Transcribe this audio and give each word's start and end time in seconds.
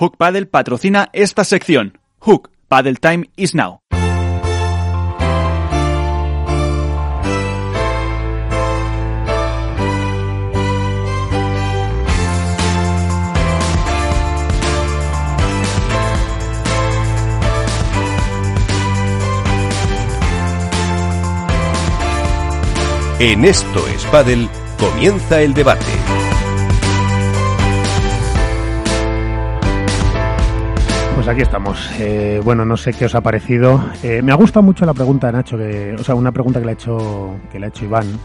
Hook 0.00 0.16
Paddle 0.16 0.46
patrocina 0.46 1.08
esta 1.12 1.42
sección. 1.42 1.98
Hook 2.20 2.50
Paddle 2.68 2.94
Time 3.00 3.28
is 3.36 3.52
now. 3.56 3.80
En 23.18 23.44
esto 23.44 23.84
es 23.88 24.04
Paddle 24.04 24.48
comienza 24.78 25.42
el 25.42 25.54
debate. 25.54 26.37
Pues 31.28 31.36
aquí 31.36 31.42
estamos. 31.42 32.00
Eh, 32.00 32.40
bueno, 32.42 32.64
no 32.64 32.78
sé 32.78 32.94
qué 32.94 33.04
os 33.04 33.14
ha 33.14 33.20
parecido. 33.20 33.84
Eh, 34.02 34.22
me 34.22 34.32
ha 34.32 34.34
gustado 34.34 34.62
mucho 34.62 34.86
la 34.86 34.94
pregunta 34.94 35.26
de 35.26 35.34
Nacho, 35.34 35.58
que, 35.58 35.92
o 35.92 36.02
sea, 36.02 36.14
una 36.14 36.32
pregunta 36.32 36.58
que 36.58 36.64
le 36.64 36.70
ha 36.70 36.72
hecho, 36.72 37.34
que 37.52 37.58
le 37.58 37.66
ha 37.66 37.68
hecho 37.68 37.84
Iván. 37.84 38.18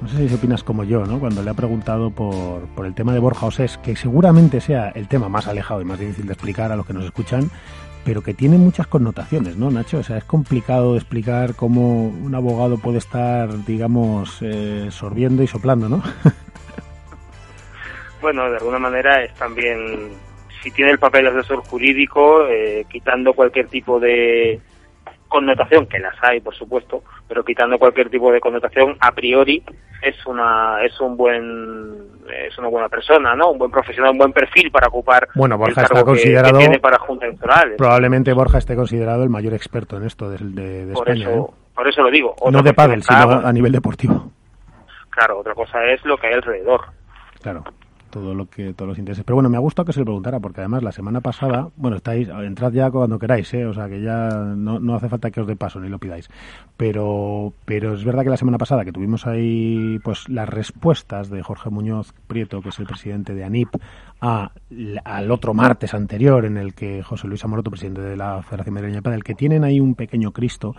No 0.00 0.06
sé 0.06 0.28
si 0.28 0.34
opinas 0.36 0.62
como 0.62 0.84
yo, 0.84 1.04
¿no? 1.04 1.18
Cuando 1.18 1.42
le 1.42 1.50
ha 1.50 1.54
preguntado 1.54 2.12
por, 2.12 2.68
por 2.76 2.86
el 2.86 2.94
tema 2.94 3.12
de 3.12 3.18
Borja 3.18 3.46
Osés, 3.46 3.76
que 3.78 3.96
seguramente 3.96 4.60
sea 4.60 4.90
el 4.90 5.08
tema 5.08 5.28
más 5.28 5.48
alejado 5.48 5.80
y 5.80 5.84
más 5.84 5.98
difícil 5.98 6.26
de 6.26 6.34
explicar 6.34 6.70
a 6.70 6.76
los 6.76 6.86
que 6.86 6.92
nos 6.92 7.04
escuchan, 7.04 7.50
pero 8.04 8.22
que 8.22 8.34
tiene 8.34 8.56
muchas 8.56 8.86
connotaciones, 8.86 9.56
¿no, 9.56 9.72
Nacho? 9.72 9.98
O 9.98 10.04
sea, 10.04 10.18
es 10.18 10.24
complicado 10.24 10.94
explicar 10.94 11.56
cómo 11.56 12.06
un 12.06 12.36
abogado 12.36 12.78
puede 12.78 12.98
estar, 12.98 13.64
digamos, 13.64 14.38
eh, 14.42 14.90
sorbiendo 14.92 15.42
y 15.42 15.48
soplando, 15.48 15.88
¿no? 15.88 16.04
bueno, 18.22 18.48
de 18.48 18.58
alguna 18.58 18.78
manera 18.78 19.24
es 19.24 19.34
también, 19.34 20.10
si 20.64 20.70
tiene 20.70 20.92
el 20.92 20.98
papel 20.98 21.24
de 21.24 21.30
asesor 21.30 21.58
jurídico, 21.58 22.46
eh, 22.48 22.86
quitando 22.90 23.34
cualquier 23.34 23.68
tipo 23.68 24.00
de 24.00 24.58
connotación, 25.28 25.86
que 25.86 25.98
las 25.98 26.14
hay, 26.22 26.40
por 26.40 26.54
supuesto, 26.54 27.02
pero 27.28 27.44
quitando 27.44 27.78
cualquier 27.78 28.08
tipo 28.08 28.32
de 28.32 28.40
connotación, 28.40 28.96
a 29.00 29.12
priori 29.12 29.62
es 30.00 30.14
una 30.26 30.82
es 30.82 30.98
un 31.00 31.16
buen 31.18 32.14
es 32.46 32.56
una 32.56 32.68
buena 32.68 32.88
persona, 32.88 33.34
¿no? 33.34 33.50
Un 33.50 33.58
buen 33.58 33.70
profesional, 33.70 34.12
un 34.12 34.18
buen 34.18 34.32
perfil 34.32 34.70
para 34.70 34.88
ocupar 34.88 35.28
bueno, 35.34 35.58
Borja 35.58 35.82
el 35.82 35.88
cargo 35.88 35.98
está 35.98 36.04
considerado, 36.04 36.58
que, 36.58 36.64
tiene 36.64 36.78
para 36.78 36.98
junta 36.98 37.26
electoral. 37.26 37.74
Probablemente 37.76 38.32
Borja 38.32 38.58
esté 38.58 38.74
considerado 38.74 39.22
el 39.22 39.28
mayor 39.28 39.52
experto 39.52 39.98
en 39.98 40.04
esto 40.04 40.30
de, 40.30 40.38
de, 40.38 40.86
de 40.86 40.92
por 40.94 41.10
España. 41.10 41.30
Eso, 41.30 41.50
¿eh? 41.50 41.54
Por 41.74 41.88
eso 41.88 42.02
lo 42.02 42.10
digo. 42.10 42.34
no 42.50 42.62
de 42.62 42.72
pádel, 42.72 43.02
sino 43.02 43.32
a 43.46 43.52
nivel 43.52 43.72
deportivo. 43.72 44.30
Claro, 45.10 45.40
otra 45.40 45.52
cosa 45.54 45.84
es 45.84 46.02
lo 46.06 46.16
que 46.16 46.28
hay 46.28 46.34
alrededor. 46.34 46.80
Claro 47.42 47.64
todo 48.14 48.32
lo 48.32 48.46
que 48.46 48.72
todos 48.74 48.90
los 48.90 48.98
intereses. 48.98 49.24
Pero 49.24 49.34
bueno, 49.34 49.50
me 49.50 49.56
ha 49.56 49.60
gustado 49.60 49.86
que 49.86 49.92
se 49.92 49.98
le 49.98 50.04
preguntara, 50.04 50.38
porque 50.38 50.60
además 50.60 50.84
la 50.84 50.92
semana 50.92 51.20
pasada, 51.20 51.68
bueno, 51.76 51.96
estáis, 51.96 52.28
entrad 52.28 52.72
ya 52.72 52.88
cuando 52.88 53.18
queráis, 53.18 53.52
¿eh? 53.54 53.66
o 53.66 53.74
sea 53.74 53.88
que 53.88 54.00
ya 54.00 54.28
no, 54.56 54.78
no 54.78 54.94
hace 54.94 55.08
falta 55.08 55.32
que 55.32 55.40
os 55.40 55.48
dé 55.48 55.56
paso 55.56 55.80
ni 55.80 55.88
lo 55.88 55.98
pidáis. 55.98 56.30
Pero, 56.76 57.52
pero 57.64 57.94
es 57.94 58.04
verdad 58.04 58.22
que 58.22 58.30
la 58.30 58.36
semana 58.36 58.56
pasada 58.56 58.84
que 58.84 58.92
tuvimos 58.92 59.26
ahí 59.26 59.98
pues 60.04 60.28
las 60.28 60.48
respuestas 60.48 61.28
de 61.28 61.42
Jorge 61.42 61.70
Muñoz 61.70 62.14
Prieto, 62.28 62.62
que 62.62 62.68
es 62.68 62.78
el 62.78 62.86
presidente 62.86 63.34
de 63.34 63.42
ANIP, 63.42 63.74
a, 64.20 64.52
al 65.04 65.30
otro 65.32 65.52
martes 65.52 65.92
anterior 65.92 66.44
en 66.44 66.56
el 66.56 66.74
que 66.74 67.02
José 67.02 67.26
Luis 67.26 67.44
Amoroto, 67.44 67.70
presidente 67.70 68.00
de 68.00 68.16
la 68.16 68.42
Federación 68.42 68.74
Madrileña 68.74 68.98
de 68.98 69.02
Padel, 69.02 69.24
que 69.24 69.34
tienen 69.34 69.64
ahí 69.64 69.80
un 69.80 69.96
pequeño 69.96 70.30
Cristo 70.30 70.76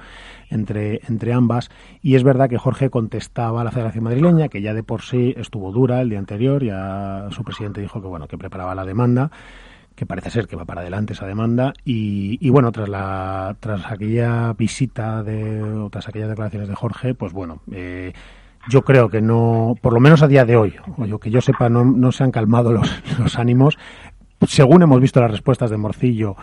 entre, 0.49 1.01
entre 1.09 1.33
ambas, 1.33 1.69
y 2.01 2.15
es 2.15 2.23
verdad 2.23 2.49
que 2.49 2.57
Jorge 2.57 2.89
contestaba 2.89 3.59
a 3.59 3.63
la 3.65 3.71
Federación 3.71 4.05
Madrileña, 4.05 4.47
que 4.47 4.61
ya 4.61 4.73
de 4.73 4.83
por 4.83 5.01
sí 5.01 5.33
estuvo 5.35 5.71
dura 5.73 6.01
el 6.01 6.09
día 6.09 6.19
anterior, 6.19 6.63
ya 6.63 7.24
su 7.31 7.43
presidente 7.43 7.81
dijo 7.81 8.01
que 8.01 8.07
bueno 8.07 8.27
que 8.27 8.37
preparaba 8.37 8.75
la 8.75 8.85
demanda 8.85 9.31
que 9.95 10.05
parece 10.05 10.29
ser 10.29 10.47
que 10.47 10.55
va 10.55 10.65
para 10.65 10.81
adelante 10.81 11.13
esa 11.13 11.25
demanda 11.25 11.73
y, 11.85 12.37
y, 12.45 12.49
bueno 12.49 12.71
tras 12.71 12.89
la 12.89 13.55
tras 13.59 13.89
aquella 13.89 14.53
visita 14.53 15.23
de 15.23 15.61
o 15.61 15.89
tras 15.89 16.07
aquellas 16.07 16.29
declaraciones 16.29 16.67
de 16.67 16.75
Jorge 16.75 17.13
pues 17.13 17.31
bueno 17.31 17.61
eh, 17.71 18.11
yo 18.67 18.81
creo 18.81 19.09
que 19.09 19.21
no 19.21 19.75
por 19.81 19.93
lo 19.93 19.99
menos 19.99 20.21
a 20.23 20.27
día 20.27 20.45
de 20.45 20.57
hoy 20.57 20.75
o 20.97 21.05
yo 21.05 21.19
que 21.19 21.29
yo 21.29 21.41
sepa 21.41 21.69
no, 21.69 21.85
no 21.85 22.11
se 22.11 22.23
han 22.23 22.31
calmado 22.31 22.71
los, 22.71 23.01
los 23.19 23.37
ánimos. 23.37 23.77
Según 24.47 24.83
hemos 24.83 24.99
visto 24.99 25.21
las 25.21 25.31
respuestas 25.31 25.69
de 25.69 25.77
Morcillo 25.77 26.35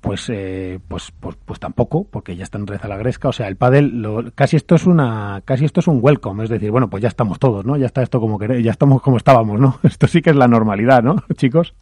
pues, 0.00 0.30
eh, 0.30 0.80
pues, 0.88 1.12
pues, 1.20 1.36
pues 1.44 1.60
tampoco, 1.60 2.04
porque 2.04 2.34
ya 2.36 2.44
está 2.44 2.58
en 2.58 2.66
reza 2.66 2.88
la 2.88 2.96
gresca. 2.96 3.28
O 3.28 3.32
sea, 3.32 3.48
el 3.48 3.56
pádel, 3.56 4.00
lo, 4.00 4.30
casi 4.34 4.56
esto 4.56 4.74
es 4.74 4.86
una, 4.86 5.42
casi 5.44 5.64
esto 5.64 5.80
es 5.80 5.88
un 5.88 5.98
welcome, 6.02 6.44
es 6.44 6.50
decir, 6.50 6.70
bueno, 6.70 6.88
pues 6.88 7.02
ya 7.02 7.08
estamos 7.08 7.38
todos, 7.38 7.64
¿no? 7.64 7.76
Ya 7.76 7.86
está 7.86 8.02
esto 8.02 8.20
como 8.20 8.38
que, 8.38 8.62
ya 8.62 8.70
estamos 8.70 9.02
como 9.02 9.18
estábamos, 9.18 9.60
¿no? 9.60 9.78
Esto 9.82 10.06
sí 10.06 10.22
que 10.22 10.30
es 10.30 10.36
la 10.36 10.48
normalidad, 10.48 11.02
¿no, 11.02 11.16
chicos? 11.36 11.74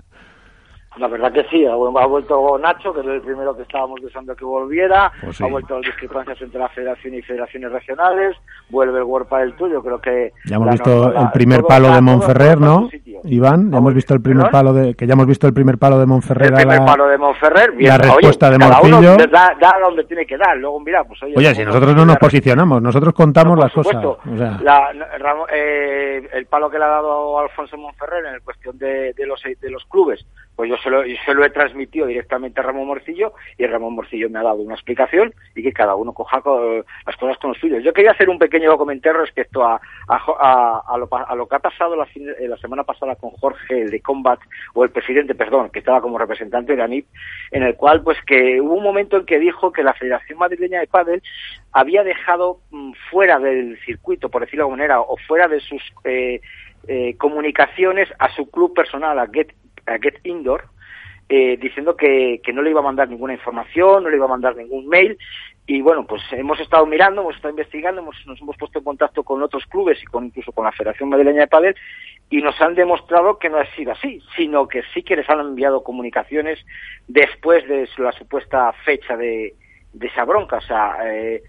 La 0.98 1.06
verdad 1.06 1.32
que 1.32 1.44
sí, 1.44 1.64
ha, 1.64 1.74
vuelto 1.74 2.58
Nacho, 2.58 2.92
que 2.92 3.00
es 3.00 3.06
el 3.06 3.20
primero 3.20 3.56
que 3.56 3.62
estábamos 3.62 4.00
deseando 4.02 4.34
que 4.34 4.44
volviera, 4.44 5.12
pues 5.20 5.36
sí. 5.36 5.44
ha 5.44 5.46
vuelto 5.46 5.76
las 5.76 5.86
discrepancias 5.86 6.40
entre 6.42 6.58
la 6.58 6.68
federación 6.68 7.14
y 7.14 7.22
federaciones 7.22 7.70
regionales, 7.70 8.36
vuelve 8.68 8.98
el 8.98 9.04
World 9.04 9.28
Padel 9.28 9.54
tuyo, 9.54 9.82
creo 9.82 10.00
que... 10.00 10.32
Ya 10.44 10.56
hemos 10.56 10.70
visto 10.70 11.12
el 11.12 11.30
primer 11.30 11.62
palo 11.62 11.92
de 11.92 12.00
Monferrer, 12.00 12.60
¿no? 12.60 12.88
Iván, 13.24 13.70
ya 13.70 13.78
hemos 13.78 13.94
visto 13.94 14.14
el 14.14 14.20
primer 14.20 14.50
palo 14.50 14.72
de, 14.72 14.94
que 14.94 15.06
ya 15.06 15.12
hemos 15.14 15.26
visto 15.26 15.46
el 15.46 15.54
primer 15.54 15.78
palo 15.78 15.98
de 15.98 16.06
Monferrer. 16.06 16.48
El 16.48 16.54
primer 16.54 16.84
palo 16.84 17.06
de 17.08 17.18
Monferrer, 17.18 17.72
bien, 17.72 17.90
la 17.90 17.98
respuesta 17.98 18.48
oye, 18.48 18.58
de 18.58 18.64
Morcillo. 18.64 19.16
Da, 19.30 19.56
da, 19.60 19.74
donde 19.80 20.04
tiene 20.04 20.26
que 20.26 20.36
dar, 20.36 20.56
luego 20.56 20.80
mira, 20.80 21.04
pues 21.04 21.22
oye... 21.22 21.34
Oye, 21.36 21.54
si 21.54 21.64
nosotros 21.64 21.94
no 21.94 22.04
nos 22.04 22.16
posicionamos, 22.16 22.82
nosotros 22.82 23.14
contamos 23.14 23.56
no, 23.56 23.62
las 23.62 23.72
supuesto, 23.72 24.18
cosas. 24.18 24.32
O 24.32 24.36
sea. 24.36 24.58
la, 24.62 25.18
Ramón, 25.18 25.46
eh, 25.52 26.28
el 26.32 26.46
palo 26.46 26.70
que 26.70 26.78
le 26.78 26.84
ha 26.84 26.88
dado 26.88 27.38
Alfonso 27.38 27.76
Monferrer 27.76 28.24
en 28.34 28.40
cuestión 28.40 28.78
de, 28.78 29.12
de, 29.14 29.26
los, 29.26 29.42
de 29.42 29.70
los 29.70 29.84
clubes, 29.86 30.24
pues 30.58 30.70
yo 30.70 30.76
se, 30.78 30.90
lo, 30.90 31.06
yo 31.06 31.14
se 31.24 31.30
he 31.30 31.50
transmitido 31.50 32.04
directamente 32.04 32.58
a 32.58 32.64
Ramón 32.64 32.88
Morcillo 32.88 33.32
y 33.56 33.64
Ramón 33.64 33.94
Morcillo 33.94 34.28
me 34.28 34.40
ha 34.40 34.42
dado 34.42 34.56
una 34.56 34.74
explicación 34.74 35.32
y 35.54 35.62
que 35.62 35.72
cada 35.72 35.94
uno 35.94 36.12
coja 36.12 36.42
las 37.06 37.16
cosas 37.16 37.38
con 37.38 37.50
los 37.50 37.58
suyos. 37.58 37.84
Yo 37.84 37.92
quería 37.92 38.10
hacer 38.10 38.28
un 38.28 38.40
pequeño 38.40 38.76
comentario 38.76 39.20
respecto 39.20 39.64
a, 39.64 39.80
a, 40.08 40.98
lo, 41.36 41.46
que 41.46 41.54
ha 41.54 41.60
pasado 41.60 41.94
la, 41.94 42.08
la, 42.40 42.56
semana 42.56 42.82
pasada 42.82 43.14
con 43.14 43.30
Jorge, 43.30 43.82
el 43.82 43.90
de 43.92 44.00
Combat, 44.00 44.40
o 44.74 44.82
el 44.82 44.90
presidente, 44.90 45.36
perdón, 45.36 45.70
que 45.70 45.78
estaba 45.78 46.00
como 46.00 46.18
representante 46.18 46.74
de 46.74 46.82
ANIP, 46.82 47.06
en 47.52 47.62
el 47.62 47.76
cual 47.76 48.02
pues 48.02 48.18
que 48.26 48.60
hubo 48.60 48.74
un 48.74 48.82
momento 48.82 49.16
en 49.16 49.26
que 49.26 49.38
dijo 49.38 49.70
que 49.70 49.84
la 49.84 49.94
Federación 49.94 50.40
Madrileña 50.40 50.80
de 50.80 50.88
Padel 50.88 51.22
había 51.70 52.02
dejado 52.02 52.62
mm, 52.72 52.94
fuera 53.12 53.38
del 53.38 53.78
circuito, 53.86 54.28
por 54.28 54.42
decirlo 54.42 54.64
de 54.64 54.70
alguna 54.70 54.82
manera, 54.82 55.00
o 55.02 55.16
fuera 55.18 55.46
de 55.46 55.60
sus 55.60 55.82
eh, 56.02 56.40
eh, 56.90 57.16
comunicaciones 57.18 58.08
a 58.18 58.34
su 58.34 58.50
club 58.50 58.72
personal, 58.72 59.18
a 59.18 59.26
Get, 59.26 59.52
Get 60.00 60.20
Indoor, 60.24 60.64
eh, 61.28 61.56
diciendo 61.60 61.96
que, 61.96 62.40
que, 62.42 62.52
no 62.52 62.62
le 62.62 62.70
iba 62.70 62.80
a 62.80 62.84
mandar 62.84 63.08
ninguna 63.08 63.34
información, 63.34 64.02
no 64.02 64.10
le 64.10 64.16
iba 64.16 64.26
a 64.26 64.28
mandar 64.28 64.56
ningún 64.56 64.88
mail. 64.88 65.16
Y 65.66 65.82
bueno, 65.82 66.06
pues 66.06 66.22
hemos 66.32 66.58
estado 66.60 66.86
mirando, 66.86 67.20
hemos 67.20 67.36
estado 67.36 67.50
investigando, 67.50 68.00
hemos, 68.00 68.16
nos 68.26 68.40
hemos 68.40 68.56
puesto 68.56 68.78
en 68.78 68.84
contacto 68.84 69.22
con 69.22 69.42
otros 69.42 69.66
clubes 69.66 70.02
y 70.02 70.06
con 70.06 70.24
incluso 70.26 70.52
con 70.52 70.64
la 70.64 70.72
Federación 70.72 71.10
Madrileña 71.10 71.40
de 71.40 71.46
Padel 71.46 71.76
y 72.30 72.42
nos 72.42 72.60
han 72.60 72.74
demostrado 72.74 73.38
que 73.38 73.48
no 73.48 73.58
ha 73.58 73.66
sido 73.74 73.92
así, 73.92 74.20
sino 74.36 74.68
que 74.68 74.82
sí 74.94 75.02
que 75.02 75.16
les 75.16 75.28
han 75.28 75.40
enviado 75.40 75.82
comunicaciones 75.82 76.58
después 77.06 77.66
de 77.68 77.88
la 77.98 78.12
supuesta 78.12 78.72
fecha 78.84 79.16
de, 79.16 79.54
de 79.92 80.06
esa 80.06 80.24
bronca. 80.24 80.56
O 80.56 80.60
sea, 80.62 80.96
eh, 81.04 81.42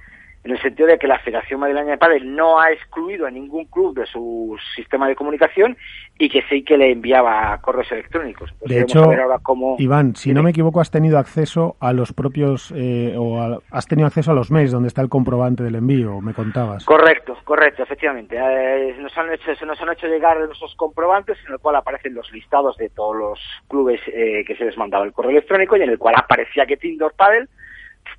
en 0.44 0.52
el 0.52 0.62
sentido 0.62 0.88
de 0.88 0.98
que 0.98 1.08
la 1.08 1.20
Federación 1.20 1.60
Madrileña 1.60 1.92
de 1.92 1.98
Padel 1.98 2.36
no 2.36 2.60
ha 2.60 2.72
excluido 2.72 3.28
a 3.28 3.32
ningún 3.32 3.66
club 3.66 3.96
de 3.96 4.06
su 4.06 4.58
sistema 4.76 5.08
de 5.08 5.16
comunicación 5.16 5.78
y 6.18 6.30
que 6.30 6.42
sí 6.50 6.64
que 6.64 6.78
le 6.78 6.92
enviaba 6.92 7.58
correos 7.62 7.92
electrónicos. 7.92 8.50
Pues 8.60 8.70
de 8.70 8.82
hecho, 8.82 9.10
cómo... 9.44 9.76
Iván, 9.80 10.16
si 10.16 10.34
no 10.34 10.42
me 10.42 10.52
equivoco, 10.52 10.80
has 10.80 10.92
tenido 10.92 11.18
acceso 11.18 11.76
a 11.80 11.92
los 11.92 12.14
propios, 12.14 12.74
eh, 12.76 13.16
o 13.18 13.42
a, 13.42 13.60
has 13.72 13.88
tenido 13.88 14.08
acceso 14.08 14.32
a 14.32 14.34
los 14.34 14.50
mails 14.50 14.72
donde 14.72 14.88
está 14.88 15.02
el 15.02 15.10
comprobante 15.10 15.64
del 15.64 15.76
envío, 15.76 16.22
me 16.22 16.34
contabas. 16.34 16.86
Correcto, 16.86 17.38
correcto, 17.44 17.84
efectivamente. 17.84 18.38
Eh, 18.38 18.96
nos 19.00 19.18
han 19.18 19.32
hecho, 19.34 19.56
se 19.56 19.66
nos 19.66 19.80
han 19.82 19.92
hecho 19.92 20.08
llegar 20.08 20.38
esos 20.52 20.74
comprobantes 20.76 21.38
en 21.48 21.54
el 21.54 21.60
cual 21.60 21.76
aparecen 21.76 22.14
los 22.14 22.32
listados 22.32 22.78
de 22.78 22.90
todos 22.90 23.16
los 23.16 23.40
clubes 23.68 24.00
eh, 24.08 24.44
que 24.46 24.56
se 24.56 24.66
les 24.66 24.78
mandaba 24.78 25.06
el 25.06 25.14
correo 25.14 25.32
electrónico 25.32 25.76
y 25.76 25.82
en 25.82 25.90
el 25.90 25.98
cual 25.98 26.16
aparecía 26.18 26.66
que 26.66 26.78
Tindor 26.78 27.14
Padel 27.14 27.50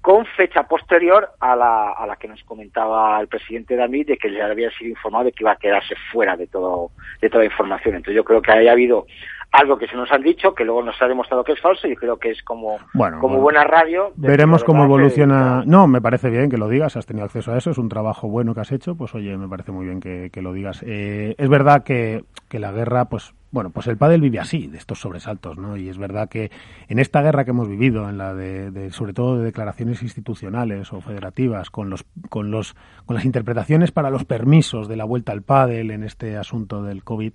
con 0.01 0.25
fecha 0.25 0.63
posterior 0.63 1.31
a 1.41 1.55
la, 1.55 1.93
a 1.93 2.07
la 2.07 2.17
que 2.17 2.29
nos 2.29 2.43
comentaba 2.45 3.21
el 3.21 3.29
presidente 3.29 3.77
David 3.77 4.09
de 4.09 4.17
que 4.17 4.33
ya 4.33 4.47
había 4.47 4.71
sido 4.71 4.91
informado 4.91 5.25
de 5.25 5.33
que 5.33 5.45
iba 5.45 5.53
a 5.53 5.57
quedarse 5.57 5.95
fuera 6.11 6.37
de 6.37 6.47
todo 6.47 6.91
de 7.21 7.29
toda 7.29 7.45
información. 7.45 7.97
Entonces 7.97 8.17
yo 8.17 8.25
creo 8.25 8.41
que 8.41 8.53
haya 8.53 8.73
habido 8.73 9.07
algo 9.53 9.77
que 9.79 9.89
se 9.89 9.97
nos 9.97 10.11
han 10.13 10.23
dicho, 10.23 10.55
que 10.55 10.65
luego 10.65 10.83
nos 10.83 11.01
ha 11.03 11.09
demostrado 11.09 11.43
que 11.43 11.53
es 11.53 11.61
falso, 11.61 11.89
y 11.89 11.97
creo 11.97 12.19
que 12.19 12.31
es 12.31 12.43
como, 12.43 12.79
bueno, 12.95 13.19
como 13.19 13.35
bueno. 13.35 13.43
buena 13.43 13.65
radio. 13.65 14.13
Veremos 14.17 14.63
cómo 14.63 14.85
evoluciona. 14.85 15.63
Que... 15.65 15.71
No, 15.71 15.89
me 15.89 16.01
parece 16.01 16.31
bien 16.31 16.49
que 16.49 16.57
lo 16.57 16.69
digas, 16.69 16.97
has 16.97 17.07
tenido 17.07 17.25
acceso 17.25 17.53
a 17.53 17.59
eso, 17.59 17.71
es 17.71 17.79
un 17.79 17.89
trabajo 17.89 18.29
bueno 18.29 18.55
que 18.55 18.61
has 18.61 18.73
hecho, 18.73 18.95
pues 18.95 19.15
oye, 19.15 19.37
me 19.37 19.49
parece 19.49 19.73
muy 19.73 19.87
bien 19.87 20.01
que, 20.01 20.31
que 20.33 20.41
lo 20.41 20.53
digas. 20.53 20.85
Eh, 20.87 21.35
es 21.37 21.49
verdad 21.49 21.83
que, 21.83 22.23
que 22.49 22.61
la 22.61 22.71
guerra, 22.71 23.07
pues 23.07 23.35
bueno, 23.53 23.71
pues 23.71 23.87
el 23.89 23.97
pádel 23.97 24.21
vive 24.21 24.39
así, 24.39 24.69
de 24.69 24.79
estos 24.79 25.01
sobresaltos, 25.01 25.59
¿no? 25.59 25.77
Y 25.77 25.89
es 25.89 25.99
verdad 25.99 26.29
que 26.29 26.51
en 26.89 26.99
esta 26.99 27.21
guerra 27.21 27.45
que 27.45 27.51
hemos 27.51 27.69
vivido, 27.69 28.09
en 28.09 28.17
la 28.17 28.35
de, 28.35 28.71
de, 28.71 28.91
sobre 28.93 29.13
todo 29.13 29.39
de 29.39 29.45
declaraciones 29.45 30.03
institucionales 30.03 30.93
o 30.93 31.01
federativas, 31.01 31.71
con 31.71 31.91
los, 31.91 32.05
con 32.29 32.51
los, 32.51 32.77
con 33.07 33.17
las 33.17 33.25
interpretaciones 33.25 33.91
para 33.91 34.11
los 34.11 34.25
permisos 34.25 34.89
de 34.89 34.97
la 34.97 35.05
vuelta 35.05 35.33
al 35.33 35.43
pádel 35.43 35.91
en 35.91 36.05
este 36.05 36.37
asunto 36.37 36.83
del 36.85 37.03
COVID, 37.03 37.33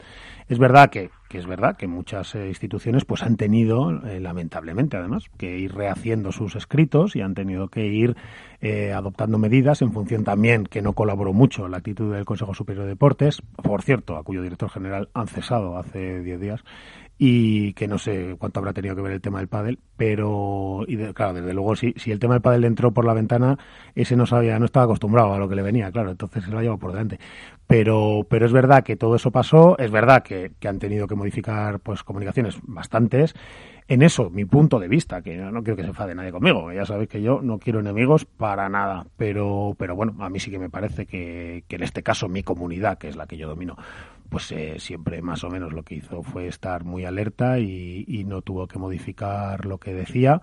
es 0.47 0.57
verdad 0.59 0.89
que 0.89 1.09
que 1.27 1.38
es 1.39 1.48
verdad 1.48 1.75
que 1.75 1.88
muchas 1.88 2.36
eh, 2.36 2.48
instituciones 2.48 3.06
pues 3.06 3.24
han 3.24 3.36
tenido, 3.36 3.92
eh, 4.06 4.19
lamentablemente 4.19 4.98
además, 4.98 5.25
que 5.38 5.57
ir 5.57 5.74
rehaciendo 5.74 6.31
sus 6.31 6.56
escritos 6.56 7.16
y 7.16 7.22
han 7.22 7.33
tenido 7.33 7.68
que 7.68 7.88
ir 7.88 8.16
eh, 8.62 8.94
adoptando 8.94 9.38
medidas 9.38 9.81
en 9.81 9.92
función 9.92 10.24
también 10.24 10.66
que 10.66 10.81
no 10.81 10.94
colaboró 10.94 11.33
mucho 11.33 11.68
la 11.68 11.77
actitud 11.77 12.13
del 12.13 12.25
Consejo 12.25 12.54
Superior 12.54 12.86
de 12.86 12.92
Deportes, 12.92 13.42
por 13.62 13.81
cierto, 13.81 14.18
a 14.18 14.24
cuyo 14.24 14.42
director 14.42 14.69
general 14.69 15.10
han 15.13 15.27
cesado 15.27 15.77
hace 15.77 16.22
10 16.22 16.39
días 16.39 16.63
y 17.17 17.73
que 17.73 17.88
no 17.88 17.97
sé 17.97 18.35
cuánto 18.38 18.59
habrá 18.59 18.73
tenido 18.73 18.95
que 18.95 19.01
ver 19.01 19.13
el 19.13 19.21
tema 19.21 19.39
del 19.39 19.47
pádel, 19.47 19.79
pero 19.95 20.83
y 20.88 20.97
claro, 21.13 21.33
desde 21.33 21.53
luego 21.53 21.75
si, 21.75 21.94
si 21.95 22.12
el 22.12 22.19
tema 22.19 22.35
del 22.35 22.41
pádel 22.41 22.65
entró 22.65 22.91
por 22.91 23.06
la 23.06 23.13
ventana, 23.13 23.57
ese 23.95 24.15
no 24.15 24.25
sabía, 24.25 24.59
no 24.59 24.65
estaba 24.65 24.85
acostumbrado 24.85 25.33
a 25.33 25.39
lo 25.39 25.47
que 25.47 25.56
le 25.56 25.62
venía, 25.62 25.91
claro, 25.91 26.12
entonces 26.12 26.44
se 26.44 26.51
lo 26.51 26.59
ha 26.59 26.62
llevado 26.62 26.79
por 26.79 26.91
delante. 26.91 27.19
Pero, 27.67 28.27
pero 28.29 28.45
es 28.45 28.51
verdad 28.51 28.83
que 28.83 28.95
todo 28.95 29.15
eso 29.15 29.31
pasó, 29.31 29.77
es 29.77 29.89
verdad 29.91 30.23
que, 30.23 30.51
que 30.59 30.67
han 30.67 30.77
tenido 30.77 31.07
que 31.07 31.15
modificar 31.15 31.79
pues 31.79 32.03
comunicaciones 32.03 32.57
bastantes 32.63 33.33
en 33.88 34.01
eso, 34.01 34.31
mi 34.31 34.45
punto 34.45 34.79
de 34.79 34.88
vista, 34.88 35.21
que 35.21 35.38
no, 35.38 35.62
quiero 35.62 35.77
que 35.77 35.83
se 35.83 35.89
enfade 35.89 36.15
nadie 36.15 36.31
conmigo, 36.31 36.73
ya 36.73 36.85
sabéis 36.85 37.07
que 37.07 37.21
yo 37.21 37.41
no 37.44 37.59
quiero 37.59 37.81
enemigos 37.81 38.25
para 38.25 38.67
nada, 38.67 39.06
pero, 39.15 39.75
pero 39.77 39.95
bueno, 39.95 40.15
a 40.19 40.29
mí 40.29 40.39
sí 40.39 40.50
que 40.50 40.57
me 40.57 40.71
parece 40.71 41.06
que, 41.06 41.63
que 41.67 41.75
en 41.75 41.83
este 41.83 42.01
caso 42.01 42.27
mi 42.27 42.41
comunidad, 42.41 42.97
que 42.97 43.09
es 43.09 43.15
la 43.15 43.27
que 43.27 43.38
yo 43.38 43.47
domino, 43.47 43.77
pues 44.30 44.51
eh, 44.51 44.75
siempre 44.80 45.22
más 45.22 45.44
o 45.44 45.50
menos 45.50 45.74
lo 45.74 45.83
que 45.83 45.95
hizo 45.95 46.24
fue 46.24 46.48
estar 46.48 46.83
muy 46.83 47.06
alerta 47.06 47.60
y, 47.60 48.06
y 48.07 48.24
no 48.24 48.42
tuvo 48.42 48.68
que 48.68 48.80
modificar 48.80 49.66
lo 49.66 49.80
que 49.80 49.94
decía. 49.94 50.42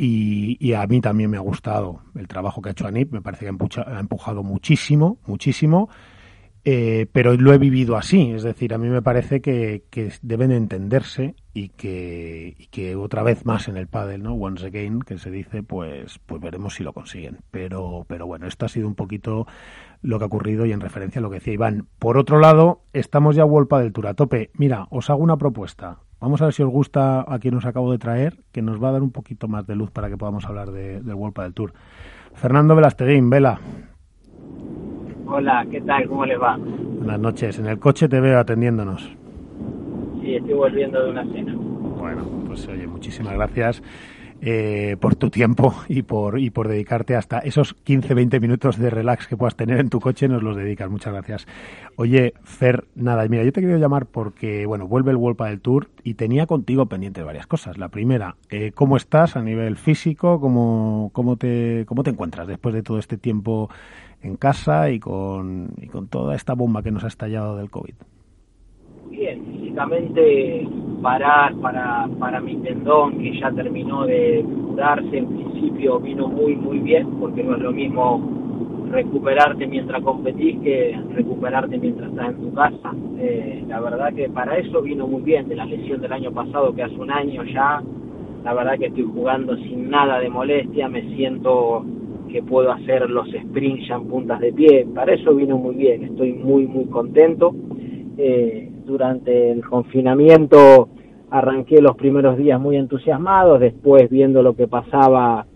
Y, 0.00 0.72
a 0.74 0.86
mí 0.86 1.00
también 1.00 1.28
me 1.28 1.38
ha 1.38 1.40
gustado 1.40 2.02
el 2.14 2.28
trabajo 2.28 2.62
que 2.62 2.68
ha 2.68 2.72
hecho 2.72 2.86
Anip, 2.86 3.12
me 3.12 3.20
parece 3.20 3.46
que 3.46 3.50
ha 3.50 3.98
empujado 4.00 4.44
muchísimo, 4.44 5.18
muchísimo 5.26 5.88
eh, 6.70 7.06
pero 7.12 7.34
lo 7.34 7.54
he 7.54 7.58
vivido 7.58 7.96
así, 7.96 8.32
es 8.32 8.42
decir, 8.42 8.74
a 8.74 8.78
mí 8.78 8.88
me 8.88 9.00
parece 9.00 9.40
que, 9.40 9.84
que 9.90 10.12
deben 10.20 10.52
entenderse 10.52 11.34
y 11.58 11.70
que, 11.70 12.54
y 12.56 12.66
que, 12.66 12.94
otra 12.94 13.24
vez 13.24 13.44
más 13.44 13.66
en 13.66 13.76
el 13.76 13.88
pádel, 13.88 14.22
¿no? 14.22 14.34
Once 14.34 14.64
again, 14.64 15.00
que 15.00 15.18
se 15.18 15.28
dice, 15.30 15.64
pues, 15.64 16.20
pues 16.20 16.40
veremos 16.40 16.74
si 16.74 16.84
lo 16.84 16.92
consiguen. 16.92 17.38
Pero, 17.50 18.04
pero 18.06 18.26
bueno, 18.26 18.46
esto 18.46 18.66
ha 18.66 18.68
sido 18.68 18.86
un 18.86 18.94
poquito 18.94 19.46
lo 20.00 20.18
que 20.18 20.24
ha 20.24 20.28
ocurrido 20.28 20.66
y 20.66 20.72
en 20.72 20.80
referencia 20.80 21.18
a 21.18 21.22
lo 21.22 21.30
que 21.30 21.36
decía 21.36 21.54
Iván. 21.54 21.88
Por 21.98 22.16
otro 22.16 22.38
lado, 22.38 22.82
estamos 22.92 23.34
ya 23.34 23.42
vuelta 23.42 23.80
del 23.80 23.92
Tour 23.92 24.06
a 24.06 24.14
tope. 24.14 24.50
Mira, 24.54 24.86
os 24.90 25.10
hago 25.10 25.20
una 25.20 25.36
propuesta. 25.36 25.98
Vamos 26.20 26.40
a 26.42 26.44
ver 26.44 26.54
si 26.54 26.62
os 26.62 26.70
gusta 26.70 27.24
a 27.26 27.38
quien 27.40 27.56
os 27.56 27.64
acabo 27.64 27.90
de 27.90 27.98
traer, 27.98 28.38
que 28.52 28.62
nos 28.62 28.82
va 28.82 28.90
a 28.90 28.92
dar 28.92 29.02
un 29.02 29.10
poquito 29.10 29.48
más 29.48 29.66
de 29.66 29.74
luz 29.74 29.90
para 29.90 30.08
que 30.08 30.16
podamos 30.16 30.46
hablar 30.46 30.70
de, 30.70 31.00
del 31.00 31.14
World 31.14 31.40
del 31.40 31.54
Tour. 31.54 31.72
Fernando 32.34 32.76
Velasteguín, 32.76 33.30
Vela, 33.30 33.58
Hola, 35.30 35.66
¿qué 35.70 35.80
tal? 35.82 36.08
¿Cómo 36.08 36.24
les 36.24 36.40
va? 36.40 36.56
Buenas 36.56 37.20
noches. 37.20 37.58
En 37.58 37.66
el 37.66 37.78
coche 37.78 38.08
te 38.08 38.18
veo 38.18 38.38
atendiéndonos. 38.38 39.17
Sí, 40.28 40.34
estoy 40.34 40.52
volviendo 40.52 41.02
de 41.02 41.10
una 41.10 41.24
cena. 41.24 41.54
Bueno, 41.56 42.28
pues 42.46 42.68
oye, 42.68 42.86
muchísimas 42.86 43.32
gracias. 43.32 43.82
Eh, 44.42 44.98
por 45.00 45.16
tu 45.16 45.30
tiempo 45.30 45.74
y 45.88 46.02
por, 46.02 46.38
y 46.38 46.50
por 46.50 46.68
dedicarte 46.68 47.16
hasta 47.16 47.38
esos 47.38 47.74
15-20 47.86 48.38
minutos 48.38 48.76
de 48.76 48.90
relax 48.90 49.26
que 49.26 49.38
puedas 49.38 49.56
tener 49.56 49.80
en 49.80 49.88
tu 49.88 50.00
coche, 50.00 50.28
nos 50.28 50.42
los 50.42 50.54
dedicas. 50.54 50.90
Muchas 50.90 51.14
gracias. 51.14 51.46
Oye, 51.96 52.34
Fer, 52.42 52.84
nada, 52.94 53.26
mira, 53.26 53.42
yo 53.42 53.52
te 53.52 53.62
quiero 53.62 53.78
llamar 53.78 54.04
porque, 54.04 54.66
bueno, 54.66 54.86
vuelve 54.86 55.12
el 55.12 55.16
World 55.16 55.42
del 55.44 55.62
Tour 55.62 55.88
y 56.04 56.12
tenía 56.12 56.44
contigo 56.44 56.84
pendientes 56.84 57.24
varias 57.24 57.46
cosas. 57.46 57.78
La 57.78 57.88
primera, 57.88 58.36
eh, 58.50 58.72
¿cómo 58.74 58.98
estás 58.98 59.34
a 59.34 59.42
nivel 59.42 59.76
físico? 59.76 60.40
¿Cómo, 60.40 61.08
cómo, 61.14 61.36
te, 61.36 61.86
¿Cómo 61.86 62.02
te 62.02 62.10
encuentras 62.10 62.46
después 62.46 62.74
de 62.74 62.82
todo 62.82 62.98
este 62.98 63.16
tiempo 63.16 63.70
en 64.22 64.36
casa 64.36 64.90
y 64.90 65.00
con, 65.00 65.70
y 65.78 65.86
con 65.86 66.08
toda 66.08 66.36
esta 66.36 66.52
bomba 66.52 66.82
que 66.82 66.90
nos 66.90 67.02
ha 67.04 67.08
estallado 67.08 67.56
del 67.56 67.70
COVID? 67.70 67.94
Bien, 69.10 69.57
físicamente 69.78 70.66
parar 71.02 71.54
para, 71.56 72.08
para 72.18 72.40
mi 72.40 72.56
tendón 72.56 73.18
que 73.18 73.38
ya 73.38 73.52
terminó 73.52 74.06
de 74.06 74.44
curarse, 74.66 75.16
en 75.16 75.26
principio 75.26 76.00
vino 76.00 76.26
muy 76.26 76.56
muy 76.56 76.80
bien 76.80 77.06
porque 77.20 77.44
no 77.44 77.54
es 77.54 77.62
lo 77.62 77.70
mismo 77.70 78.20
recuperarte 78.90 79.66
mientras 79.66 80.02
competís 80.02 80.58
que 80.60 80.98
recuperarte 81.14 81.78
mientras 81.78 82.10
estás 82.10 82.30
en 82.30 82.40
tu 82.40 82.54
casa. 82.54 82.92
Eh, 83.18 83.64
la 83.68 83.80
verdad 83.80 84.12
que 84.12 84.28
para 84.28 84.56
eso 84.56 84.82
vino 84.82 85.06
muy 85.06 85.22
bien 85.22 85.48
de 85.48 85.54
la 85.54 85.66
lesión 85.66 86.00
del 86.00 86.12
año 86.12 86.32
pasado 86.32 86.74
que 86.74 86.82
hace 86.82 86.96
un 86.96 87.12
año 87.12 87.44
ya, 87.44 87.80
la 88.42 88.54
verdad 88.54 88.78
que 88.78 88.86
estoy 88.86 89.04
jugando 89.04 89.56
sin 89.58 89.88
nada 89.88 90.18
de 90.18 90.28
molestia, 90.28 90.88
me 90.88 91.02
siento 91.14 91.84
que 92.28 92.42
puedo 92.42 92.72
hacer 92.72 93.08
los 93.08 93.28
sprints 93.28 93.86
ya 93.88 93.94
en 93.94 94.08
puntas 94.08 94.40
de 94.40 94.52
pie, 94.52 94.86
para 94.92 95.14
eso 95.14 95.34
vino 95.34 95.56
muy 95.56 95.76
bien, 95.76 96.02
estoy 96.02 96.32
muy 96.32 96.66
muy 96.66 96.86
contento. 96.86 97.54
Eh, 98.16 98.67
durante 98.88 99.52
el 99.52 99.64
confinamiento 99.64 100.88
arranqué 101.30 101.80
los 101.82 101.94
primeros 101.94 102.38
días 102.38 102.58
muy 102.58 102.76
entusiasmados, 102.76 103.60
después 103.60 104.08
viendo 104.08 104.42
lo 104.42 104.56
que 104.56 104.66
pasaba 104.66 105.46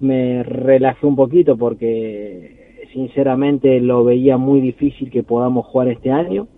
me 0.00 0.42
relajé 0.42 1.06
un 1.06 1.14
poquito 1.14 1.56
porque 1.56 2.86
sinceramente 2.92 3.80
lo 3.80 4.04
veía 4.04 4.36
muy 4.36 4.60
difícil 4.60 5.10
que 5.10 5.22
podamos 5.22 5.66
jugar 5.66 5.88
este 5.88 6.10
año. 6.10 6.48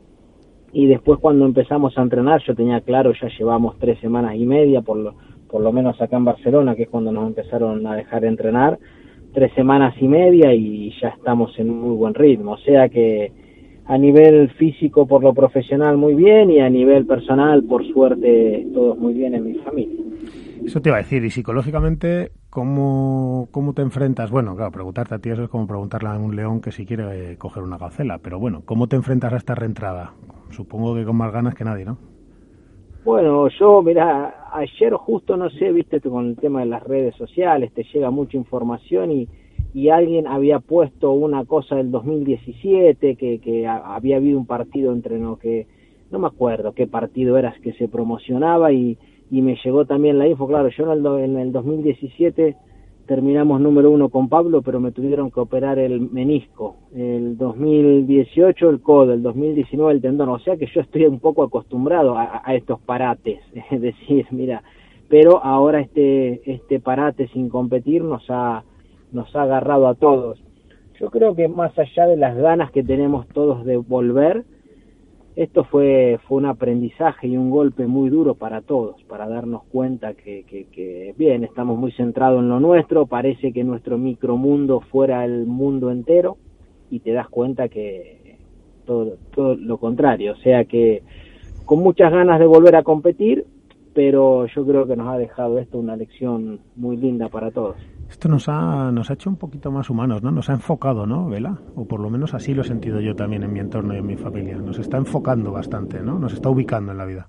Y 0.72 0.86
después 0.86 1.20
cuando 1.20 1.44
empezamos 1.44 1.96
a 1.96 2.02
entrenar 2.02 2.42
yo 2.44 2.54
tenía 2.54 2.80
claro 2.80 3.12
ya 3.12 3.28
llevamos 3.38 3.78
tres 3.78 4.00
semanas 4.00 4.34
y 4.36 4.44
media 4.46 4.80
por 4.80 4.96
lo, 4.96 5.14
por 5.48 5.60
lo 5.60 5.70
menos 5.70 6.00
acá 6.00 6.16
en 6.16 6.24
Barcelona 6.24 6.74
que 6.74 6.84
es 6.84 6.88
cuando 6.88 7.12
nos 7.12 7.28
empezaron 7.28 7.86
a 7.86 7.94
dejar 7.94 8.22
de 8.22 8.28
entrenar 8.28 8.78
tres 9.32 9.52
semanas 9.54 9.94
y 10.00 10.08
media 10.08 10.52
y 10.54 10.92
ya 11.00 11.08
estamos 11.08 11.56
en 11.58 11.68
muy 11.68 11.94
buen 11.94 12.14
ritmo. 12.14 12.52
O 12.52 12.58
sea 12.58 12.88
que 12.88 13.32
a 13.88 13.98
nivel 13.98 14.50
físico 14.50 15.06
por 15.06 15.22
lo 15.22 15.32
profesional 15.32 15.96
muy 15.96 16.14
bien 16.14 16.50
y 16.50 16.60
a 16.60 16.68
nivel 16.68 17.06
personal 17.06 17.62
por 17.64 17.86
suerte 17.86 18.66
todos 18.74 18.98
muy 18.98 19.14
bien 19.14 19.34
en 19.34 19.44
mi 19.44 19.54
familia. 19.54 20.04
Eso 20.64 20.80
te 20.82 20.88
iba 20.88 20.96
a 20.96 21.02
decir, 21.02 21.24
y 21.24 21.30
psicológicamente, 21.30 22.32
¿cómo, 22.50 23.48
cómo 23.52 23.72
te 23.72 23.82
enfrentas? 23.82 24.32
Bueno, 24.32 24.56
claro, 24.56 24.72
preguntarte 24.72 25.14
a 25.14 25.18
ti 25.20 25.30
eso 25.30 25.44
es 25.44 25.48
como 25.48 25.68
preguntarle 25.68 26.08
a 26.08 26.18
un 26.18 26.34
león 26.34 26.60
que 26.60 26.72
si 26.72 26.84
quiere 26.84 27.32
eh, 27.32 27.36
coger 27.36 27.62
una 27.62 27.78
gacela, 27.78 28.18
pero 28.18 28.40
bueno, 28.40 28.62
¿cómo 28.64 28.88
te 28.88 28.96
enfrentas 28.96 29.32
a 29.32 29.36
esta 29.36 29.54
reentrada? 29.54 30.14
Supongo 30.50 30.96
que 30.96 31.04
con 31.04 31.16
más 31.16 31.32
ganas 31.32 31.54
que 31.54 31.64
nadie, 31.64 31.84
¿no? 31.84 31.98
Bueno, 33.04 33.46
yo, 33.60 33.80
mira, 33.82 34.48
ayer 34.52 34.92
justo, 34.94 35.36
no 35.36 35.48
sé, 35.50 35.70
viste, 35.70 36.00
con 36.00 36.30
el 36.30 36.36
tema 36.36 36.60
de 36.60 36.66
las 36.66 36.82
redes 36.82 37.14
sociales, 37.14 37.72
te 37.72 37.84
llega 37.84 38.10
mucha 38.10 38.36
información 38.36 39.12
y, 39.12 39.28
y 39.76 39.90
alguien 39.90 40.26
había 40.26 40.58
puesto 40.58 41.12
una 41.12 41.44
cosa 41.44 41.76
del 41.76 41.90
2017, 41.90 43.16
que, 43.16 43.40
que 43.40 43.66
había 43.66 44.16
habido 44.16 44.38
un 44.38 44.46
partido 44.46 44.90
entre 44.90 45.18
no 45.18 45.38
que 45.38 45.66
no 46.10 46.18
me 46.18 46.28
acuerdo 46.28 46.72
qué 46.72 46.86
partido 46.86 47.36
era 47.36 47.54
que 47.62 47.74
se 47.74 47.86
promocionaba 47.86 48.72
y, 48.72 48.96
y 49.30 49.42
me 49.42 49.58
llegó 49.62 49.84
también 49.84 50.18
la 50.18 50.26
info, 50.26 50.48
claro, 50.48 50.70
yo 50.70 50.90
en 50.90 51.06
el, 51.06 51.24
en 51.24 51.38
el 51.38 51.52
2017 51.52 52.56
terminamos 53.04 53.60
número 53.60 53.90
uno 53.90 54.08
con 54.08 54.30
Pablo, 54.30 54.62
pero 54.62 54.80
me 54.80 54.92
tuvieron 54.92 55.30
que 55.30 55.40
operar 55.40 55.78
el 55.78 56.00
menisco, 56.00 56.76
el 56.94 57.36
2018 57.36 58.70
el 58.70 58.80
codo, 58.80 59.12
el 59.12 59.22
2019 59.22 59.92
el 59.92 60.00
tendón, 60.00 60.30
o 60.30 60.38
sea 60.38 60.56
que 60.56 60.68
yo 60.74 60.80
estoy 60.80 61.04
un 61.04 61.20
poco 61.20 61.42
acostumbrado 61.42 62.16
a, 62.16 62.40
a 62.42 62.54
estos 62.54 62.80
parates, 62.80 63.40
es 63.70 63.80
decir, 63.82 64.24
mira, 64.30 64.62
pero 65.10 65.44
ahora 65.44 65.82
este, 65.82 66.50
este 66.50 66.80
parate 66.80 67.28
sin 67.28 67.50
competir 67.50 68.02
nos 68.02 68.24
ha 68.30 68.64
nos 69.16 69.34
ha 69.34 69.42
agarrado 69.42 69.88
a 69.88 69.94
todos. 69.94 70.40
Yo 71.00 71.10
creo 71.10 71.34
que 71.34 71.48
más 71.48 71.76
allá 71.78 72.06
de 72.06 72.16
las 72.16 72.36
ganas 72.36 72.70
que 72.70 72.84
tenemos 72.84 73.26
todos 73.28 73.64
de 73.64 73.76
volver, 73.76 74.44
esto 75.34 75.64
fue, 75.64 76.18
fue 76.26 76.38
un 76.38 76.46
aprendizaje 76.46 77.26
y 77.26 77.36
un 77.36 77.50
golpe 77.50 77.86
muy 77.86 78.08
duro 78.08 78.34
para 78.34 78.62
todos, 78.62 79.02
para 79.04 79.28
darnos 79.28 79.64
cuenta 79.64 80.14
que, 80.14 80.44
que, 80.44 80.66
que, 80.66 81.14
bien, 81.18 81.44
estamos 81.44 81.78
muy 81.78 81.92
centrados 81.92 82.40
en 82.40 82.48
lo 82.48 82.60
nuestro, 82.60 83.06
parece 83.06 83.52
que 83.52 83.64
nuestro 83.64 83.98
micromundo 83.98 84.80
fuera 84.80 85.24
el 85.24 85.46
mundo 85.46 85.90
entero 85.90 86.38
y 86.90 87.00
te 87.00 87.12
das 87.12 87.28
cuenta 87.28 87.68
que 87.68 88.36
todo, 88.86 89.16
todo 89.34 89.56
lo 89.56 89.76
contrario, 89.78 90.32
o 90.32 90.36
sea 90.36 90.64
que 90.64 91.02
con 91.66 91.80
muchas 91.80 92.12
ganas 92.12 92.38
de 92.38 92.46
volver 92.46 92.76
a 92.76 92.82
competir, 92.82 93.44
pero 93.92 94.46
yo 94.46 94.64
creo 94.64 94.86
que 94.86 94.96
nos 94.96 95.08
ha 95.08 95.18
dejado 95.18 95.58
esto 95.58 95.78
una 95.78 95.96
lección 95.96 96.60
muy 96.76 96.96
linda 96.96 97.28
para 97.28 97.50
todos. 97.50 97.76
Esto 98.08 98.28
nos 98.28 98.48
ha, 98.48 98.90
nos 98.92 99.10
ha 99.10 99.14
hecho 99.14 99.28
un 99.28 99.36
poquito 99.36 99.70
más 99.70 99.90
humanos, 99.90 100.22
¿no? 100.22 100.30
Nos 100.30 100.48
ha 100.48 100.52
enfocado, 100.52 101.06
¿no, 101.06 101.28
Vela? 101.28 101.58
O 101.74 101.86
por 101.86 102.00
lo 102.00 102.08
menos 102.08 102.34
así 102.34 102.54
lo 102.54 102.62
he 102.62 102.64
sentido 102.64 103.00
yo 103.00 103.16
también 103.16 103.42
en 103.42 103.52
mi 103.52 103.60
entorno 103.60 103.94
y 103.94 103.98
en 103.98 104.06
mi 104.06 104.16
familia. 104.16 104.56
Nos 104.56 104.78
está 104.78 104.96
enfocando 104.96 105.52
bastante, 105.52 106.00
¿no? 106.00 106.18
Nos 106.18 106.32
está 106.32 106.48
ubicando 106.48 106.92
en 106.92 106.98
la 106.98 107.04
vida. 107.04 107.28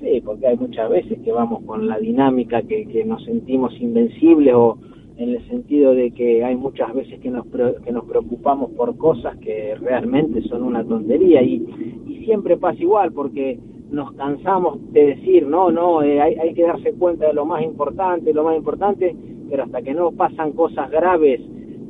Sí, 0.00 0.20
porque 0.24 0.48
hay 0.48 0.56
muchas 0.56 0.90
veces 0.90 1.18
que 1.24 1.32
vamos 1.32 1.62
con 1.64 1.86
la 1.86 1.98
dinámica 1.98 2.62
que, 2.62 2.86
que 2.86 3.04
nos 3.04 3.24
sentimos 3.24 3.72
invencibles 3.80 4.54
o 4.54 4.78
en 5.16 5.30
el 5.30 5.46
sentido 5.48 5.94
de 5.94 6.10
que 6.12 6.42
hay 6.42 6.56
muchas 6.56 6.94
veces 6.94 7.20
que 7.20 7.30
nos, 7.30 7.46
que 7.84 7.92
nos 7.92 8.04
preocupamos 8.06 8.70
por 8.70 8.96
cosas 8.96 9.36
que 9.36 9.74
realmente 9.74 10.40
son 10.42 10.62
una 10.62 10.82
tontería 10.82 11.42
y, 11.42 11.62
y 12.08 12.24
siempre 12.24 12.56
pasa 12.56 12.80
igual 12.80 13.12
porque 13.12 13.58
nos 13.90 14.12
cansamos 14.12 14.78
de 14.92 15.08
decir, 15.08 15.46
no, 15.46 15.70
no, 15.70 16.02
eh, 16.02 16.20
hay, 16.20 16.36
hay 16.36 16.54
que 16.54 16.62
darse 16.62 16.92
cuenta 16.94 17.26
de 17.26 17.34
lo 17.34 17.44
más 17.44 17.62
importante, 17.62 18.32
lo 18.32 18.44
más 18.44 18.56
importante, 18.56 19.14
pero 19.50 19.64
hasta 19.64 19.82
que 19.82 19.92
no 19.92 20.12
pasan 20.12 20.52
cosas 20.52 20.90
graves 20.90 21.40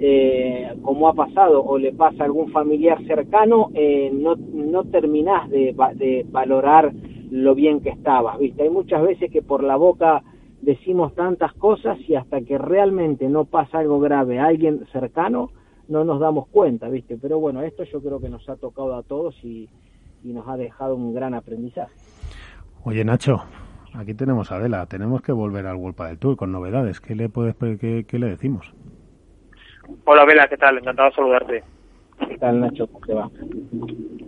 eh, 0.01 0.75
como 0.83 1.09
ha 1.09 1.13
pasado 1.13 1.63
o 1.63 1.77
le 1.77 1.93
pasa 1.93 2.23
a 2.23 2.27
algún 2.27 2.51
familiar 2.51 3.05
cercano, 3.07 3.71
eh, 3.75 4.11
no, 4.13 4.35
no 4.35 4.85
terminás 4.85 5.51
de, 5.51 5.77
de 5.97 6.27
valorar 6.31 6.93
lo 7.31 7.55
bien 7.55 7.81
que 7.81 7.91
estabas, 7.91 8.39
¿viste? 8.39 8.63
Hay 8.63 8.71
muchas 8.71 9.03
veces 9.03 9.31
que 9.31 9.43
por 9.43 9.63
la 9.63 9.77
boca 9.77 10.23
decimos 10.63 11.15
tantas 11.15 11.53
cosas 11.55 11.99
y 12.09 12.15
hasta 12.15 12.41
que 12.43 12.59
realmente 12.59 13.29
no 13.29 13.45
pasa 13.45 13.79
algo 13.79 14.01
grave 14.01 14.39
a 14.39 14.47
alguien 14.47 14.87
cercano, 14.93 15.51
no 15.89 16.05
nos 16.05 16.21
damos 16.21 16.49
cuenta, 16.49 16.89
¿viste? 16.89 17.19
Pero 17.21 17.39
bueno, 17.39 17.63
esto 17.63 17.85
yo 17.85 18.01
creo 18.01 18.21
que 18.21 18.29
nos 18.29 18.49
ha 18.49 18.57
tocado 18.57 18.95
a 18.95 19.03
todos 19.03 19.35
y, 19.45 19.69
nos 20.23 20.47
ha 20.49 20.57
dejado 20.57 20.97
un 20.97 21.15
gran 21.15 21.35
aprendizaje. 21.35 21.93
Oye, 22.85 23.05
Nacho, 23.05 23.43
aquí 23.95 24.15
tenemos 24.15 24.51
a 24.53 24.57
Adela, 24.57 24.87
tenemos 24.87 25.23
que 25.23 25.33
volver 25.33 25.67
al 25.67 25.77
World 25.77 25.97
del 25.97 26.19
Tour 26.19 26.37
con 26.37 26.53
novedades. 26.53 27.01
¿Qué 27.01 27.15
le, 27.15 27.29
puedes, 27.29 27.57
qué, 27.57 28.05
qué 28.09 28.19
le 28.19 28.29
decimos? 28.29 28.73
Hola, 30.05 30.25
Vela, 30.25 30.49
¿qué 30.49 30.57
tal? 30.57 30.79
Encantado 30.79 31.11
de 31.11 31.15
saludarte. 31.15 31.65
¿Qué 32.29 32.37
tal, 32.39 32.61
Nacho? 32.61 32.87
¿Cómo 32.87 33.07
te 33.07 33.15
va? 33.15 33.31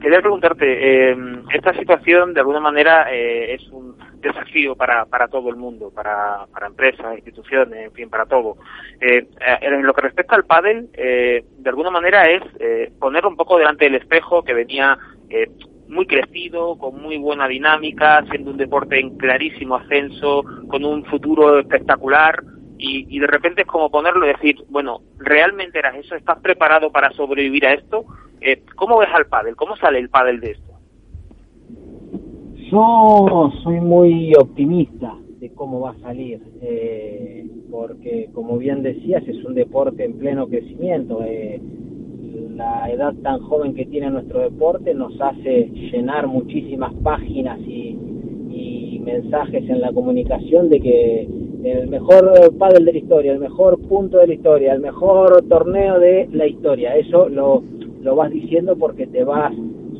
Quería 0.00 0.21
preguntarte, 0.21 1.11
eh, 1.11 1.16
esta 1.52 1.75
situación 1.75 2.35
de 2.35 2.40
alguna 2.40 2.61
manera 2.61 3.12
eh, 3.12 3.54
es 3.54 3.69
un 3.69 3.97
desafío 4.21 4.75
para, 4.75 5.04
para 5.04 5.28
todo 5.28 5.50
el 5.50 5.57
mundo, 5.57 5.90
para, 5.95 6.47
para 6.52 6.66
empresas, 6.66 7.14
instituciones, 7.14 7.87
en 7.87 7.92
fin, 7.92 8.11
para 8.11 8.26
todo. 8.26 8.57
Eh, 9.00 9.28
en 9.61 9.83
lo 9.83 9.95
que 9.95 10.00
respecta 10.00 10.35
al 10.35 10.45
pádel, 10.45 10.90
de 10.92 11.69
alguna 11.69 11.90
manera 11.90 12.25
es 12.25 12.42
poner 12.99 13.26
un 13.26 13.37
poco 13.37 13.59
delante 13.59 13.85
del 13.85 13.97
espejo 13.97 14.42
que 14.42 14.54
venía 14.54 14.99
muy 15.92 16.06
crecido, 16.06 16.76
con 16.78 17.00
muy 17.00 17.18
buena 17.18 17.46
dinámica, 17.46 18.25
siendo 18.30 18.50
un 18.50 18.56
deporte 18.56 18.99
en 18.99 19.16
clarísimo 19.16 19.76
ascenso, 19.76 20.42
con 20.68 20.84
un 20.84 21.04
futuro 21.04 21.58
espectacular, 21.58 22.42
y, 22.84 23.18
de 23.20 23.26
repente 23.28 23.62
es 23.62 23.68
como 23.68 23.90
ponerlo 23.90 24.26
y 24.26 24.32
decir, 24.32 24.56
bueno, 24.68 25.02
¿realmente 25.18 25.78
eras 25.78 25.94
eso? 25.96 26.16
¿Estás 26.16 26.40
preparado 26.40 26.90
para 26.90 27.12
sobrevivir 27.12 27.64
a 27.64 27.75
esto? 27.75 28.04
Eh, 28.40 28.62
¿Cómo 28.75 28.99
ves 28.99 29.08
al 29.14 29.26
pádel? 29.26 29.54
¿Cómo 29.54 29.76
sale 29.76 30.00
el 30.00 30.08
pádel 30.08 30.40
de 30.40 30.50
esto? 30.50 30.72
Yo 32.72 33.52
soy 33.62 33.80
muy 33.80 34.32
optimista 34.34 35.14
de 35.38 35.52
cómo 35.54 35.80
va 35.80 35.90
a 35.90 35.99
salir, 36.00 36.40
eh, 36.61 37.46
porque 37.70 38.30
como 38.32 38.58
bien 38.58 38.82
decías, 38.82 39.22
es 39.28 39.44
un 39.44 39.54
deporte 39.54 40.04
en 40.04 40.18
pleno 40.18 40.49
crecimiento. 40.49 41.22
Eh, 41.25 41.61
la 42.56 42.90
edad 42.90 43.14
tan 43.23 43.40
joven 43.40 43.75
que 43.75 43.87
tiene 43.87 44.11
nuestro 44.11 44.40
deporte 44.40 44.94
nos 44.94 45.18
hace 45.21 45.71
llenar 45.92 46.26
muchísimas 46.26 46.92
páginas 47.02 47.59
y, 47.61 47.99
mensajes 49.02 49.68
en 49.68 49.80
la 49.80 49.92
comunicación 49.92 50.68
de 50.68 50.78
que 50.78 51.28
el 51.64 51.88
mejor 51.88 52.54
pádel 52.56 52.85
de 52.85 52.92
la 52.92 52.99
historia, 52.99 53.32
el 53.32 53.40
mejor 53.40 53.80
punto 53.80 54.18
de 54.18 54.28
la 54.28 54.35
historia, 54.35 54.75
el 54.75 54.80
mejor 54.80 55.42
torneo 55.49 55.99
de 55.99 56.28
la 56.30 56.47
historia. 56.47 56.97
Eso 56.97 57.28
lo, 57.28 57.64
lo 58.00 58.14
vas 58.14 58.30
diciendo 58.30 58.76
porque 58.76 59.09
te 59.09 59.25
vas 59.25 59.52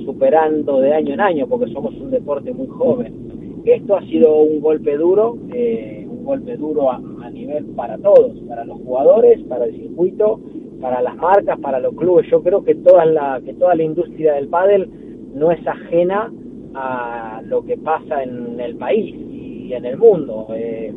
superando 0.05 0.81
de 0.81 0.95
año 0.95 1.15
en 1.15 1.21
año, 1.21 1.47
porque 1.49 1.73
somos 1.73 1.95
un 1.97 2.11
deporte 2.11 2.53
muy 2.53 2.69
joven. 2.69 3.63
Esto 3.65 3.97
ha 3.97 4.03
sido 4.03 4.43
un 4.43 4.61
golpe 4.61 4.97
duro, 4.97 5.37
eh, 5.53 6.07
un 6.09 6.25
golpe 6.25 6.57
duro 6.57 6.91
a, 6.91 7.01
nivel 7.33 7.65
para 7.75 7.97
todos, 7.99 8.33
para 8.47 8.65
los 8.65 8.79
jugadores, 8.83 9.41
para 9.49 9.65
el 9.65 9.75
circuito, 9.75 10.39
para 10.83 11.01
las 11.01 11.17
marcas, 11.17 11.59
para 11.61 11.79
los 11.79 11.95
clubes. 11.95 12.29
Yo 12.29 12.43
creo 12.43 12.65
que 12.65 12.75
toda 12.75 13.07
la, 13.07 13.41
que 13.43 13.55
toda 13.55 13.75
la 13.77 13.85
industria 13.85 14.35
del 14.35 14.49
pádel 14.49 14.91
no 15.33 15.53
es 15.53 15.67
ajena 15.67 16.31
a 16.75 17.41
lo 17.45 17.65
que 17.65 17.79
pasa 17.79 18.23
en 18.23 18.61
el 18.61 18.77
país 18.77 19.15
y 19.15 19.73
en 19.73 19.85
el 19.85 19.97
mundo. 19.97 20.49
Eh, 20.51 20.93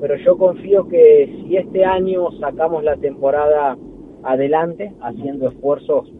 pero 0.00 0.16
yo 0.16 0.38
confío 0.38 0.88
que 0.88 1.42
si 1.42 1.56
este 1.56 1.84
año 1.84 2.30
sacamos 2.38 2.84
la 2.84 2.96
temporada 2.96 3.76
adelante, 4.22 4.92
haciendo 5.00 5.48
esfuerzos 5.48 6.10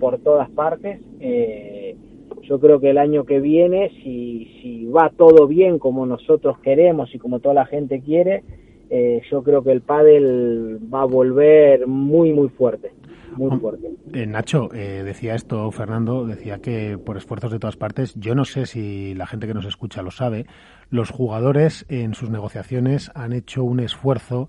por 0.00 0.18
todas 0.18 0.50
partes, 0.50 1.00
eh, 1.20 1.96
yo 2.42 2.58
creo 2.58 2.80
que 2.80 2.90
el 2.90 2.98
año 2.98 3.24
que 3.24 3.40
viene, 3.40 3.90
si, 4.02 4.48
si 4.60 4.86
va 4.86 5.12
todo 5.16 5.46
bien 5.46 5.78
como 5.78 6.06
nosotros 6.06 6.58
queremos 6.60 7.14
y 7.14 7.18
como 7.18 7.40
toda 7.40 7.54
la 7.54 7.66
gente 7.66 8.00
quiere, 8.00 8.42
eh, 8.90 9.20
yo 9.30 9.42
creo 9.42 9.62
que 9.62 9.72
el 9.72 9.82
pádel 9.82 10.78
va 10.92 11.02
a 11.02 11.06
volver 11.06 11.86
muy, 11.86 12.32
muy 12.32 12.48
fuerte 12.48 12.92
muy 13.38 13.58
fuerte. 13.58 13.90
Eh, 14.12 14.26
Nacho, 14.26 14.72
eh, 14.74 15.02
decía 15.04 15.34
esto, 15.34 15.70
Fernando, 15.70 16.26
decía 16.26 16.58
que 16.58 16.98
por 16.98 17.16
esfuerzos 17.16 17.52
de 17.52 17.58
todas 17.58 17.76
partes, 17.76 18.14
yo 18.16 18.34
no 18.34 18.44
sé 18.44 18.66
si 18.66 19.14
la 19.14 19.26
gente 19.26 19.46
que 19.46 19.54
nos 19.54 19.64
escucha 19.64 20.02
lo 20.02 20.10
sabe, 20.10 20.46
los 20.90 21.10
jugadores 21.10 21.86
en 21.88 22.14
sus 22.14 22.30
negociaciones 22.30 23.10
han 23.14 23.32
hecho 23.32 23.64
un 23.64 23.80
esfuerzo 23.80 24.48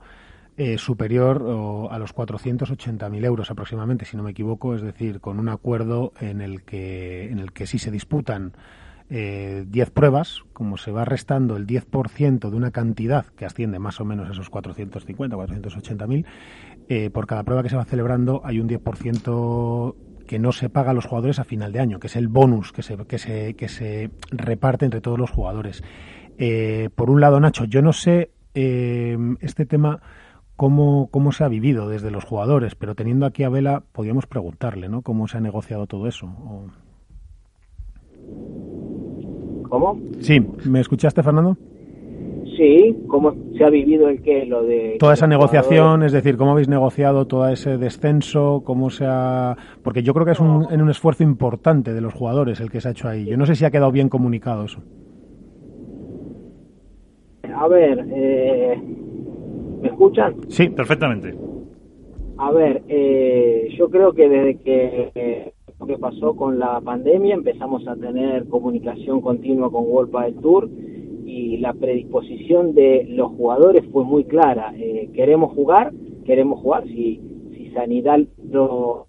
eh, 0.58 0.78
superior 0.78 1.38
a 1.90 1.98
los 2.00 2.14
480.000 2.14 3.26
euros 3.26 3.50
aproximadamente, 3.50 4.06
si 4.06 4.18
no 4.18 4.24
me 4.24 4.32
equivoco, 4.32 4.76
es 4.76 4.82
decir, 4.82 5.22
con 5.22 5.40
un 5.40 5.48
acuerdo 5.48 6.12
en 6.20 6.42
el 6.42 6.64
que, 6.64 7.30
en 7.30 7.40
el 7.40 7.54
que 7.54 7.66
si 7.66 7.80
se 7.80 7.92
disputan 7.92 8.54
10 9.10 9.90
pruebas, 9.90 10.44
como 10.54 10.78
se 10.78 10.92
va 10.92 11.04
restando 11.04 11.58
el 11.58 11.66
10% 11.66 12.50
de 12.50 12.56
una 12.56 12.70
cantidad 12.70 13.26
que 13.26 13.46
asciende 13.46 13.80
más 13.80 14.00
o 14.00 14.06
menos 14.06 14.30
a 14.30 14.34
esos 14.34 14.50
450, 14.50 15.36
480.000, 15.36 16.26
eh, 16.90 17.10
por 17.10 17.28
cada 17.28 17.44
prueba 17.44 17.64
que 17.64 17.70
se 17.70 17.76
va 17.76 17.86
celebrando 17.86 18.42
hay 18.44 18.60
un 18.60 18.68
10% 18.68 19.96
que 20.28 20.40
no 20.40 20.52
se 20.52 20.70
paga 20.70 20.92
a 20.92 20.94
los 20.94 21.06
jugadores 21.06 21.40
a 21.40 21.44
final 21.44 21.72
de 21.72 21.80
año, 21.80 22.00
que 22.00 22.08
es 22.08 22.16
el 22.16 22.28
bonus 22.28 22.72
que 22.72 22.84
se, 22.84 22.98
que 22.98 23.18
se, 23.18 23.56
que 23.56 23.68
se 23.68 24.12
reparte 24.32 24.86
entre 24.86 25.02
todos 25.02 25.18
los 25.18 25.32
jugadores. 25.32 25.84
Eh, 26.38 26.90
por 26.96 27.10
un 27.10 27.20
lado, 27.20 27.40
Nacho, 27.40 27.66
yo 27.66 27.82
no 27.82 27.94
sé 27.94 28.32
eh, 28.54 29.18
este 29.42 29.66
tema 29.66 30.02
cómo, 30.56 31.10
cómo 31.10 31.32
se 31.32 31.44
ha 31.44 31.48
vivido 31.48 31.90
desde 31.90 32.12
los 32.12 32.26
jugadores, 32.26 32.76
pero 32.76 32.94
teniendo 32.94 33.26
aquí 33.26 33.44
a 33.44 33.50
Vela, 33.50 33.84
podríamos 33.92 34.28
preguntarle, 34.28 34.88
¿no? 34.88 35.02
¿Cómo 35.02 35.28
se 35.28 35.38
ha 35.38 35.42
negociado 35.42 35.88
todo 35.88 36.08
eso? 36.08 36.28
¿Cómo? 39.70 40.00
Sí, 40.20 40.42
¿me 40.66 40.82
escuchaste, 40.82 41.22
Fernando? 41.24 41.56
Sí, 42.58 42.98
cómo 43.08 43.34
se 43.58 43.64
ha 43.64 43.70
vivido 43.70 44.10
el 44.10 44.22
que 44.22 44.46
lo 44.46 44.64
de 44.64 44.98
toda 45.00 45.14
esa 45.14 45.28
negociación, 45.28 46.04
es 46.04 46.12
decir, 46.12 46.36
cómo 46.36 46.52
habéis 46.52 46.68
negociado 46.68 47.26
todo 47.26 47.48
ese 47.48 47.78
descenso, 47.78 48.64
cómo 48.66 48.90
se 48.90 49.06
ha 49.08 49.56
porque 49.82 50.04
yo 50.04 50.14
creo 50.14 50.26
que 50.26 50.34
es 50.34 50.42
un, 50.42 50.68
en 50.70 50.82
un 50.82 50.90
esfuerzo 50.90 51.24
importante 51.24 51.94
de 51.94 52.02
los 52.02 52.14
jugadores 52.14 52.60
el 52.60 52.70
que 52.70 52.82
se 52.82 52.90
ha 52.90 52.92
hecho 52.92 53.08
ahí. 53.08 53.26
Yo 53.26 53.38
no 53.38 53.46
sé 53.46 53.56
si 53.56 53.64
ha 53.64 53.72
quedado 53.72 53.94
bien 53.94 54.10
comunicado 54.10 54.66
eso. 54.66 54.82
A 57.56 57.68
ver, 57.68 58.06
eh, 58.12 58.82
¿me 59.82 59.88
escuchan? 59.88 60.36
Sí, 60.50 60.68
perfectamente. 60.70 61.36
A 62.38 62.52
ver, 62.52 62.82
eh, 62.88 63.70
yo 63.78 63.90
creo 63.90 64.12
que 64.14 64.28
desde 64.28 64.58
que 64.58 65.54
lo 65.80 65.86
que 65.86 65.98
pasó 65.98 66.36
con 66.36 66.60
la 66.60 66.82
pandemia 66.82 67.34
empezamos 67.34 67.88
a 67.88 67.96
tener 67.96 68.48
comunicación 68.48 69.22
continua 69.22 69.72
con 69.72 69.86
World 69.86 70.12
del 70.12 70.36
Tour 70.36 70.70
y 71.26 71.58
la 71.58 71.74
predisposición 71.74 72.74
de 72.74 73.06
los 73.10 73.32
jugadores 73.32 73.86
fue 73.92 74.04
muy 74.04 74.26
clara. 74.26 74.74
Eh, 74.76 75.10
queremos 75.14 75.54
jugar, 75.54 75.94
queremos 76.26 76.60
jugar. 76.60 76.86
Si, 76.86 77.22
si 77.56 77.72
Sanidad 77.72 78.20
lo 78.52 79.08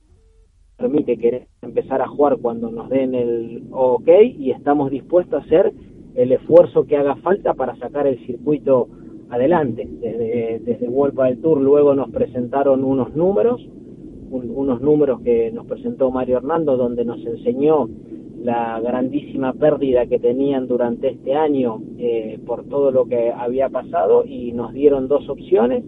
permite, 0.77 1.17
querer 1.17 1.49
empezar 1.63 2.03
a 2.03 2.09
jugar 2.09 2.39
cuando 2.39 2.71
nos 2.71 2.89
den 2.89 3.15
el 3.15 3.65
OK 3.73 4.09
y 4.39 4.53
estamos 4.53 4.91
dispuestos 4.91 5.43
a 5.43 5.47
hacer 5.47 5.73
el 6.15 6.33
esfuerzo 6.33 6.85
que 6.85 6.97
haga 6.97 7.17
falta 7.17 7.55
para 7.55 7.75
sacar 7.77 8.07
el 8.07 8.25
circuito 8.27 8.89
adelante. 9.31 9.89
Desde, 9.91 10.61
desde 10.61 10.89
Vuelva 10.89 11.27
del 11.27 11.41
Tour 11.41 11.61
luego 11.61 11.95
nos 11.95 12.11
presentaron 12.11 12.85
unos 12.85 13.15
números, 13.17 13.67
unos 14.31 14.81
números 14.81 15.21
que 15.23 15.51
nos 15.51 15.67
presentó 15.67 16.11
Mario 16.11 16.39
Hernando, 16.39 16.77
donde 16.77 17.05
nos 17.05 17.25
enseñó 17.25 17.89
la 18.43 18.81
grandísima 18.81 19.53
pérdida 19.53 20.07
que 20.07 20.19
tenían 20.19 20.67
durante 20.67 21.09
este 21.09 21.35
año 21.35 21.83
eh, 21.99 22.39
por 22.47 22.65
todo 22.65 22.91
lo 22.91 23.05
que 23.05 23.31
había 23.31 23.69
pasado 23.69 24.25
y 24.25 24.53
nos 24.53 24.73
dieron 24.73 25.09
dos 25.09 25.29
opciones, 25.29 25.85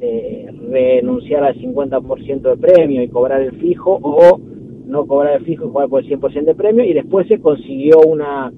eh, 0.00 0.48
renunciar 0.70 1.44
al 1.44 1.56
50% 1.56 2.42
de 2.42 2.56
premio 2.56 3.02
y 3.02 3.08
cobrar 3.08 3.40
el 3.40 3.52
fijo 3.52 3.98
o 4.02 4.38
no 4.86 5.06
cobrar 5.06 5.36
el 5.36 5.44
fijo 5.44 5.66
y 5.66 5.68
jugar 5.68 5.88
por 5.88 6.04
el 6.04 6.08
100% 6.08 6.44
de 6.44 6.54
premio 6.54 6.84
y 6.84 6.92
después 6.92 7.26
se 7.28 7.40
consiguió 7.40 8.00
una 8.06 8.52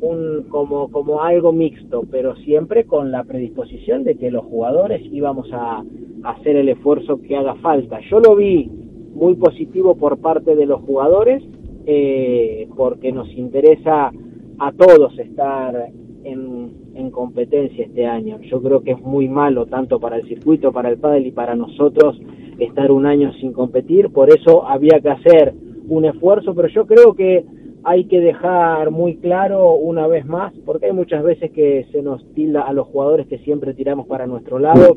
un 0.00 0.44
como 0.48 0.90
como 0.90 1.22
algo 1.22 1.52
mixto, 1.52 2.04
pero 2.10 2.36
siempre 2.36 2.84
con 2.84 3.10
la 3.10 3.24
predisposición 3.24 4.04
de 4.04 4.16
que 4.16 4.30
los 4.30 4.44
jugadores 4.44 5.02
íbamos 5.12 5.52
a 5.52 5.82
hacer 6.24 6.56
el 6.56 6.68
esfuerzo 6.68 7.20
que 7.20 7.36
haga 7.36 7.54
falta. 7.56 8.00
Yo 8.10 8.20
lo 8.20 8.36
vi 8.36 8.70
muy 9.14 9.34
positivo 9.34 9.94
por 9.94 10.18
parte 10.18 10.56
de 10.56 10.66
los 10.66 10.80
jugadores 10.82 11.42
eh, 11.86 12.68
porque 12.76 13.12
nos 13.12 13.30
interesa 13.32 14.10
a 14.58 14.72
todos 14.72 15.18
estar 15.18 15.90
en, 16.24 16.72
en, 16.94 17.10
competencia 17.10 17.84
este 17.84 18.06
año. 18.06 18.40
Yo 18.50 18.62
creo 18.62 18.82
que 18.82 18.92
es 18.92 19.00
muy 19.02 19.28
malo 19.28 19.66
tanto 19.66 20.00
para 20.00 20.16
el 20.16 20.26
circuito, 20.26 20.72
para 20.72 20.88
el 20.88 20.98
pádel 20.98 21.26
y 21.26 21.32
para 21.32 21.54
nosotros 21.54 22.18
estar 22.58 22.90
un 22.90 23.06
año 23.06 23.32
sin 23.34 23.52
competir, 23.52 24.10
por 24.10 24.30
eso 24.30 24.66
había 24.66 25.00
que 25.00 25.10
hacer 25.10 25.54
un 25.88 26.04
esfuerzo, 26.04 26.54
pero 26.54 26.68
yo 26.68 26.86
creo 26.86 27.14
que 27.14 27.44
hay 27.84 28.04
que 28.04 28.20
dejar 28.20 28.90
muy 28.90 29.16
claro 29.16 29.74
una 29.74 30.06
vez 30.06 30.24
más, 30.26 30.52
porque 30.64 30.86
hay 30.86 30.92
muchas 30.92 31.22
veces 31.22 31.50
que 31.52 31.86
se 31.92 32.02
nos 32.02 32.24
tilda 32.34 32.62
a 32.62 32.72
los 32.72 32.86
jugadores 32.88 33.26
que 33.26 33.38
siempre 33.38 33.74
tiramos 33.74 34.06
para 34.06 34.26
nuestro 34.26 34.58
lado, 34.58 34.96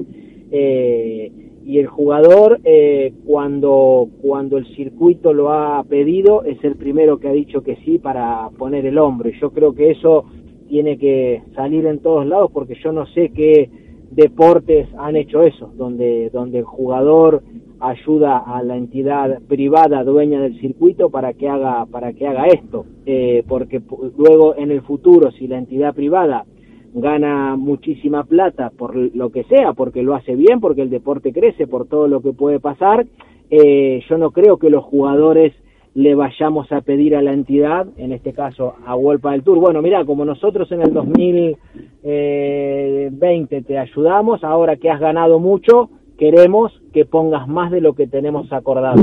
eh, 0.52 1.32
y 1.66 1.80
el 1.80 1.88
jugador 1.88 2.62
eh, 2.64 3.14
cuando 3.26 4.08
cuando 4.22 4.58
el 4.58 4.66
circuito 4.74 5.34
lo 5.34 5.52
ha 5.52 5.84
pedido 5.84 6.46
es 6.46 6.64
el 6.64 6.78
primero 6.78 7.20
que 7.20 7.28
ha 7.28 7.34
dicho 7.34 7.62
que 7.62 7.76
sí 7.84 7.98
para 7.98 8.50
poner 8.58 8.86
el 8.86 8.98
hombro 8.98 9.28
y 9.28 9.38
yo 9.38 9.50
creo 9.50 9.76
que 9.76 9.92
eso 9.92 10.24
tiene 10.70 10.98
que 10.98 11.44
salir 11.56 11.86
en 11.86 12.00
todos 12.00 12.26
lados 12.26 12.52
porque 12.54 12.76
yo 12.82 12.94
no 12.94 13.06
sé 13.08 13.34
qué 13.36 13.70
deportes 14.12 14.88
han 14.98 15.16
hecho 15.16 15.44
eso, 15.44 15.72
donde, 15.76 16.30
donde 16.32 16.60
el 16.60 16.66
jugador 16.66 17.44
ayuda 17.80 18.38
a 18.40 18.64
la 18.64 18.76
entidad 18.76 19.40
privada 19.48 20.04
dueña 20.04 20.42
del 20.42 20.60
circuito 20.60 21.10
para 21.10 21.34
que 21.34 21.48
haga, 21.48 21.86
para 21.86 22.14
que 22.14 22.28
haga 22.28 22.48
esto, 22.48 22.86
eh, 23.06 23.44
porque 23.48 23.82
luego 24.18 24.56
en 24.56 24.72
el 24.72 24.82
futuro 24.82 25.32
si 25.32 25.48
la 25.48 25.58
entidad 25.58 25.94
privada 25.94 26.46
gana 26.94 27.56
muchísima 27.56 28.24
plata 28.24 28.72
por 28.76 28.96
lo 28.96 29.30
que 29.30 29.44
sea, 29.44 29.74
porque 29.74 30.02
lo 30.02 30.16
hace 30.16 30.36
bien, 30.36 30.60
porque 30.60 30.82
el 30.82 30.90
deporte 30.90 31.32
crece, 31.32 31.68
por 31.68 31.88
todo 31.88 32.08
lo 32.08 32.22
que 32.22 32.34
puede 32.34 32.60
pasar, 32.60 33.06
eh, 33.50 34.02
yo 34.10 34.18
no 34.18 34.32
creo 34.32 34.58
que 34.58 34.70
los 34.70 34.84
jugadores 34.84 35.54
le 35.98 36.14
vayamos 36.14 36.72
a 36.72 36.82
pedir 36.82 37.16
a 37.16 37.24
la 37.24 37.34
entidad, 37.34 37.88
en 37.98 38.12
este 38.12 38.32
caso 38.32 38.76
a 38.86 38.94
Wolpa 38.94 39.32
del 39.32 39.42
Tour, 39.42 39.58
bueno, 39.58 39.82
mira, 39.82 40.06
como 40.06 40.26
nosotros 40.26 40.72
en 40.72 40.84
el 40.84 40.94
2020 40.94 43.62
te 43.64 43.80
ayudamos, 43.80 44.44
ahora 44.44 44.76
que 44.76 44.92
has 44.92 45.00
ganado 45.00 45.40
mucho, 45.40 45.90
queremos 46.20 46.72
que 46.94 47.06
pongas 47.06 47.48
más 47.48 47.72
de 47.72 47.82
lo 47.82 47.96
que 47.96 48.06
tenemos 48.06 48.54
acordado. 48.54 49.02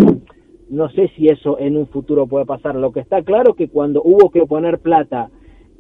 No 0.71 0.89
sé 0.91 1.11
si 1.17 1.29
eso 1.29 1.59
en 1.59 1.77
un 1.77 1.89
futuro 1.89 2.29
puede 2.29 2.47
pasar. 2.47 2.77
Lo 2.77 2.93
que 2.93 3.01
está 3.01 3.25
claro 3.25 3.51
es 3.51 3.57
que 3.57 3.67
cuando 3.67 4.01
hubo 4.01 4.31
que 4.31 4.47
poner 4.47 4.79
plata 4.79 5.31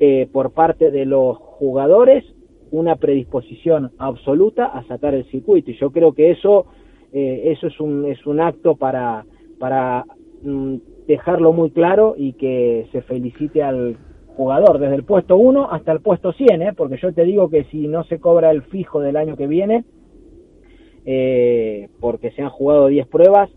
eh, 0.00 0.28
por 0.32 0.50
parte 0.50 0.90
de 0.90 1.06
los 1.06 1.36
jugadores, 1.36 2.24
una 2.72 2.96
predisposición 2.96 3.92
absoluta 3.98 4.64
a 4.64 4.82
sacar 4.88 5.14
el 5.14 5.26
circuito. 5.26 5.70
Y 5.70 5.78
yo 5.78 5.92
creo 5.92 6.12
que 6.12 6.32
eso, 6.32 6.66
eh, 7.12 7.52
eso 7.56 7.68
es 7.68 7.78
un, 7.78 8.04
es 8.04 8.26
un 8.26 8.40
acto 8.40 8.74
para, 8.74 9.24
para 9.60 10.04
mm, 10.42 10.74
dejarlo 11.06 11.52
muy 11.52 11.70
claro 11.70 12.14
y 12.16 12.34
que 12.34 12.88
se 12.92 13.02
felicite 13.02 13.62
al 13.62 13.96
jugador 14.36 14.78
desde 14.78 14.96
el 14.96 15.04
puesto 15.04 15.36
1 15.36 15.70
hasta 15.70 15.92
el 15.92 16.00
puesto 16.00 16.32
100, 16.32 16.62
¿eh? 16.62 16.72
porque 16.76 16.96
yo 16.96 17.12
te 17.12 17.24
digo 17.24 17.48
que 17.50 17.64
si 17.64 17.86
no 17.86 18.04
se 18.04 18.18
cobra 18.18 18.50
el 18.50 18.62
fijo 18.62 19.00
del 19.00 19.16
año 19.16 19.36
que 19.36 19.46
viene, 19.46 19.84
eh, 21.04 21.88
porque 22.00 22.30
se 22.32 22.42
han 22.42 22.50
jugado 22.50 22.88
10 22.88 23.06
pruebas, 23.08 23.50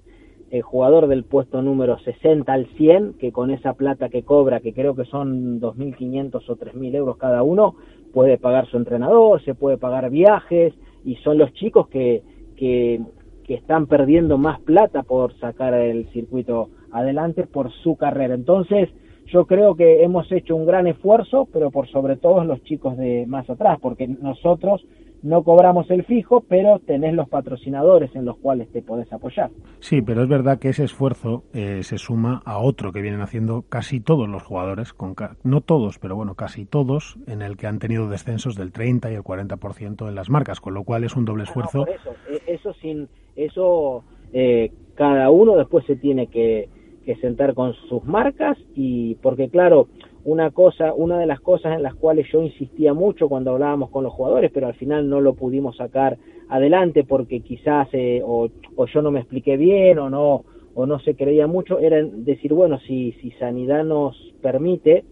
el 0.50 0.62
jugador 0.62 1.08
del 1.08 1.26
puesto 1.26 1.62
número 1.62 1.98
60 2.00 2.52
al 2.52 2.68
100, 2.78 3.14
que 3.14 3.32
con 3.32 3.52
esa 3.52 3.74
plata 3.74 4.10
que 4.10 4.24
cobra, 4.24 4.60
que 4.60 4.74
creo 4.74 4.96
que 4.96 5.06
son 5.06 5.60
2.500 5.60 6.36
o 6.48 6.56
3.000 6.56 6.96
euros 6.96 7.18
cada 7.18 7.44
uno, 7.44 7.76
puede 8.14 8.38
pagar 8.38 8.68
su 8.68 8.78
entrenador, 8.78 9.44
se 9.44 9.56
puede 9.56 9.78
pagar 9.78 10.10
viajes, 10.10 10.74
y 11.04 11.16
son 11.18 11.38
los 11.38 11.52
chicos 11.54 11.88
que, 11.90 12.24
que, 12.56 13.02
que 13.44 13.56
están 13.56 13.88
perdiendo 13.88 14.38
más 14.38 14.60
plata 14.62 15.04
por 15.04 15.38
sacar 15.40 15.74
el 15.74 16.08
circuito 16.12 16.70
adelante 16.92 17.46
por 17.46 17.72
su 17.72 17.96
carrera. 17.96 18.34
Entonces, 18.36 18.90
yo 19.28 19.46
creo 19.46 19.76
que 19.76 20.04
hemos 20.04 20.32
hecho 20.32 20.56
un 20.56 20.66
gran 20.66 20.88
esfuerzo, 20.88 21.48
pero 21.52 21.70
por 21.72 21.88
sobre 21.90 22.16
todo 22.16 22.44
los 22.44 22.64
chicos 22.64 22.98
de 22.98 23.26
más 23.28 23.50
atrás, 23.50 23.78
porque 23.82 24.08
nosotros 24.08 24.86
no 25.24 25.44
cobramos 25.44 25.90
el 25.90 26.04
fijo, 26.06 26.44
pero 26.48 26.80
tenés 26.80 27.14
los 27.14 27.28
patrocinadores 27.28 28.16
en 28.16 28.26
los 28.26 28.38
cuales 28.38 28.72
te 28.72 28.82
podés 28.82 29.12
apoyar. 29.12 29.50
Sí, 29.80 30.02
pero 30.02 30.22
es 30.22 30.30
verdad 30.30 30.60
que 30.60 30.70
ese 30.70 30.84
esfuerzo 30.84 31.44
eh, 31.54 31.84
se 31.84 31.98
suma 31.98 32.42
a 32.46 32.60
otro 32.60 32.92
que 32.92 33.02
vienen 33.02 33.22
haciendo 33.22 33.64
casi 33.68 34.00
todos 34.00 34.30
los 34.30 34.44
jugadores, 34.44 34.94
con 34.94 35.16
no 35.44 35.62
todos, 35.62 36.00
pero 36.00 36.16
bueno, 36.16 36.36
casi 36.36 36.66
todos, 36.66 37.18
en 37.28 37.42
el 37.42 37.58
que 37.58 37.68
han 37.68 37.80
tenido 37.80 38.08
descensos 38.08 38.56
del 38.56 38.72
30 38.72 39.12
y 39.12 39.16
el 39.16 39.24
40% 39.24 40.08
en 40.08 40.16
las 40.16 40.30
marcas, 40.30 40.62
con 40.62 40.74
lo 40.74 40.84
cual 40.84 41.04
es 41.04 41.16
un 41.16 41.26
doble 41.26 41.44
ah, 41.44 41.48
esfuerzo. 41.50 41.88
eso, 41.88 42.12
e, 42.30 42.54
eso 42.54 42.74
sin 42.74 43.10
eso 43.36 44.04
eh, 44.34 44.72
cada 44.96 45.30
uno 45.30 45.56
después 45.56 45.86
se 45.86 45.96
tiene 45.96 46.28
que, 46.28 46.70
que 47.08 47.16
sentar 47.16 47.54
con 47.54 47.74
sus 47.88 48.04
marcas 48.04 48.58
y 48.76 49.16
porque 49.16 49.48
claro, 49.48 49.88
una 50.26 50.52
cosa, 50.52 50.94
una 50.94 51.18
de 51.18 51.26
las 51.26 51.40
cosas 51.40 51.74
en 51.78 51.82
las 51.82 51.96
cuales 51.96 52.28
yo 52.34 52.44
insistía 52.44 52.94
mucho 52.94 53.30
cuando 53.30 53.52
hablábamos 53.52 53.92
con 53.92 54.04
los 54.04 54.12
jugadores, 54.12 54.52
pero 54.54 54.68
al 54.68 54.74
final 54.74 55.10
no 55.10 55.22
lo 55.22 55.34
pudimos 55.34 55.78
sacar 55.78 56.18
adelante 56.50 57.06
porque 57.06 57.40
quizás 57.40 57.88
eh, 57.94 58.22
o, 58.26 58.50
yo 58.94 59.02
no 59.02 59.10
me 59.10 59.22
expliqué 59.22 59.56
bien 59.56 60.00
o 60.00 60.10
no 60.10 60.44
o 60.76 60.86
no 60.86 61.00
se 61.00 61.16
creía 61.16 61.48
mucho, 61.48 61.80
era 61.80 62.04
decir, 62.04 62.54
bueno, 62.54 62.78
si, 62.80 63.14
si 63.14 63.32
Sanidad 63.32 63.86
nos 63.86 64.16
permite, 64.42 65.06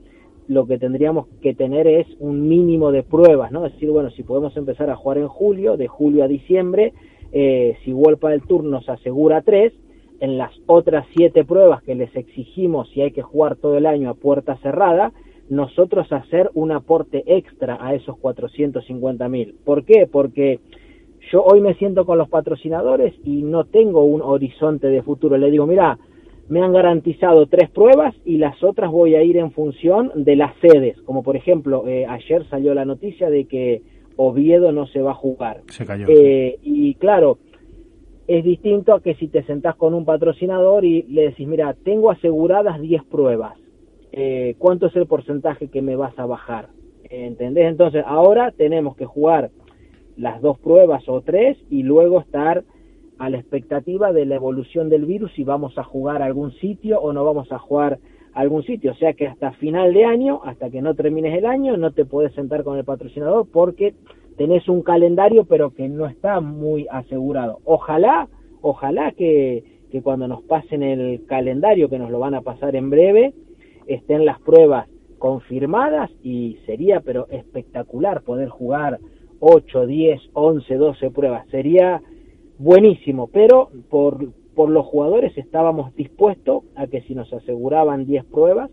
lo 0.49 0.67
que 0.67 0.77
tendríamos 0.77 1.27
que 1.41 1.55
tener 1.55 1.87
es 1.87 2.05
un 2.19 2.47
mínimo 2.49 2.91
de 2.91 3.01
pruebas, 3.03 3.51
¿no? 3.53 3.65
Es 3.65 3.73
decir, 3.73 3.89
bueno, 3.89 4.11
si 4.11 4.21
podemos 4.21 4.55
empezar 4.57 4.89
a 4.89 4.95
jugar 4.97 5.17
en 5.17 5.27
julio, 5.27 5.75
de 5.75 5.87
julio 5.87 6.25
a 6.25 6.27
diciembre, 6.27 6.93
eh, 7.31 7.77
si 7.83 7.93
Wolpa 7.93 8.29
del 8.29 8.43
Tour 8.43 8.63
nos 8.65 8.87
asegura 8.89 9.41
tres, 9.41 9.73
en 10.25 10.37
las 10.39 10.51
otras 10.65 11.05
siete 11.15 11.45
pruebas 11.45 11.83
que 11.83 11.95
les 11.95 12.13
exigimos 12.15 12.89
si 12.89 13.01
hay 13.01 13.11
que 13.11 13.21
jugar 13.21 13.55
todo 13.55 13.77
el 13.77 13.85
año 13.85 14.09
a 14.09 14.15
puerta 14.15 14.57
cerrada, 14.57 15.13
nosotros 15.49 16.11
hacer 16.11 16.49
un 16.55 16.71
aporte 16.71 17.23
extra 17.27 17.77
a 17.79 17.93
esos 17.93 18.17
450 18.17 19.29
mil. 19.29 19.55
¿Por 19.63 19.85
qué? 19.85 20.07
Porque 20.11 20.59
yo 21.31 21.43
hoy 21.43 21.61
me 21.61 21.75
siento 21.75 22.05
con 22.05 22.17
los 22.17 22.27
patrocinadores 22.27 23.13
y 23.23 23.43
no 23.43 23.65
tengo 23.65 24.03
un 24.03 24.21
horizonte 24.21 24.87
de 24.87 25.03
futuro. 25.03 25.37
Le 25.37 25.51
digo, 25.51 25.67
mira, 25.67 25.99
me 26.49 26.63
han 26.63 26.73
garantizado 26.73 27.45
tres 27.45 27.69
pruebas 27.69 28.15
y 28.25 28.37
las 28.37 28.63
otras 28.63 28.91
voy 28.91 29.13
a 29.13 29.21
ir 29.21 29.37
en 29.37 29.51
función 29.51 30.11
de 30.15 30.35
las 30.35 30.55
sedes. 30.59 30.99
Como 31.03 31.21
por 31.21 31.35
ejemplo, 31.35 31.87
eh, 31.87 32.07
ayer 32.07 32.47
salió 32.49 32.73
la 32.73 32.85
noticia 32.85 33.29
de 33.29 33.45
que 33.45 33.83
Oviedo 34.17 34.71
no 34.71 34.87
se 34.87 35.01
va 35.01 35.11
a 35.11 35.15
jugar. 35.15 35.61
Se 35.67 35.85
cayó. 35.85 36.07
Eh, 36.09 36.57
y 36.63 36.95
claro, 36.95 37.37
es 38.27 38.43
distinto 38.43 38.93
a 38.93 39.01
que 39.01 39.15
si 39.15 39.27
te 39.27 39.43
sentás 39.43 39.75
con 39.75 39.93
un 39.93 40.05
patrocinador 40.05 40.83
y 40.83 41.03
le 41.03 41.23
decís, 41.23 41.47
mira, 41.47 41.75
tengo 41.83 42.09
aseguradas 42.09 42.81
10 42.81 43.03
pruebas, 43.03 43.53
eh, 44.11 44.55
¿cuánto 44.57 44.87
es 44.87 44.95
el 44.95 45.05
porcentaje 45.05 45.67
que 45.67 45.81
me 45.81 45.95
vas 45.95 46.17
a 46.17 46.25
bajar? 46.25 46.69
¿Entendés? 47.09 47.67
Entonces, 47.67 48.03
ahora 48.07 48.51
tenemos 48.51 48.95
que 48.95 49.05
jugar 49.05 49.51
las 50.17 50.41
dos 50.41 50.57
pruebas 50.59 51.07
o 51.07 51.21
tres 51.21 51.57
y 51.69 51.83
luego 51.83 52.19
estar 52.19 52.63
a 53.17 53.29
la 53.29 53.37
expectativa 53.37 54.11
de 54.11 54.25
la 54.25 54.35
evolución 54.35 54.89
del 54.89 55.05
virus 55.05 55.31
si 55.33 55.43
vamos 55.43 55.77
a 55.77 55.83
jugar 55.83 56.21
a 56.21 56.25
algún 56.25 56.51
sitio 56.53 56.99
o 56.99 57.13
no 57.13 57.23
vamos 57.23 57.51
a 57.51 57.59
jugar 57.59 57.99
algún 58.33 58.63
sitio. 58.63 58.91
O 58.91 58.95
sea 58.95 59.13
que 59.13 59.27
hasta 59.27 59.51
final 59.53 59.93
de 59.93 60.05
año, 60.05 60.41
hasta 60.43 60.69
que 60.69 60.81
no 60.81 60.95
termines 60.95 61.37
el 61.37 61.45
año, 61.45 61.77
no 61.77 61.91
te 61.91 62.05
puedes 62.05 62.33
sentar 62.33 62.63
con 62.63 62.77
el 62.77 62.83
patrocinador 62.83 63.47
porque 63.51 63.93
tenés 64.37 64.67
un 64.67 64.81
calendario 64.81 65.45
pero 65.45 65.71
que 65.71 65.89
no 65.89 66.05
está 66.07 66.39
muy 66.41 66.87
asegurado. 66.89 67.59
Ojalá, 67.65 68.27
ojalá 68.61 69.11
que, 69.11 69.63
que 69.91 70.01
cuando 70.01 70.27
nos 70.27 70.43
pasen 70.43 70.83
el 70.83 71.25
calendario, 71.25 71.89
que 71.89 71.99
nos 71.99 72.11
lo 72.11 72.19
van 72.19 72.35
a 72.35 72.41
pasar 72.41 72.75
en 72.75 72.89
breve, 72.89 73.33
estén 73.87 74.25
las 74.25 74.39
pruebas 74.41 74.87
confirmadas 75.17 76.11
y 76.23 76.57
sería 76.65 77.01
pero 77.01 77.27
espectacular 77.29 78.21
poder 78.21 78.49
jugar 78.49 78.99
8, 79.39 79.85
10, 79.85 80.21
11, 80.33 80.75
12 80.75 81.11
pruebas. 81.11 81.47
Sería 81.49 82.01
buenísimo, 82.57 83.27
pero 83.31 83.69
por, 83.89 84.33
por 84.55 84.69
los 84.69 84.85
jugadores 84.85 85.37
estábamos 85.37 85.95
dispuestos 85.95 86.63
a 86.75 86.87
que 86.87 87.01
si 87.01 87.15
nos 87.15 87.31
aseguraban 87.33 88.05
10 88.05 88.25
pruebas, 88.25 88.71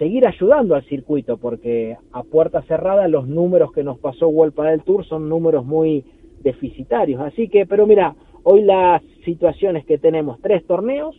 seguir 0.00 0.26
ayudando 0.26 0.74
al 0.74 0.82
circuito, 0.86 1.36
porque 1.36 1.98
a 2.12 2.22
puerta 2.22 2.62
cerrada 2.62 3.06
los 3.06 3.28
números 3.28 3.70
que 3.70 3.84
nos 3.84 3.98
pasó 3.98 4.28
World 4.28 4.54
del 4.54 4.82
Tour 4.82 5.04
son 5.04 5.28
números 5.28 5.66
muy 5.66 6.06
deficitarios. 6.42 7.20
Así 7.20 7.48
que, 7.48 7.66
pero 7.66 7.86
mira, 7.86 8.14
hoy 8.42 8.62
las 8.62 9.02
situaciones 9.26 9.84
que 9.84 9.98
tenemos, 9.98 10.40
tres 10.40 10.66
torneos, 10.66 11.14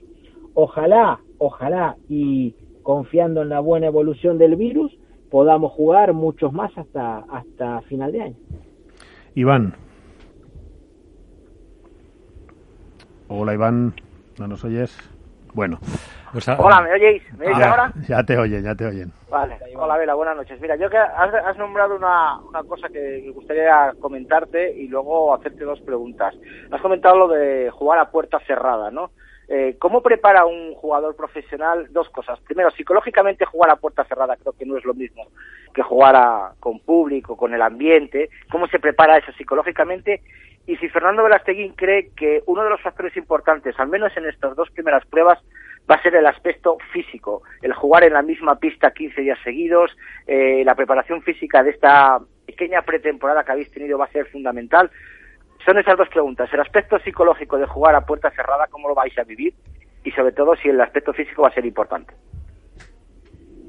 ojalá, 0.56 1.20
ojalá, 1.38 1.96
y 2.10 2.56
confiando 2.82 3.44
en 3.44 3.50
la 3.50 3.60
buena 3.60 3.86
evolución 3.86 4.40
del 4.40 4.56
virus, 4.56 4.92
podamos 5.30 5.74
jugar 5.74 6.14
muchos 6.14 6.52
más 6.52 6.76
hasta, 6.76 7.20
hasta 7.30 7.82
final 7.82 8.12
de 8.12 8.22
año. 8.22 8.36
Iván. 9.36 9.76
Hola 13.28 13.54
Iván, 13.54 13.94
¿no 14.40 14.48
nos 14.48 14.66
oyes? 14.66 14.98
Bueno, 15.54 15.78
pues 16.32 16.48
Hola, 16.48 16.82
¿me 16.82 16.94
oyéis? 16.94 17.24
¿Me 17.38 17.48
oyéis 17.48 17.66
ahora? 17.66 17.92
Ya 18.08 18.24
te 18.24 18.38
oyen, 18.38 18.64
ya 18.64 18.76
te 18.76 18.86
oyen. 18.86 19.12
Vale, 19.30 19.58
hola 19.76 19.98
Vela, 19.98 20.14
buenas 20.14 20.36
noches. 20.36 20.60
Mira, 20.62 20.76
yo 20.76 20.90
que 20.90 20.98
has, 20.98 21.58
nombrado 21.58 21.96
una, 21.96 22.40
una, 22.40 22.64
cosa 22.64 22.88
que 22.90 23.24
me 23.26 23.32
gustaría 23.32 23.94
comentarte 24.00 24.74
y 24.74 24.88
luego 24.88 25.34
hacerte 25.34 25.64
dos 25.64 25.80
preguntas. 25.82 26.36
Has 26.72 26.82
comentado 26.82 27.18
lo 27.18 27.28
de 27.28 27.70
jugar 27.72 28.00
a 28.00 28.12
puerta 28.12 28.40
cerrada, 28.46 28.92
¿no? 28.92 29.12
Eh, 29.48 29.76
¿Cómo 29.80 30.02
prepara 30.02 30.46
un 30.46 30.76
jugador 30.76 31.16
profesional 31.16 31.88
dos 31.92 32.10
cosas? 32.10 32.40
Primero, 32.40 32.72
psicológicamente 32.72 33.46
jugar 33.46 33.70
a 33.70 33.76
puerta 33.76 34.06
cerrada 34.06 34.38
creo 34.38 34.54
que 34.54 34.66
no 34.66 34.78
es 34.78 34.86
lo 34.86 34.94
mismo 34.94 35.28
que 35.74 35.82
jugar 35.82 36.54
con 36.60 36.80
público, 36.80 37.36
con 37.36 37.54
el 37.54 37.62
ambiente. 37.62 38.30
¿Cómo 38.50 38.68
se 38.68 38.80
prepara 38.80 39.18
eso 39.18 39.32
psicológicamente? 39.34 40.22
Y 40.68 40.78
si 40.78 40.88
Fernando 40.90 41.24
Velasteguín 41.24 41.74
cree 41.74 42.12
que 42.16 42.44
uno 42.46 42.64
de 42.64 42.70
los 42.70 42.82
factores 42.82 43.16
importantes, 43.18 43.78
al 43.80 43.88
menos 43.88 44.16
en 44.16 44.26
estas 44.26 44.56
dos 44.56 44.70
primeras 44.72 45.06
pruebas, 45.08 45.40
va 45.90 45.96
a 45.96 46.02
ser 46.02 46.16
el 46.16 46.26
aspecto 46.26 46.78
físico, 46.92 47.44
el 47.62 47.74
jugar 47.74 48.04
en 48.04 48.14
la 48.14 48.22
misma 48.22 48.58
pista 48.60 48.92
15 48.92 49.22
días 49.22 49.40
seguidos, 49.44 49.96
eh, 50.28 50.64
la 50.66 50.76
preparación 50.76 51.22
física 51.22 51.64
de 51.64 51.72
esta 51.72 52.20
pequeña 52.46 52.82
pretemporada 52.82 53.44
que 53.44 53.52
habéis 53.52 53.72
tenido 53.72 53.98
va 53.98 54.06
a 54.06 54.12
ser 54.12 54.26
fundamental. 54.28 54.90
Son 55.66 55.78
esas 55.78 55.98
dos 55.98 56.10
preguntas, 56.10 56.52
el 56.54 56.60
aspecto 56.60 57.00
psicológico 57.00 57.58
de 57.58 57.68
jugar 57.68 57.96
a 57.96 58.06
puerta 58.06 58.32
cerrada, 58.32 58.68
cómo 58.68 58.88
lo 58.88 58.96
vais 58.96 59.18
a 59.18 59.24
vivir 59.24 59.54
y 60.04 60.12
sobre 60.12 60.32
todo 60.32 60.56
si 60.56 60.70
el 60.70 60.82
aspecto 60.82 61.14
físico 61.14 61.44
va 61.44 61.50
a 61.50 61.54
ser 61.54 61.66
importante. 61.66 62.14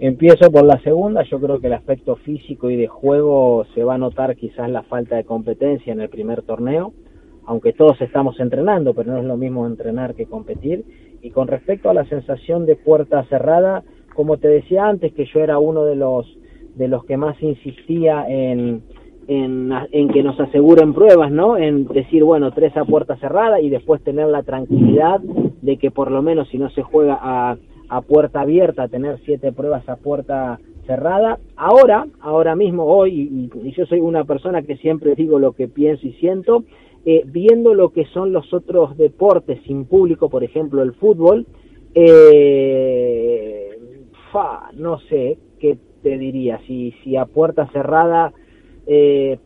Empiezo 0.00 0.50
por 0.50 0.64
la 0.64 0.80
segunda, 0.80 1.22
yo 1.22 1.40
creo 1.40 1.60
que 1.60 1.68
el 1.68 1.74
aspecto 1.74 2.16
físico 2.16 2.70
y 2.70 2.76
de 2.76 2.88
juego 2.88 3.64
se 3.74 3.84
va 3.84 3.94
a 3.94 3.98
notar 3.98 4.34
quizás 4.36 4.68
la 4.68 4.82
falta 4.82 5.16
de 5.16 5.24
competencia 5.24 5.92
en 5.92 6.00
el 6.00 6.08
primer 6.08 6.42
torneo, 6.42 6.92
aunque 7.46 7.72
todos 7.72 8.00
estamos 8.00 8.40
entrenando, 8.40 8.94
pero 8.94 9.12
no 9.12 9.18
es 9.18 9.24
lo 9.24 9.36
mismo 9.36 9.66
entrenar 9.66 10.14
que 10.14 10.26
competir. 10.26 10.84
Y 11.22 11.30
con 11.30 11.48
respecto 11.48 11.88
a 11.88 11.94
la 11.94 12.04
sensación 12.06 12.66
de 12.66 12.76
puerta 12.76 13.24
cerrada, 13.24 13.84
como 14.14 14.36
te 14.36 14.48
decía 14.48 14.86
antes, 14.86 15.14
que 15.14 15.24
yo 15.24 15.40
era 15.40 15.58
uno 15.58 15.84
de 15.84 15.96
los 15.96 16.26
de 16.74 16.88
los 16.88 17.04
que 17.04 17.16
más 17.16 17.40
insistía 17.42 18.24
en, 18.28 18.82
en, 19.28 20.08
que 20.12 20.22
nos 20.22 20.38
aseguren 20.40 20.94
pruebas, 20.94 21.30
¿no? 21.30 21.56
En 21.56 21.86
decir, 21.86 22.24
bueno, 22.24 22.50
tres 22.52 22.76
a 22.76 22.84
puerta 22.84 23.16
cerrada 23.16 23.60
y 23.60 23.68
después 23.68 24.02
tener 24.02 24.28
la 24.28 24.42
tranquilidad 24.42 25.20
de 25.20 25.76
que 25.76 25.90
por 25.90 26.10
lo 26.10 26.22
menos 26.22 26.48
si 26.48 26.58
no 26.58 26.70
se 26.70 26.82
juega 26.82 27.18
a, 27.20 27.56
a 27.88 28.00
puerta 28.00 28.40
abierta, 28.40 28.88
tener 28.88 29.18
siete 29.24 29.52
pruebas 29.52 29.88
a 29.88 29.96
puerta 29.96 30.58
cerrada. 30.86 31.38
Ahora, 31.56 32.06
ahora 32.20 32.56
mismo, 32.56 32.84
hoy, 32.84 33.50
y 33.62 33.72
yo 33.72 33.86
soy 33.86 34.00
una 34.00 34.24
persona 34.24 34.62
que 34.62 34.76
siempre 34.76 35.14
digo 35.14 35.38
lo 35.38 35.52
que 35.52 35.68
pienso 35.68 36.06
y 36.06 36.12
siento, 36.14 36.64
eh, 37.04 37.22
viendo 37.26 37.74
lo 37.74 37.90
que 37.90 38.04
son 38.06 38.32
los 38.32 38.52
otros 38.54 38.96
deportes 38.96 39.60
sin 39.66 39.84
público, 39.86 40.28
por 40.28 40.44
ejemplo 40.44 40.82
el 40.82 40.92
fútbol, 40.94 41.46
eh, 41.94 43.70
fa, 44.32 44.70
no 44.74 44.98
sé 45.00 45.38
qué 45.58 45.78
te 46.02 46.18
diría, 46.18 46.60
si, 46.66 46.94
si 47.02 47.16
a 47.16 47.26
puerta 47.26 47.68
cerrada 47.72 48.32
eh, 48.86 49.38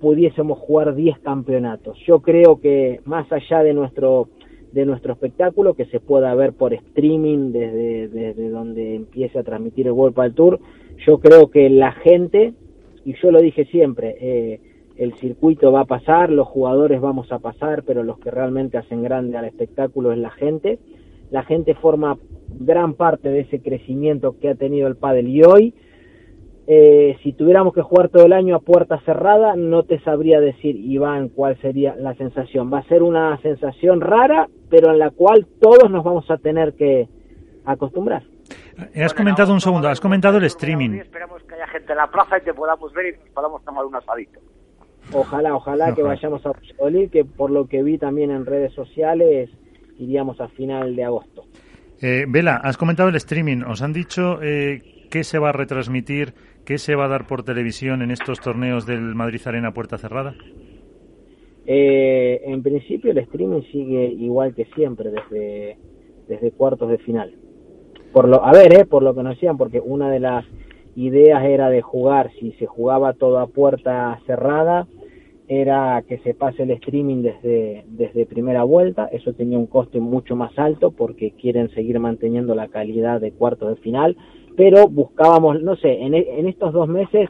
pudiésemos 0.00 0.58
jugar 0.58 0.94
10 0.94 1.18
campeonatos. 1.20 1.98
Yo 2.06 2.20
creo 2.20 2.60
que 2.60 3.00
más 3.04 3.30
allá 3.32 3.62
de 3.62 3.74
nuestro 3.74 4.28
de 4.72 4.84
nuestro 4.84 5.12
espectáculo 5.12 5.74
que 5.74 5.84
se 5.86 6.00
pueda 6.00 6.34
ver 6.34 6.52
por 6.52 6.74
streaming 6.74 7.52
desde, 7.52 8.08
desde 8.08 8.50
donde 8.50 8.96
empiece 8.96 9.38
a 9.38 9.44
transmitir 9.44 9.86
el 9.86 9.92
World 9.92 10.16
Padel 10.16 10.34
Tour, 10.34 10.60
yo 11.06 11.18
creo 11.18 11.48
que 11.48 11.70
la 11.70 11.92
gente, 11.92 12.54
y 13.04 13.14
yo 13.22 13.30
lo 13.30 13.40
dije 13.40 13.66
siempre, 13.66 14.16
eh, 14.20 14.60
el 14.96 15.14
circuito 15.14 15.72
va 15.72 15.80
a 15.80 15.84
pasar, 15.86 16.30
los 16.30 16.48
jugadores 16.48 17.00
vamos 17.00 17.30
a 17.32 17.38
pasar, 17.38 17.82
pero 17.84 18.02
los 18.02 18.18
que 18.18 18.30
realmente 18.30 18.78
hacen 18.78 19.02
grande 19.02 19.36
al 19.36 19.44
espectáculo 19.44 20.12
es 20.12 20.18
la 20.18 20.30
gente. 20.30 20.78
La 21.30 21.42
gente 21.42 21.74
forma 21.74 22.16
gran 22.48 22.94
parte 22.94 23.28
de 23.28 23.40
ese 23.40 23.60
crecimiento 23.60 24.36
que 24.38 24.50
ha 24.50 24.54
tenido 24.54 24.86
el 24.86 24.96
pádel 24.96 25.28
y 25.28 25.42
hoy 25.42 25.74
eh, 26.66 27.18
si 27.22 27.34
tuviéramos 27.34 27.74
que 27.74 27.82
jugar 27.82 28.08
todo 28.08 28.24
el 28.24 28.32
año 28.32 28.56
a 28.56 28.60
puerta 28.60 28.98
cerrada, 29.00 29.54
no 29.54 29.82
te 29.82 30.00
sabría 30.00 30.40
decir, 30.40 30.76
Iván, 30.76 31.28
cuál 31.28 31.60
sería 31.60 31.94
la 31.96 32.14
sensación. 32.14 32.72
Va 32.72 32.78
a 32.78 32.84
ser 32.84 33.02
una 33.02 33.36
sensación 33.42 34.00
rara, 34.00 34.48
pero 34.70 34.90
en 34.90 34.98
la 34.98 35.10
cual 35.10 35.46
todos 35.60 35.90
nos 35.90 36.02
vamos 36.02 36.30
a 36.30 36.38
tener 36.38 36.74
que 36.74 37.06
acostumbrar. 37.66 38.22
Eh, 38.94 39.04
has 39.04 39.12
comentado 39.12 39.52
un 39.52 39.60
segundo, 39.60 39.88
has 39.88 40.00
comentado 40.00 40.38
el 40.38 40.44
streaming. 40.44 40.92
Esperamos 40.92 41.42
que 41.42 41.54
haya 41.54 41.66
gente 41.68 41.92
en 41.92 41.98
la 41.98 42.06
plaza 42.06 42.38
y 42.38 42.40
te 42.42 42.54
podamos 42.54 42.92
ver 42.94 43.14
y 43.14 43.18
nos 43.18 43.28
podamos 43.30 43.62
tomar 43.64 43.84
un 43.84 43.96
asadito. 43.96 44.40
Ojalá, 45.12 45.54
ojalá 45.54 45.94
que 45.94 46.02
vayamos 46.02 46.44
a 46.46 46.52
Valladolid, 46.52 47.10
que 47.10 47.24
por 47.24 47.50
lo 47.50 47.66
que 47.66 47.82
vi 47.82 47.98
también 47.98 48.30
en 48.30 48.46
redes 48.46 48.72
sociales, 48.72 49.50
iríamos 49.98 50.40
a 50.40 50.48
final 50.48 50.96
de 50.96 51.04
agosto. 51.04 51.44
Eh, 52.00 52.26
Vela, 52.28 52.56
has 52.56 52.76
comentado 52.76 53.08
el 53.08 53.16
streaming. 53.16 53.62
¿Os 53.62 53.82
han 53.82 53.92
dicho 53.92 54.42
eh, 54.42 55.06
qué 55.10 55.24
se 55.24 55.38
va 55.38 55.50
a 55.50 55.52
retransmitir, 55.52 56.34
qué 56.64 56.78
se 56.78 56.94
va 56.94 57.04
a 57.04 57.08
dar 57.08 57.26
por 57.26 57.44
televisión 57.44 58.02
en 58.02 58.10
estos 58.10 58.40
torneos 58.40 58.86
del 58.86 59.14
Madrid 59.14 59.40
Arena 59.46 59.72
Puerta 59.72 59.98
Cerrada? 59.98 60.34
Eh, 61.66 62.42
en 62.44 62.62
principio 62.62 63.12
el 63.12 63.18
streaming 63.18 63.62
sigue 63.72 64.06
igual 64.06 64.54
que 64.54 64.66
siempre, 64.74 65.10
desde, 65.10 65.78
desde 66.28 66.50
cuartos 66.50 66.90
de 66.90 66.98
final. 66.98 67.34
Por 68.12 68.28
lo, 68.28 68.44
a 68.44 68.52
ver, 68.52 68.72
eh, 68.72 68.84
por 68.84 69.02
lo 69.02 69.14
que 69.14 69.22
nos 69.22 69.34
decían, 69.34 69.56
porque 69.56 69.80
una 69.80 70.10
de 70.10 70.20
las 70.20 70.44
ideas 70.96 71.44
era 71.44 71.68
de 71.70 71.82
jugar, 71.82 72.30
si 72.38 72.52
se 72.52 72.66
jugaba 72.66 73.14
todo 73.14 73.38
a 73.38 73.46
puerta 73.46 74.18
cerrada, 74.26 74.86
era 75.46 76.02
que 76.08 76.18
se 76.18 76.34
pase 76.34 76.62
el 76.62 76.70
streaming 76.70 77.22
desde, 77.22 77.84
desde 77.88 78.26
primera 78.26 78.64
vuelta, 78.64 79.06
eso 79.12 79.34
tenía 79.34 79.58
un 79.58 79.66
coste 79.66 80.00
mucho 80.00 80.36
más 80.36 80.58
alto 80.58 80.90
porque 80.90 81.32
quieren 81.32 81.68
seguir 81.70 81.98
manteniendo 82.00 82.54
la 82.54 82.68
calidad 82.68 83.20
de 83.20 83.32
cuartos 83.32 83.68
de 83.70 83.82
final, 83.82 84.16
pero 84.56 84.88
buscábamos, 84.88 85.62
no 85.62 85.76
sé, 85.76 86.00
en, 86.00 86.14
en 86.14 86.46
estos 86.46 86.72
dos 86.72 86.88
meses 86.88 87.28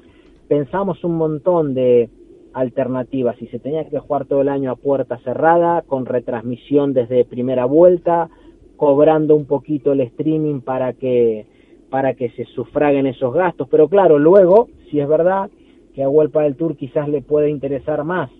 pensamos 0.49 1.03
un 1.03 1.17
montón 1.17 1.75
de 1.75 2.09
alternativas, 2.53 3.37
si 3.39 3.49
se 3.49 3.59
tenía 3.59 3.89
que 3.89 3.99
jugar 3.99 4.27
todo 4.27 4.43
el 4.43 4.49
año 4.49 4.71
a 4.71 4.77
puerta 4.77 5.19
cerrada, 5.19 5.83
con 5.83 6.07
retransmisión 6.07 6.93
desde 6.93 7.25
primera 7.25 7.65
vuelta, 7.65 8.31
cobrando 8.77 9.35
un 9.35 9.47
poquito 9.47 9.93
el 9.93 10.01
streaming 10.03 10.61
para 10.61 10.93
que 10.93 11.47
para 11.91 12.15
que 12.15 12.31
se 12.31 12.45
sufraguen 12.47 13.07
esos 13.07 13.33
gastos, 13.33 13.69
pero 13.71 13.89
claro, 13.89 14.19
luego, 14.19 14.69
si 14.91 15.01
es 15.01 15.09
verdad 15.09 15.51
que 15.95 16.03
a 16.03 16.09
Huelpa 16.09 16.43
del 16.43 16.57
Tour 16.57 16.77
quizás 16.77 17.09
le 17.09 17.23
puede 17.23 17.51
interesar 17.51 18.05
más 18.05 18.31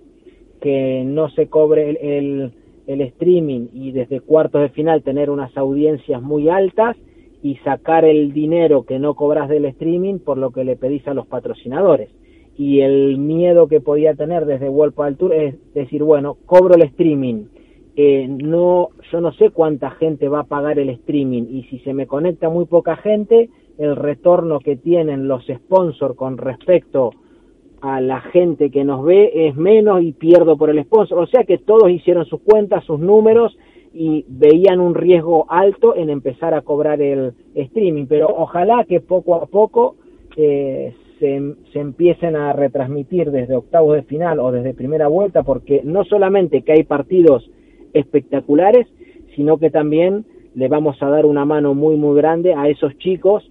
que 0.61 1.05
no 1.05 1.29
se 1.31 1.49
cobre 1.49 1.91
el, 1.91 1.97
el, 1.99 2.53
el 2.87 3.01
streaming 3.03 3.69
y 3.73 3.93
desde 3.93 4.21
cuartos 4.21 4.63
de 4.63 4.69
final 4.71 5.03
tener 5.03 5.31
unas 5.31 5.57
audiencias 5.57 6.23
muy 6.23 6.49
altas 6.49 6.97
y 7.43 7.57
sacar 7.57 8.07
el 8.07 8.33
dinero 8.33 8.85
que 8.85 8.99
no 8.99 9.15
cobras 9.15 9.51
del 9.51 9.67
streaming 9.67 10.19
por 10.19 10.39
lo 10.39 10.51
que 10.51 10.65
le 10.65 10.77
pedís 10.77 11.07
a 11.07 11.13
los 11.13 11.27
patrocinadores. 11.27 12.09
Y 12.57 12.81
el 12.81 13.19
miedo 13.19 13.69
que 13.69 13.83
podía 13.83 14.15
tener 14.15 14.47
desde 14.47 14.71
World 14.71 14.95
del 14.97 15.17
Tour 15.17 15.35
es 15.35 15.75
decir, 15.75 16.03
bueno, 16.03 16.39
cobro 16.47 16.75
el 16.75 16.83
streaming, 16.83 17.45
eh, 17.97 18.27
no, 18.29 18.89
yo 19.13 19.21
no 19.21 19.33
sé 19.33 19.51
cuánta 19.51 19.91
gente 19.93 20.29
va 20.29 20.41
a 20.41 20.45
pagar 20.45 20.79
el 20.79 20.91
streaming 20.91 21.45
y 21.49 21.63
si 21.65 21.79
se 21.81 21.95
me 21.95 22.07
conecta 22.07 22.49
muy 22.49 22.65
poca 22.65 22.97
gente, 22.97 23.51
el 23.79 23.95
retorno 23.95 24.59
que 24.59 24.77
tienen 24.77 25.29
los 25.29 25.47
sponsors 25.47 26.17
con 26.17 26.37
respecto 26.37 27.13
a 27.81 28.01
la 28.01 28.21
gente 28.21 28.71
que 28.71 28.83
nos 28.83 29.05
ve 29.05 29.31
es 29.47 29.57
menos 29.57 30.03
y 30.03 30.13
pierdo 30.13 30.57
por 30.57 30.71
el 30.71 30.83
sponsor. 30.85 31.19
O 31.19 31.27
sea 31.27 31.45
que 31.45 31.59
todos 31.59 31.91
hicieron 31.91 32.25
sus 32.25 32.41
cuentas, 32.41 32.83
sus 32.85 32.99
números 32.99 33.57
y 33.93 34.25
veían 34.27 34.81
un 34.81 34.95
riesgo 34.95 35.47
alto 35.49 35.95
en 35.95 36.11
empezar 36.11 36.55
a 36.55 36.63
cobrar 36.63 37.01
el 37.01 37.35
streaming. 37.55 38.07
Pero 38.07 38.27
ojalá 38.29 38.85
que 38.85 39.01
poco 39.01 39.37
a 39.37 39.47
poco 39.47 39.97
eh, 40.37 40.95
se, 41.21 41.55
se 41.73 41.79
empiecen 41.79 42.35
a 42.35 42.53
retransmitir 42.55 43.31
desde 43.31 43.55
octavos 43.55 43.95
de 43.95 44.03
final 44.03 44.41
o 44.41 44.51
desde 44.51 44.75
primera 44.75 45.07
vuelta, 45.07 45.45
porque 45.45 45.83
no 45.85 46.05
solamente 46.05 46.63
que 46.63 46.73
hay 46.73 46.85
partidos 46.85 47.51
espectaculares, 47.95 48.87
sino 49.35 49.59
que 49.59 49.71
también 49.71 50.27
le 50.55 50.69
vamos 50.69 51.03
a 51.03 51.09
dar 51.09 51.27
una 51.27 51.45
mano 51.45 51.75
muy 51.75 51.97
muy 51.97 52.17
grande 52.17 52.55
a 52.55 52.69
esos 52.69 52.97
chicos 52.99 53.51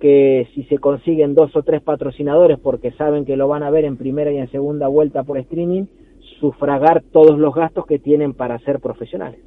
que 0.00 0.48
si 0.54 0.64
se 0.64 0.78
consiguen 0.78 1.34
dos 1.34 1.56
o 1.56 1.62
tres 1.62 1.80
patrocinadores 1.80 2.58
porque 2.58 2.92
saben 2.92 3.24
que 3.24 3.36
lo 3.36 3.48
van 3.48 3.62
a 3.62 3.70
ver 3.70 3.86
en 3.86 3.96
primera 3.96 4.30
y 4.30 4.36
en 4.36 4.50
segunda 4.50 4.86
vuelta 4.86 5.22
por 5.22 5.38
streaming, 5.38 5.86
sufragar 6.40 7.02
todos 7.12 7.38
los 7.38 7.54
gastos 7.54 7.86
que 7.86 7.98
tienen 7.98 8.34
para 8.34 8.58
ser 8.58 8.80
profesionales. 8.80 9.40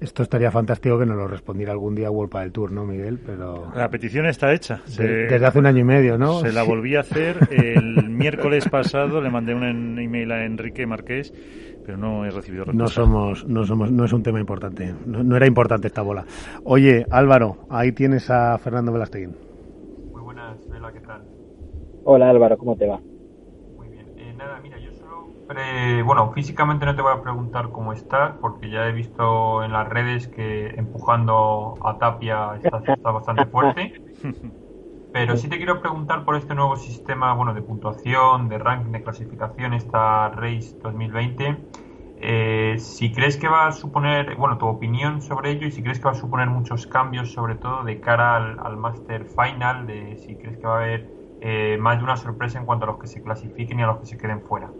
Esto 0.00 0.22
estaría 0.22 0.50
fantástico 0.52 0.96
que 0.96 1.06
nos 1.06 1.16
lo 1.16 1.26
respondiera 1.26 1.72
algún 1.72 1.96
día 1.96 2.08
World 2.08 2.32
del 2.32 2.52
Tour, 2.52 2.70
¿no, 2.70 2.84
Miguel? 2.84 3.18
Pero 3.24 3.66
la 3.74 3.88
petición 3.88 4.26
está 4.26 4.54
hecha. 4.54 4.80
Se... 4.84 5.02
Desde 5.02 5.44
hace 5.44 5.58
un 5.58 5.66
año 5.66 5.80
y 5.80 5.84
medio, 5.84 6.16
¿no? 6.16 6.38
Se 6.40 6.52
la 6.52 6.62
volví 6.62 6.94
a 6.94 7.00
hacer 7.00 7.36
el 7.50 8.08
miércoles 8.08 8.68
pasado. 8.68 9.20
Le 9.20 9.28
mandé 9.28 9.54
un 9.54 9.98
email 9.98 10.30
a 10.30 10.44
Enrique 10.44 10.86
Marqués, 10.86 11.32
pero 11.88 11.96
no 11.96 12.26
he 12.26 12.30
recibido 12.30 12.66
respuesta. 12.66 13.00
No 13.00 13.06
somos, 13.06 13.46
no 13.46 13.64
somos, 13.64 13.90
no 13.90 14.04
es 14.04 14.12
un 14.12 14.22
tema 14.22 14.38
importante. 14.38 14.94
No, 15.06 15.24
no 15.24 15.36
era 15.36 15.46
importante 15.46 15.86
esta 15.86 16.02
bola. 16.02 16.26
Oye, 16.64 17.06
Álvaro, 17.10 17.56
ahí 17.70 17.92
tienes 17.92 18.28
a 18.28 18.58
Fernando 18.58 18.92
Velasteguín. 18.92 19.34
Muy 20.12 20.20
buenas, 20.20 20.68
Vela, 20.68 20.92
¿qué 20.92 21.00
tal? 21.00 21.22
Hola 22.04 22.28
Álvaro, 22.28 22.58
¿cómo 22.58 22.76
te 22.76 22.86
va? 22.86 23.00
Muy 23.78 23.88
bien. 23.88 24.04
Eh, 24.18 24.34
nada, 24.36 24.60
mira, 24.60 24.76
yo 24.78 24.90
eh, 25.56 26.02
bueno, 26.04 26.30
físicamente 26.32 26.84
no 26.84 26.94
te 26.94 27.00
voy 27.00 27.14
a 27.16 27.22
preguntar 27.22 27.70
cómo 27.70 27.94
estás, 27.94 28.34
porque 28.38 28.68
ya 28.68 28.86
he 28.86 28.92
visto 28.92 29.64
en 29.64 29.72
las 29.72 29.88
redes 29.88 30.28
que 30.28 30.66
empujando 30.76 31.76
a 31.82 31.96
Tapia 31.96 32.50
está 32.56 33.10
bastante 33.10 33.46
fuerte. 33.46 33.94
Pero 35.10 35.36
sí 35.36 35.48
te 35.48 35.56
quiero 35.56 35.80
preguntar 35.80 36.24
por 36.24 36.36
este 36.36 36.54
nuevo 36.54 36.76
sistema 36.76 37.32
bueno, 37.34 37.54
de 37.54 37.62
puntuación, 37.62 38.48
de 38.48 38.58
ranking, 38.58 38.92
de 38.92 39.02
clasificación, 39.02 39.72
esta 39.74 40.28
Race 40.30 40.76
2020. 40.82 41.66
Eh, 42.16 42.76
si 42.78 43.12
crees 43.12 43.36
que 43.38 43.48
va 43.48 43.68
a 43.68 43.72
suponer, 43.72 44.36
bueno, 44.36 44.58
tu 44.58 44.66
opinión 44.66 45.22
sobre 45.22 45.50
ello 45.52 45.66
y 45.66 45.70
si 45.72 45.82
crees 45.82 45.98
que 45.98 46.04
va 46.06 46.12
a 46.12 46.14
suponer 46.14 46.48
muchos 46.50 46.86
cambios, 46.86 47.32
sobre 47.32 47.56
todo 47.56 47.84
de 47.84 48.00
cara 48.00 48.36
al, 48.36 48.58
al 48.60 48.76
Master 48.76 49.24
Final, 49.26 49.86
de 49.86 50.16
si 50.16 50.36
crees 50.38 50.58
que 50.58 50.66
va 50.66 50.74
a 50.74 50.78
haber 50.84 51.12
eh, 51.40 51.78
más 51.80 51.98
de 51.98 52.04
una 52.04 52.16
sorpresa 52.16 52.58
en 52.58 52.66
cuanto 52.66 52.84
a 52.84 52.88
los 52.88 52.98
que 52.98 53.06
se 53.06 53.22
clasifiquen 53.22 53.78
y 53.80 53.82
a 53.82 53.86
los 53.86 54.00
que 54.00 54.06
se 54.06 54.18
queden 54.18 54.42
fuera. 54.42 54.74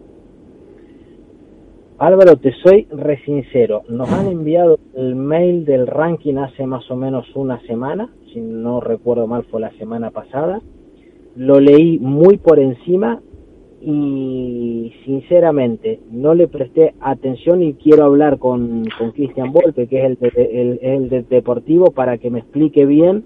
Álvaro, 1.99 2.37
te 2.37 2.53
soy 2.63 2.87
re 2.93 3.19
sincero. 3.25 3.83
Nos 3.89 4.09
han 4.13 4.29
enviado 4.29 4.79
el 4.95 5.17
mail 5.17 5.65
del 5.65 5.89
ranking 5.89 6.37
hace 6.37 6.65
más 6.65 6.89
o 6.93 6.97
menos 6.97 7.27
una 7.35 7.61
semana, 7.63 8.09
si 8.33 8.41
no 8.41 8.81
recuerdo 8.81 9.27
mal 9.27 9.43
fue 9.51 9.61
la 9.61 9.73
semana 9.73 10.13
pasada. 10.13 10.61
Lo 11.35 11.59
leí 11.59 11.99
muy 11.99 12.37
por 12.37 12.61
encima 12.61 13.21
y 13.81 14.93
sinceramente 15.05 15.99
no 16.13 16.35
le 16.35 16.47
presté 16.47 16.95
atención 17.01 17.65
y 17.65 17.75
quiero 17.75 18.05
hablar 18.05 18.39
con, 18.39 18.85
con 18.97 19.11
Cristian 19.11 19.53
Volpe, 19.53 19.89
que 19.89 19.99
es 19.99 20.05
el, 20.05 20.19
el, 20.37 20.79
el 20.81 21.09
de 21.09 21.23
Deportivo, 21.23 21.91
para 21.91 22.19
que 22.19 22.31
me 22.31 22.39
explique 22.39 22.87
bien 22.87 23.25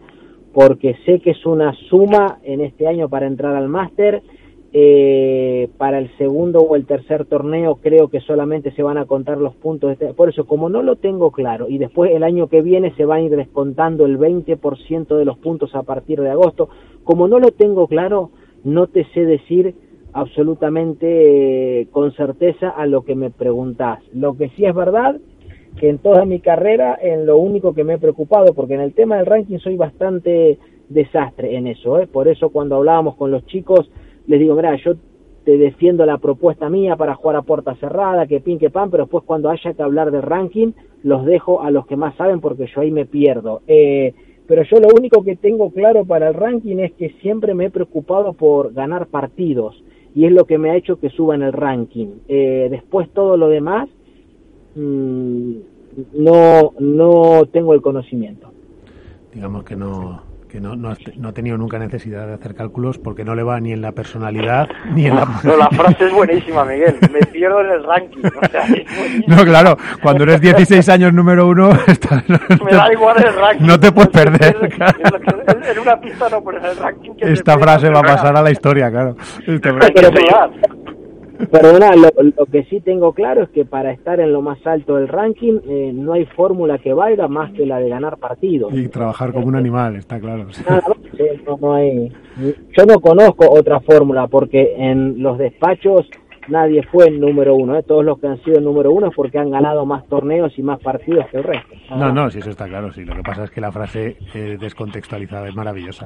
porque 0.55 0.97
sé 1.05 1.21
que 1.21 1.31
es 1.33 1.45
una 1.45 1.75
suma 1.91 2.39
en 2.43 2.63
este 2.63 2.87
año 2.87 3.11
para 3.11 3.27
entrar 3.27 3.55
al 3.55 3.69
máster. 3.69 4.23
Eh, 4.75 5.69
para 5.77 5.99
el 5.99 6.11
segundo 6.17 6.61
o 6.61 6.77
el 6.77 6.87
tercer 6.87 7.27
torneo 7.27 7.77
creo 7.83 8.09
que 8.09 8.21
solamente 8.21 8.73
se 8.73 8.83
van 8.83 8.97
a 8.97 9.05
contar 9.05 9.37
los 9.37 9.55
puntos. 9.55 9.93
Este, 9.93 10.15
por 10.15 10.31
eso, 10.31 10.47
como 10.47 10.71
no 10.71 10.83
lo 10.83 10.97
tengo 10.97 11.31
claro, 11.31 11.69
y 11.69 11.77
después 11.77 12.11
el 12.13 12.23
año 12.23 12.49
que 12.49 12.63
viene 12.63 12.95
se 12.97 13.05
va 13.05 13.17
a 13.17 13.21
ir 13.21 13.37
descontando 13.37 14.07
el 14.07 14.19
20% 14.19 15.17
de 15.17 15.25
los 15.27 15.37
puntos 15.37 15.75
a 15.75 15.83
partir 15.83 16.23
de 16.23 16.31
agosto, 16.31 16.71
como 17.05 17.29
no 17.29 17.39
lo 17.39 17.51
tengo 17.51 17.87
claro, 17.87 18.31
no 18.65 18.87
te 18.87 19.05
sé 19.13 19.27
decir 19.27 19.75
absolutamente 20.15 21.81
eh, 21.81 21.89
con 21.91 22.13
certeza 22.13 22.71
a 22.71 22.87
lo 22.87 23.03
que 23.03 23.15
me 23.15 23.31
preguntás. 23.31 24.01
Lo 24.15 24.39
que 24.39 24.49
sí 24.51 24.65
es 24.65 24.75
verdad 24.75 25.21
que 25.79 25.91
en 25.91 25.99
toda 25.99 26.25
mi 26.25 26.41
carrera, 26.41 26.99
en 27.01 27.27
lo 27.27 27.39
único 27.39 27.75
que 27.75 27.85
me 27.85 27.95
he 27.95 27.99
preocupado, 27.99 28.55
porque 28.55 28.75
en 28.75 28.81
el 28.81 28.95
tema 28.95 29.17
del 29.17 29.27
ranking 29.27 29.59
soy 29.59 29.77
bastante 29.77 30.59
desastre 30.89 31.57
en 31.57 31.67
eso, 31.67 31.99
¿eh? 31.99 32.07
por 32.07 32.29
eso 32.29 32.51
cuando 32.51 32.77
hablábamos 32.77 33.17
con 33.17 33.31
los 33.31 33.47
chicos, 33.47 33.91
les 34.27 34.41
digo, 34.41 34.55
mira, 34.55 34.77
yo 34.77 34.95
te 35.45 35.59
defiendo 35.59 36.07
la 36.07 36.19
propuesta 36.19 36.69
mía 36.69 36.97
para 36.97 37.15
jugar 37.15 37.37
a 37.37 37.43
puerta 37.43 37.75
cerrada, 37.77 38.27
que 38.27 38.41
pin, 38.41 38.59
que 38.59 38.71
pan, 38.71 38.91
pero 38.91 39.05
después 39.05 39.25
cuando 39.25 39.51
haya 39.51 39.75
que 39.75 39.83
hablar 39.83 40.11
de 40.11 40.21
ranking, 40.21 40.73
los 41.03 41.25
dejo 41.27 41.63
a 41.63 41.71
los 41.71 41.87
que 41.87 41.97
más 41.97 42.15
saben 42.17 42.41
porque 42.41 42.67
yo 42.73 42.81
ahí 42.81 42.91
me 42.91 43.07
pierdo. 43.07 43.63
Eh, 43.67 44.15
pero 44.47 44.63
yo 44.65 44.79
lo 44.79 44.89
único 44.97 45.25
que 45.25 45.37
tengo 45.37 45.71
claro 45.71 46.05
para 46.05 46.29
el 46.29 46.35
ranking 46.35 46.79
es 46.79 46.93
que 46.93 47.11
siempre 47.23 47.55
me 47.55 47.67
he 47.67 47.71
preocupado 47.71 48.35
por 48.35 48.73
ganar 48.73 49.07
partidos 49.07 49.83
y 50.15 50.27
es 50.27 50.33
lo 50.33 50.45
que 50.45 50.59
me 50.59 50.71
ha 50.71 50.77
hecho 50.77 51.01
que 51.01 51.11
suba 51.11 51.35
en 51.35 51.43
el 51.43 51.53
ranking. 51.53 52.09
Eh, 52.29 52.69
después 52.71 53.09
todo 53.11 53.37
lo 53.37 53.49
demás 53.49 53.89
mm, 54.77 55.53
no, 56.15 56.73
no 56.79 57.47
tengo 57.51 57.75
el 57.75 57.83
conocimiento. 57.83 58.49
Digamos 59.33 59.65
que 59.65 59.77
no, 59.77 60.23
que 60.53 60.61
no, 60.61 60.77
no, 60.77 60.91
ha 60.91 61.33
tenido 61.33 61.57
nunca 61.57 61.79
necesidad 61.79 62.27
de 62.27 62.35
hacer 62.35 62.55
cálculos 62.55 62.99
porque 62.99 63.25
no 63.25 63.35
le 63.35 63.43
va 63.43 63.59
ni 63.59 63.73
en 63.73 63.81
la 63.81 63.93
personalidad 63.93 64.69
ni 64.95 65.07
en 65.07 65.17
la... 65.17 65.27
No, 65.43 65.57
la 65.57 65.69
frase 65.71 66.09
es 66.09 66.12
buenísima, 66.12 66.62
Miguel. 66.67 66.99
Me 67.11 67.21
pierdo 67.21 67.62
en 67.62 67.71
el 67.71 67.85
ranking. 67.85 68.21
no, 69.27 69.45
claro, 69.45 69.79
cuando 70.03 70.25
eres 70.25 70.43
16 70.43 70.87
años 70.91 71.15
número 71.15 71.49
uno... 71.49 71.71
Me 72.65 72.71
da 72.71 72.93
igual 72.93 73.17
el 73.25 73.35
ranking. 73.35 73.67
No 73.67 73.81
te 73.81 73.93
puedes 73.93 74.11
perder. 74.11 74.55
en 75.71 75.79
una 75.79 75.99
pista 75.99 76.29
no, 76.29 76.45
pero 76.45 76.59
en 76.59 76.65
el 76.67 76.77
ranking... 76.77 77.12
Esta 77.19 77.59
frase 77.59 77.88
va 77.88 78.01
a 78.01 78.03
pasar 78.03 78.37
a 78.37 78.43
la 78.43 78.51
historia, 78.51 78.91
claro. 78.91 79.17
Pero, 79.47 80.11
Perdona, 81.50 81.90
lo, 81.96 82.46
que 82.46 82.64
sí 82.64 82.81
tengo 82.81 83.12
claro 83.12 83.42
es 83.42 83.48
que 83.50 83.64
para 83.64 83.92
estar 83.92 84.20
en 84.20 84.33
lo 84.33 84.42
más 84.42 84.64
alto 84.66 84.96
del 84.96 85.09
ranking 85.09 85.61
eh, 85.66 85.92
no 85.94 86.12
hay 86.12 86.26
fórmula 86.26 86.78
que 86.78 86.92
valga 86.92 87.28
más 87.28 87.52
que 87.52 87.66
la 87.66 87.78
de 87.78 87.88
ganar 87.88 88.18
partidos. 88.18 88.72
Y 88.72 88.88
trabajar 88.88 89.33
como 89.33 89.46
un 89.46 89.57
animal, 89.57 89.96
está 89.96 90.20
claro. 90.20 90.46
no 91.61 91.74
hay, 91.74 92.12
yo 92.76 92.87
no 92.87 93.00
conozco 93.00 93.50
otra 93.50 93.81
fórmula 93.81 94.26
porque 94.28 94.74
en 94.76 95.22
los 95.22 95.38
despachos 95.38 96.09
nadie 96.48 96.83
fue 96.85 97.09
el 97.09 97.20
número 97.20 97.55
uno. 97.55 97.76
¿eh? 97.76 97.83
Todos 97.83 98.05
los 98.05 98.18
que 98.18 98.26
han 98.26 98.42
sido 98.42 98.59
el 98.59 98.64
número 98.64 98.92
uno 98.92 99.09
es 99.09 99.14
porque 99.14 99.38
han 99.38 99.50
ganado 99.50 99.85
más 99.87 100.07
torneos 100.07 100.52
y 100.59 100.62
más 100.62 100.81
partidos 100.81 101.26
que 101.31 101.38
el 101.38 101.44
resto. 101.44 101.74
No, 101.90 102.12
no, 102.12 102.31
sí, 102.31 102.38
eso 102.38 102.50
está 102.50 102.66
claro. 102.66 102.92
Sí, 102.92 103.05
lo 103.05 103.14
que 103.14 103.22
pasa 103.22 103.44
es 103.44 103.50
que 103.50 103.61
la 103.61 103.72
frase 103.72 104.16
eh, 104.35 104.57
descontextualizada 104.61 105.48
es 105.48 105.55
maravillosa. 105.55 106.05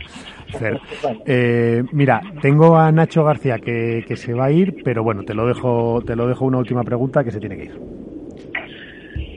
Eh, 1.25 1.83
mira, 1.92 2.20
tengo 2.40 2.77
a 2.77 2.90
Nacho 2.92 3.25
García 3.25 3.59
que, 3.59 4.05
que 4.07 4.16
se 4.16 4.35
va 4.35 4.46
a 4.46 4.51
ir, 4.51 4.83
pero 4.85 5.03
bueno, 5.03 5.22
te 5.22 5.35
lo 5.35 5.46
dejo, 5.46 6.01
te 6.05 6.16
lo 6.16 6.27
dejo 6.27 6.44
una 6.44 6.59
última 6.59 6.83
pregunta 6.83 7.25
que 7.25 7.31
se 7.31 7.40
tiene 7.40 7.57
que 7.57 7.64
ir. 7.64 7.81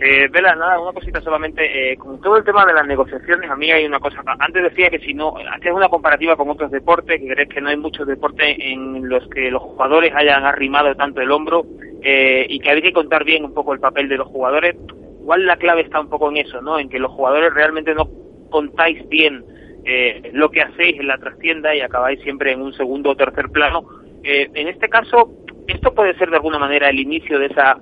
Eh, 0.02 0.30
Vela, 0.32 0.56
nada, 0.56 0.80
una 0.80 0.94
cosita 0.94 1.20
solamente. 1.22 1.92
Eh, 1.92 1.98
con 1.98 2.22
todo 2.22 2.38
el 2.38 2.44
tema 2.44 2.66
de 2.66 2.74
las 2.74 2.88
negociaciones, 2.88 3.50
a 3.50 3.56
mí 3.56 3.70
hay 3.72 3.86
una 3.86 4.00
cosa. 4.00 4.24
Antes 4.40 4.64
decía 4.64 4.90
que 4.90 5.00
si 5.00 5.14
no, 5.14 5.36
haces 5.52 5.74
una 5.74 5.90
comparativa 5.90 6.38
con 6.38 6.50
otros 6.50 6.72
deportes, 6.72 7.20
que 7.20 7.28
crees 7.28 7.50
que 7.50 7.60
no 7.60 7.70
hay 7.70 7.78
muchos 7.78 8.08
deportes 8.08 8.56
en 8.60 9.10
los 9.10 9.28
que 9.30 9.52
los 9.52 9.62
jugadores 9.62 10.14
hayan 10.16 10.46
arrimado 10.46 10.96
tanto 10.96 11.22
el 11.22 11.32
hombro 11.32 11.66
eh, 12.02 12.46
y 12.48 12.60
que 12.60 12.70
hay 12.70 12.82
que 12.82 12.94
contar 12.94 13.26
bien 13.26 13.44
un 13.44 13.54
poco 13.54 13.74
el 13.74 13.80
papel 13.80 14.08
de 14.08 14.18
los 14.18 14.28
jugadores. 14.28 14.76
Igual 15.22 15.46
la 15.46 15.58
clave 15.58 15.82
está 15.82 16.00
un 16.00 16.10
poco 16.10 16.30
en 16.30 16.38
eso, 16.38 16.62
¿no? 16.62 16.80
En 16.80 16.90
que 16.90 16.98
los 16.98 17.12
jugadores 17.12 17.54
realmente 17.54 17.94
no 17.94 18.10
contáis 18.50 19.08
bien 19.10 19.44
eh, 19.86 20.32
lo 20.34 20.50
que 20.50 20.62
hacéis 20.62 21.00
en 21.00 21.08
la 21.08 21.18
trastienda 21.18 21.76
y 21.76 21.82
acabáis 21.82 22.22
siempre 22.22 22.54
en 22.54 22.62
un 22.62 22.74
segundo 22.74 23.12
o 23.12 23.16
tercer 23.16 23.50
plano. 23.50 23.86
Eh, 24.24 24.50
en 24.54 24.68
este 24.70 24.88
caso, 24.88 25.30
esto 25.68 25.94
puede 25.94 26.18
ser 26.18 26.30
de 26.30 26.38
alguna 26.38 26.58
manera 26.58 26.90
el 26.90 27.00
inicio 27.00 27.38
de 27.38 27.48
esa 27.48 27.78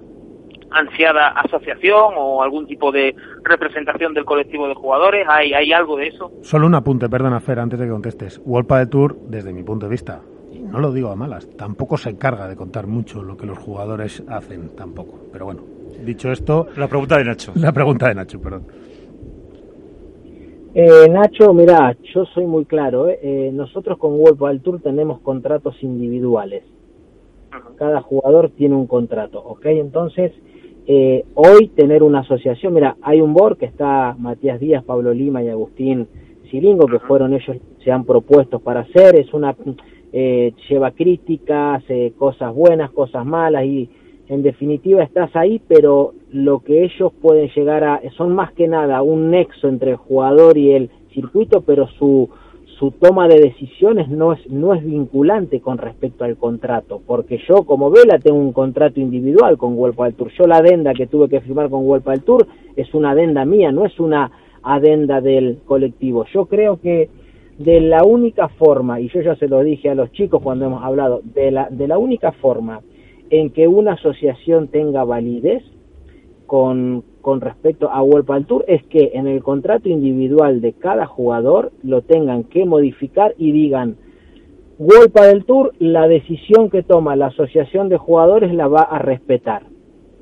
ansiada 0.71 1.29
asociación 1.29 2.13
o 2.17 2.43
algún 2.43 2.67
tipo 2.67 2.91
de 2.91 3.15
representación 3.43 4.13
del 4.13 4.25
colectivo 4.25 4.67
de 4.67 4.75
jugadores? 4.75 5.25
¿Hay, 5.29 5.53
hay 5.53 5.73
algo 5.73 5.97
de 5.97 6.07
eso? 6.07 6.31
Solo 6.41 6.67
un 6.67 6.75
apunte, 6.75 7.09
perdona 7.09 7.39
Fer, 7.39 7.59
antes 7.59 7.79
de 7.79 7.85
que 7.85 7.91
contestes. 7.91 8.41
World 8.45 8.71
de 8.71 8.87
Tour, 8.87 9.17
desde 9.27 9.53
mi 9.53 9.63
punto 9.63 9.85
de 9.85 9.91
vista, 9.91 10.21
y 10.51 10.59
no 10.59 10.79
lo 10.79 10.91
digo 10.91 11.09
a 11.09 11.15
malas, 11.15 11.47
tampoco 11.57 11.97
se 11.97 12.09
encarga 12.09 12.47
de 12.47 12.55
contar 12.55 12.87
mucho 12.87 13.23
lo 13.23 13.37
que 13.37 13.45
los 13.45 13.57
jugadores 13.57 14.23
hacen, 14.27 14.75
tampoco. 14.75 15.19
Pero 15.31 15.45
bueno, 15.45 15.61
dicho 16.03 16.31
esto... 16.31 16.67
La 16.75 16.87
pregunta 16.87 17.17
de 17.17 17.25
Nacho. 17.25 17.53
La 17.55 17.71
pregunta 17.71 18.07
de 18.07 18.15
Nacho, 18.15 18.39
perdón. 18.41 18.67
Eh, 20.79 21.09
Nacho, 21.09 21.53
mira, 21.55 21.95
yo 22.13 22.25
soy 22.25 22.45
muy 22.45 22.65
claro. 22.65 23.09
¿eh? 23.09 23.19
Eh, 23.23 23.51
nosotros 23.51 23.97
con 23.97 24.19
World 24.19 24.39
del 24.39 24.61
Tour 24.61 24.81
tenemos 24.81 25.19
contratos 25.21 25.75
individuales. 25.81 26.63
Cada 27.77 28.01
jugador 28.01 28.51
tiene 28.51 28.75
un 28.75 28.85
contrato, 28.85 29.39
¿ok? 29.39 29.65
Entonces, 29.65 30.33
eh, 30.89 31.25
hoy 31.35 31.67
tener 31.75 32.01
una 32.01 32.19
asociación, 32.19 32.73
mira, 32.73 32.95
hay 33.01 33.19
un 33.19 33.33
board 33.33 33.57
que 33.57 33.65
está 33.65 34.15
Matías 34.17 34.57
Díaz, 34.57 34.85
Pablo 34.85 35.13
Lima 35.13 35.43
y 35.43 35.49
Agustín 35.49 36.07
Siringo, 36.49 36.87
que 36.87 36.99
fueron 36.99 37.33
ellos, 37.33 37.57
se 37.83 37.91
han 37.91 38.05
propuesto 38.05 38.59
para 38.59 38.81
hacer, 38.81 39.17
es 39.17 39.33
una, 39.33 39.53
eh, 40.13 40.53
lleva 40.69 40.91
críticas, 40.91 41.83
eh, 41.89 42.13
cosas 42.17 42.55
buenas, 42.55 42.91
cosas 42.91 43.25
malas 43.25 43.65
y 43.65 43.89
en 44.29 44.43
definitiva 44.43 45.03
estás 45.03 45.35
ahí, 45.35 45.61
pero 45.67 46.13
lo 46.31 46.59
que 46.59 46.85
ellos 46.85 47.11
pueden 47.21 47.49
llegar 47.49 47.83
a, 47.83 48.01
son 48.15 48.33
más 48.33 48.53
que 48.53 48.69
nada 48.69 49.01
un 49.01 49.29
nexo 49.29 49.67
entre 49.67 49.91
el 49.91 49.97
jugador 49.97 50.57
y 50.57 50.71
el 50.71 50.89
circuito, 51.13 51.61
pero 51.61 51.87
su, 51.99 52.29
su 52.79 52.91
toma 52.91 53.27
de 53.27 53.39
decisiones 53.39 54.07
no 54.07 54.33
es, 54.33 54.49
no 54.49 54.73
es 54.73 54.83
vinculante 54.85 55.61
con 55.61 55.77
respecto 55.77 56.23
al 56.23 56.37
contrato, 56.37 57.01
porque 57.05 57.39
yo 57.47 57.63
como 57.63 57.89
Vela 57.89 58.19
tengo 58.19 58.37
un 58.37 58.53
contrato 58.53 58.99
individual 58.99 59.57
con 59.57 59.77
World 59.77 59.97
del 59.97 60.13
Tour. 60.13 60.31
Yo 60.37 60.45
la 60.45 60.57
adenda 60.57 60.93
que 60.93 61.07
tuve 61.07 61.27
que 61.27 61.41
firmar 61.41 61.69
con 61.69 61.85
World 61.85 62.05
del 62.05 62.21
Tour 62.21 62.47
es 62.75 62.93
una 62.93 63.11
adenda 63.11 63.45
mía, 63.45 63.71
no 63.71 63.85
es 63.85 63.99
una 63.99 64.31
adenda 64.61 65.21
del 65.21 65.59
colectivo. 65.65 66.25
Yo 66.33 66.45
creo 66.45 66.79
que 66.79 67.09
de 67.57 67.81
la 67.81 68.03
única 68.03 68.49
forma, 68.49 68.99
y 68.99 69.09
yo 69.09 69.21
ya 69.21 69.35
se 69.35 69.47
lo 69.47 69.63
dije 69.63 69.89
a 69.89 69.95
los 69.95 70.11
chicos 70.11 70.43
cuando 70.43 70.65
hemos 70.65 70.83
hablado, 70.83 71.21
de 71.23 71.49
la, 71.49 71.69
de 71.71 71.87
la 71.87 71.97
única 71.97 72.31
forma 72.33 72.81
en 73.31 73.49
que 73.49 73.67
una 73.67 73.93
asociación 73.93 74.67
tenga 74.67 75.03
validez 75.03 75.63
con, 76.45 77.03
con 77.27 77.41
respecto 77.41 77.89
a 77.91 78.01
World 78.01 78.47
Tour 78.47 78.63
es 78.69 78.85
que 78.85 79.11
en 79.13 79.27
el 79.27 79.43
contrato 79.43 79.89
individual 79.89 80.61
de 80.61 80.71
cada 80.71 81.07
jugador 81.07 81.73
lo 81.83 82.01
tengan 82.01 82.45
que 82.45 82.63
modificar 82.63 83.35
y 83.37 83.51
digan 83.51 83.97
World 84.79 85.11
del 85.11 85.43
Tour, 85.43 85.73
la 85.77 86.07
decisión 86.07 86.69
que 86.69 86.83
toma 86.83 87.17
la 87.17 87.25
asociación 87.25 87.89
de 87.89 87.97
jugadores 87.97 88.53
la 88.53 88.69
va 88.69 88.83
a 88.83 88.99
respetar. 88.99 89.63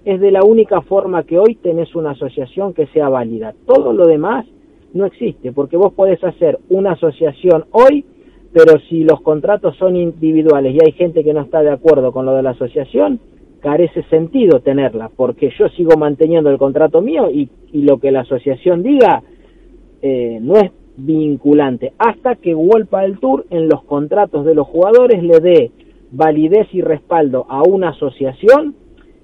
Es 0.03 0.19
de 0.19 0.31
la 0.31 0.43
única 0.43 0.81
forma 0.81 1.25
que 1.25 1.37
hoy 1.37 1.53
tenés 1.53 1.93
una 1.93 2.09
asociación 2.09 2.73
que 2.73 2.87
sea 2.87 3.07
válida. 3.07 3.53
Todo 3.67 3.93
lo 3.93 4.07
demás 4.07 4.47
no 4.95 5.05
existe, 5.05 5.51
porque 5.51 5.77
vos 5.77 5.93
podés 5.93 6.23
hacer 6.23 6.57
una 6.69 6.93
asociación 6.93 7.65
hoy, 7.69 8.03
pero 8.51 8.79
si 8.89 9.03
los 9.03 9.21
contratos 9.21 9.77
son 9.77 9.95
individuales 9.95 10.73
y 10.73 10.83
hay 10.83 10.93
gente 10.93 11.23
que 11.23 11.35
no 11.35 11.41
está 11.41 11.61
de 11.61 11.69
acuerdo 11.69 12.11
con 12.11 12.25
lo 12.25 12.33
de 12.33 12.41
la 12.41 12.49
asociación, 12.49 13.19
carece 13.65 14.03
sentido 14.11 14.59
tenerla, 14.59 15.09
porque 15.09 15.49
yo 15.57 15.67
sigo 15.69 15.97
manteniendo 15.97 16.51
el 16.51 16.59
contrato 16.59 17.01
mío 17.01 17.31
y, 17.31 17.49
lo 17.73 17.97
que 17.97 18.11
la 18.11 18.19
asociación 18.21 18.83
diga 18.83 19.23
eh, 20.03 20.37
no 20.39 20.55
es 20.57 20.71
vinculante, 20.97 21.91
hasta 21.97 22.35
que 22.35 22.53
Wolpa 22.53 23.01
del 23.01 23.17
Tour 23.17 23.47
en 23.49 23.67
los 23.67 23.83
contratos 23.85 24.45
de 24.45 24.53
los 24.53 24.67
jugadores 24.67 25.23
le 25.23 25.39
dé 25.39 25.71
validez 26.11 26.67
y 26.73 26.81
respaldo 26.81 27.47
a 27.49 27.63
una 27.63 27.89
asociación, 27.89 28.75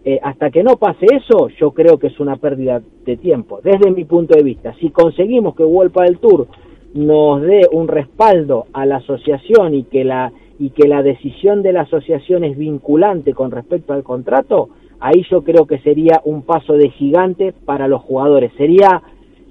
eh, 0.03 0.19
hasta 0.23 0.49
que 0.49 0.63
no 0.63 0.77
pase 0.77 1.05
eso, 1.11 1.49
yo 1.59 1.69
creo 1.71 1.99
que 1.99 2.07
es 2.07 2.19
una 2.19 2.37
pérdida 2.37 2.81
de 3.05 3.17
tiempo, 3.17 3.59
desde 3.63 3.91
mi 3.91 4.05
punto 4.05 4.35
de 4.35 4.43
vista. 4.43 4.73
Si 4.79 4.89
conseguimos 4.89 5.55
que 5.55 5.63
Wolpa 5.63 6.05
del 6.05 6.17
Tour 6.17 6.47
nos 6.95 7.43
dé 7.43 7.61
un 7.71 7.87
respaldo 7.87 8.65
a 8.73 8.87
la 8.87 8.95
asociación 8.95 9.75
y 9.75 9.83
que 9.83 10.03
la 10.03 10.31
y 10.61 10.69
que 10.69 10.87
la 10.87 11.01
decisión 11.01 11.63
de 11.63 11.73
la 11.73 11.81
asociación 11.81 12.43
es 12.43 12.55
vinculante 12.55 13.33
con 13.33 13.49
respecto 13.49 13.93
al 13.93 14.03
contrato, 14.03 14.69
ahí 14.99 15.25
yo 15.27 15.43
creo 15.43 15.65
que 15.65 15.79
sería 15.79 16.21
un 16.23 16.43
paso 16.43 16.73
de 16.73 16.91
gigante 16.91 17.51
para 17.65 17.87
los 17.87 18.03
jugadores. 18.03 18.51
Sería 18.57 19.01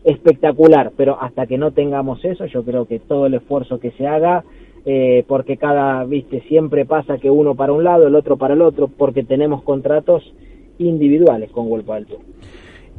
espectacular, 0.04 0.92
pero 0.96 1.20
hasta 1.20 1.48
que 1.48 1.58
no 1.58 1.72
tengamos 1.72 2.24
eso, 2.24 2.46
yo 2.46 2.62
creo 2.62 2.86
que 2.86 3.00
todo 3.00 3.26
el 3.26 3.34
esfuerzo 3.34 3.80
que 3.80 3.90
se 3.90 4.06
haga, 4.06 4.44
eh, 4.86 5.24
porque 5.26 5.56
cada, 5.56 6.04
viste, 6.04 6.42
siempre 6.42 6.84
pasa 6.84 7.18
que 7.18 7.28
uno 7.28 7.56
para 7.56 7.72
un 7.72 7.82
lado, 7.82 8.06
el 8.06 8.14
otro 8.14 8.36
para 8.36 8.54
el 8.54 8.62
otro, 8.62 8.86
porque 8.86 9.24
tenemos 9.24 9.64
contratos 9.64 10.22
individuales 10.78 11.50
con 11.50 11.66
World 11.66 11.90
del 11.90 12.06
Tour. 12.06 12.20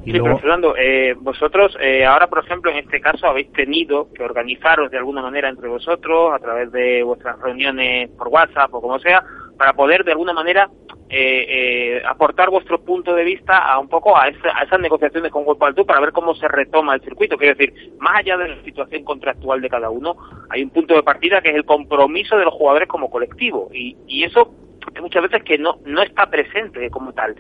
Sí, 0.04 0.12
pero 0.12 0.38
Fernando, 0.38 0.76
eh, 0.78 1.16
vosotros 1.18 1.78
eh, 1.80 2.06
ahora, 2.06 2.28
por 2.28 2.44
ejemplo, 2.44 2.72
en 2.72 2.78
este 2.78 3.02
caso 3.02 3.28
habéis 3.28 3.52
tenido 3.54 4.12
que 4.14 4.24
organizaros 4.24 4.92
de 4.92 4.98
alguna 4.98 5.22
manera 5.22 5.50
entre 5.50 5.68
vosotros 5.68 6.34
a 6.34 6.40
través 6.40 6.72
de 6.72 7.04
vuestras 7.04 7.40
reuniones 7.40 8.10
por 8.12 8.28
WhatsApp 8.30 8.74
o 8.74 8.82
como 8.82 9.00
sea, 9.00 9.24
para 9.58 9.74
poder 9.74 10.04
de 10.04 10.12
alguna 10.12 10.34
manera 10.34 10.70
eh, 11.14 11.98
eh, 11.98 12.02
aportar 12.08 12.50
vuestro 12.50 12.80
punto 12.80 13.14
de 13.14 13.26
vista 13.26 13.58
a 13.58 13.78
un 13.80 13.90
poco 13.90 14.18
a, 14.18 14.30
esas 14.30 14.80
negociaciones 14.80 15.30
con 15.30 15.46
World 15.46 15.62
al 15.62 15.76
Tour 15.76 15.86
para 15.86 16.00
ver 16.00 16.14
cómo 16.14 16.34
se 16.36 16.48
retoma 16.48 16.96
el 16.96 17.02
circuito. 17.02 17.38
Quiero 17.38 17.54
decir, 17.56 17.92
más 18.00 18.20
allá 18.20 18.38
de 18.38 18.48
la 18.48 18.64
situación 18.64 19.04
contractual 19.04 19.60
de 19.60 19.70
cada 19.70 19.90
uno, 19.90 20.16
hay 20.50 20.64
un 20.64 20.70
punto 20.70 20.96
de 20.96 21.04
partida 21.04 21.42
que 21.42 21.50
es 21.50 21.56
el 21.56 21.66
compromiso 21.66 22.38
de 22.38 22.46
los 22.46 22.54
jugadores 22.54 22.88
como 22.88 23.10
colectivo 23.10 23.70
y, 23.74 23.98
y 24.08 24.24
eso 24.24 24.54
muchas 25.00 25.24
veces 25.24 25.44
que 25.44 25.58
no, 25.58 25.78
no 25.86 26.02
está 26.02 26.30
presente 26.30 26.90
como 26.90 27.14
tal. 27.14 27.36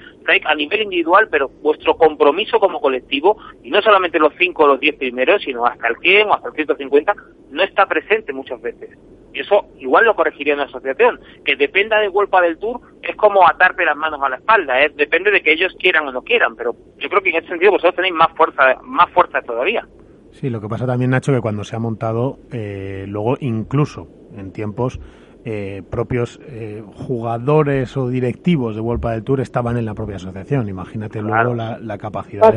a 0.45 0.55
nivel 0.55 0.83
individual, 0.83 1.27
pero 1.29 1.49
vuestro 1.61 1.97
compromiso 1.97 2.59
como 2.59 2.79
colectivo, 2.79 3.37
y 3.63 3.69
no 3.69 3.81
solamente 3.81 4.19
los 4.19 4.33
5 4.37 4.63
o 4.63 4.67
los 4.67 4.79
10 4.79 4.95
primeros, 4.95 5.41
sino 5.43 5.65
hasta 5.65 5.87
el 5.87 5.97
100 5.97 6.29
o 6.29 6.33
hasta 6.33 6.47
el 6.49 6.53
150, 6.53 7.15
no 7.51 7.63
está 7.63 7.85
presente 7.85 8.31
muchas 8.31 8.61
veces. 8.61 8.97
Y 9.33 9.39
eso 9.39 9.65
igual 9.79 10.05
lo 10.05 10.15
corregiría 10.15 10.53
una 10.53 10.63
asociación. 10.63 11.19
Que 11.45 11.55
dependa 11.55 11.99
de 11.99 12.09
Golpa 12.09 12.41
del 12.41 12.57
Tour 12.57 12.81
es 13.01 13.15
como 13.15 13.47
atarte 13.47 13.85
las 13.85 13.95
manos 13.95 14.21
a 14.21 14.29
la 14.29 14.37
espalda, 14.37 14.81
¿eh? 14.81 14.91
depende 14.95 15.31
de 15.31 15.41
que 15.41 15.53
ellos 15.53 15.73
quieran 15.79 16.07
o 16.07 16.11
no 16.11 16.21
quieran, 16.21 16.55
pero 16.55 16.75
yo 16.97 17.09
creo 17.09 17.21
que 17.21 17.29
en 17.29 17.37
ese 17.37 17.47
sentido 17.47 17.71
vosotros 17.71 17.95
tenéis 17.95 18.13
más 18.13 18.31
fuerza, 18.35 18.79
más 18.83 19.09
fuerza 19.11 19.41
todavía. 19.41 19.87
Sí, 20.31 20.49
lo 20.49 20.61
que 20.61 20.67
pasa 20.67 20.85
también, 20.85 21.11
Nacho, 21.11 21.33
que 21.33 21.41
cuando 21.41 21.63
se 21.63 21.75
ha 21.75 21.79
montado, 21.79 22.39
eh, 22.51 23.05
luego 23.07 23.37
incluso 23.39 24.07
en 24.35 24.51
tiempos 24.53 24.99
eh, 25.43 25.81
propios 25.89 26.39
eh, 26.47 26.83
jugadores 27.07 27.97
o 27.97 28.09
directivos 28.09 28.75
de 28.75 28.81
World 28.81 29.03
del 29.03 29.23
Tour 29.23 29.41
estaban 29.41 29.75
en 29.75 29.85
la 29.85 29.95
propia 29.95 30.17
asociación. 30.17 30.69
Imagínate 30.69 31.19
luego 31.19 31.55
la, 31.55 31.97
capacidad. 31.97 32.53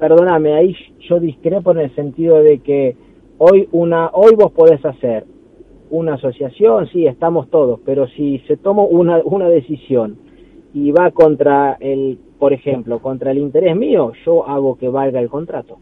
perdóname, 0.00 0.54
ahí 0.54 0.76
yo 1.08 1.20
discrepo 1.20 1.70
en 1.70 1.78
el 1.78 1.94
sentido 1.94 2.42
de 2.42 2.58
que 2.58 2.96
hoy 3.38 3.68
una, 3.70 4.10
hoy 4.12 4.34
vos 4.34 4.50
podés 4.50 4.84
hacer 4.84 5.24
una 5.90 6.14
asociación, 6.14 6.88
sí, 6.88 7.06
estamos 7.06 7.48
todos, 7.48 7.78
pero 7.84 8.08
si 8.08 8.40
se 8.48 8.56
toma 8.56 8.82
una, 8.82 9.18
una 9.24 9.48
decisión 9.48 10.16
y 10.72 10.90
va 10.90 11.12
contra 11.12 11.76
el, 11.78 12.18
por 12.40 12.52
ejemplo, 12.52 12.98
contra 12.98 13.30
el 13.30 13.38
interés 13.38 13.76
mío, 13.76 14.10
yo 14.26 14.48
hago 14.48 14.76
que 14.76 14.88
valga 14.88 15.20
el 15.20 15.28
contrato, 15.28 15.78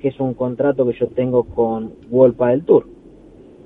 que 0.00 0.08
es 0.08 0.18
un 0.18 0.34
contrato 0.34 0.84
que 0.86 0.98
yo 0.98 1.06
tengo 1.06 1.44
con 1.44 1.92
World 2.10 2.36
del 2.36 2.64
Tour 2.64 2.99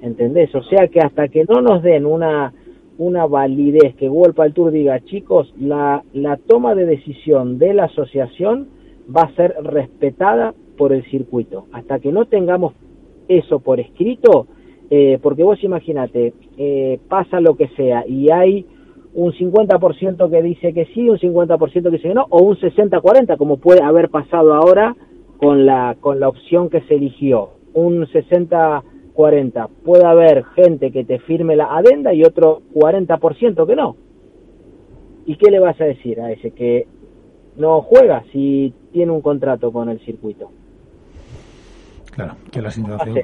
¿entendés? 0.04 0.54
O 0.54 0.62
sea 0.62 0.88
que 0.88 1.00
hasta 1.00 1.28
que 1.28 1.44
no 1.48 1.62
nos 1.62 1.82
den 1.82 2.04
una, 2.04 2.52
una 2.98 3.26
validez 3.26 3.94
que 3.96 4.08
World 4.08 4.38
al 4.38 4.52
Tour 4.52 4.70
diga, 4.70 5.00
chicos, 5.00 5.52
la, 5.58 6.04
la 6.12 6.36
toma 6.36 6.74
de 6.74 6.84
decisión 6.84 7.58
de 7.58 7.72
la 7.72 7.84
asociación 7.84 8.68
va 9.14 9.22
a 9.22 9.34
ser 9.34 9.54
respetada 9.62 10.54
por 10.76 10.92
el 10.92 11.04
circuito. 11.04 11.66
Hasta 11.72 11.98
que 12.00 12.12
no 12.12 12.26
tengamos 12.26 12.74
eso 13.28 13.60
por 13.60 13.80
escrito, 13.80 14.46
eh, 14.90 15.18
porque 15.22 15.42
vos 15.42 15.62
imagínate, 15.64 16.34
eh, 16.58 17.00
pasa 17.08 17.40
lo 17.40 17.56
que 17.56 17.68
sea 17.68 18.04
y 18.06 18.30
hay 18.30 18.66
un 19.14 19.32
50% 19.32 20.28
que 20.30 20.42
dice 20.42 20.74
que 20.74 20.86
sí, 20.86 21.08
un 21.08 21.18
50% 21.18 21.82
que 21.84 21.90
dice 21.90 22.08
que 22.08 22.14
no, 22.14 22.26
o 22.28 22.42
un 22.42 22.56
60-40, 22.56 23.38
como 23.38 23.56
puede 23.56 23.82
haber 23.82 24.10
pasado 24.10 24.52
ahora 24.52 24.94
con 25.38 25.64
la, 25.64 25.96
con 26.00 26.20
la 26.20 26.28
opción 26.28 26.68
que 26.68 26.82
se 26.82 26.96
eligió. 26.96 27.50
Un 27.72 28.06
60 28.08 28.82
40. 29.14 29.68
Puede 29.84 30.04
haber 30.04 30.44
gente 30.56 30.90
que 30.90 31.04
te 31.04 31.18
firme 31.20 31.56
la 31.56 31.74
adenda 31.76 32.12
y 32.12 32.24
otro 32.24 32.62
40% 32.74 33.66
que 33.66 33.76
no. 33.76 33.96
¿Y 35.24 35.36
qué 35.36 35.50
le 35.50 35.60
vas 35.60 35.80
a 35.80 35.84
decir 35.84 36.20
a 36.20 36.30
ese 36.32 36.50
que 36.50 36.86
no 37.56 37.80
juega 37.82 38.24
si 38.32 38.74
tiene 38.92 39.12
un 39.12 39.22
contrato 39.22 39.72
con 39.72 39.88
el 39.88 40.00
circuito? 40.00 40.50
Claro, 42.10 42.34
que 42.50 42.60
la 42.60 42.70
situación, 42.70 43.20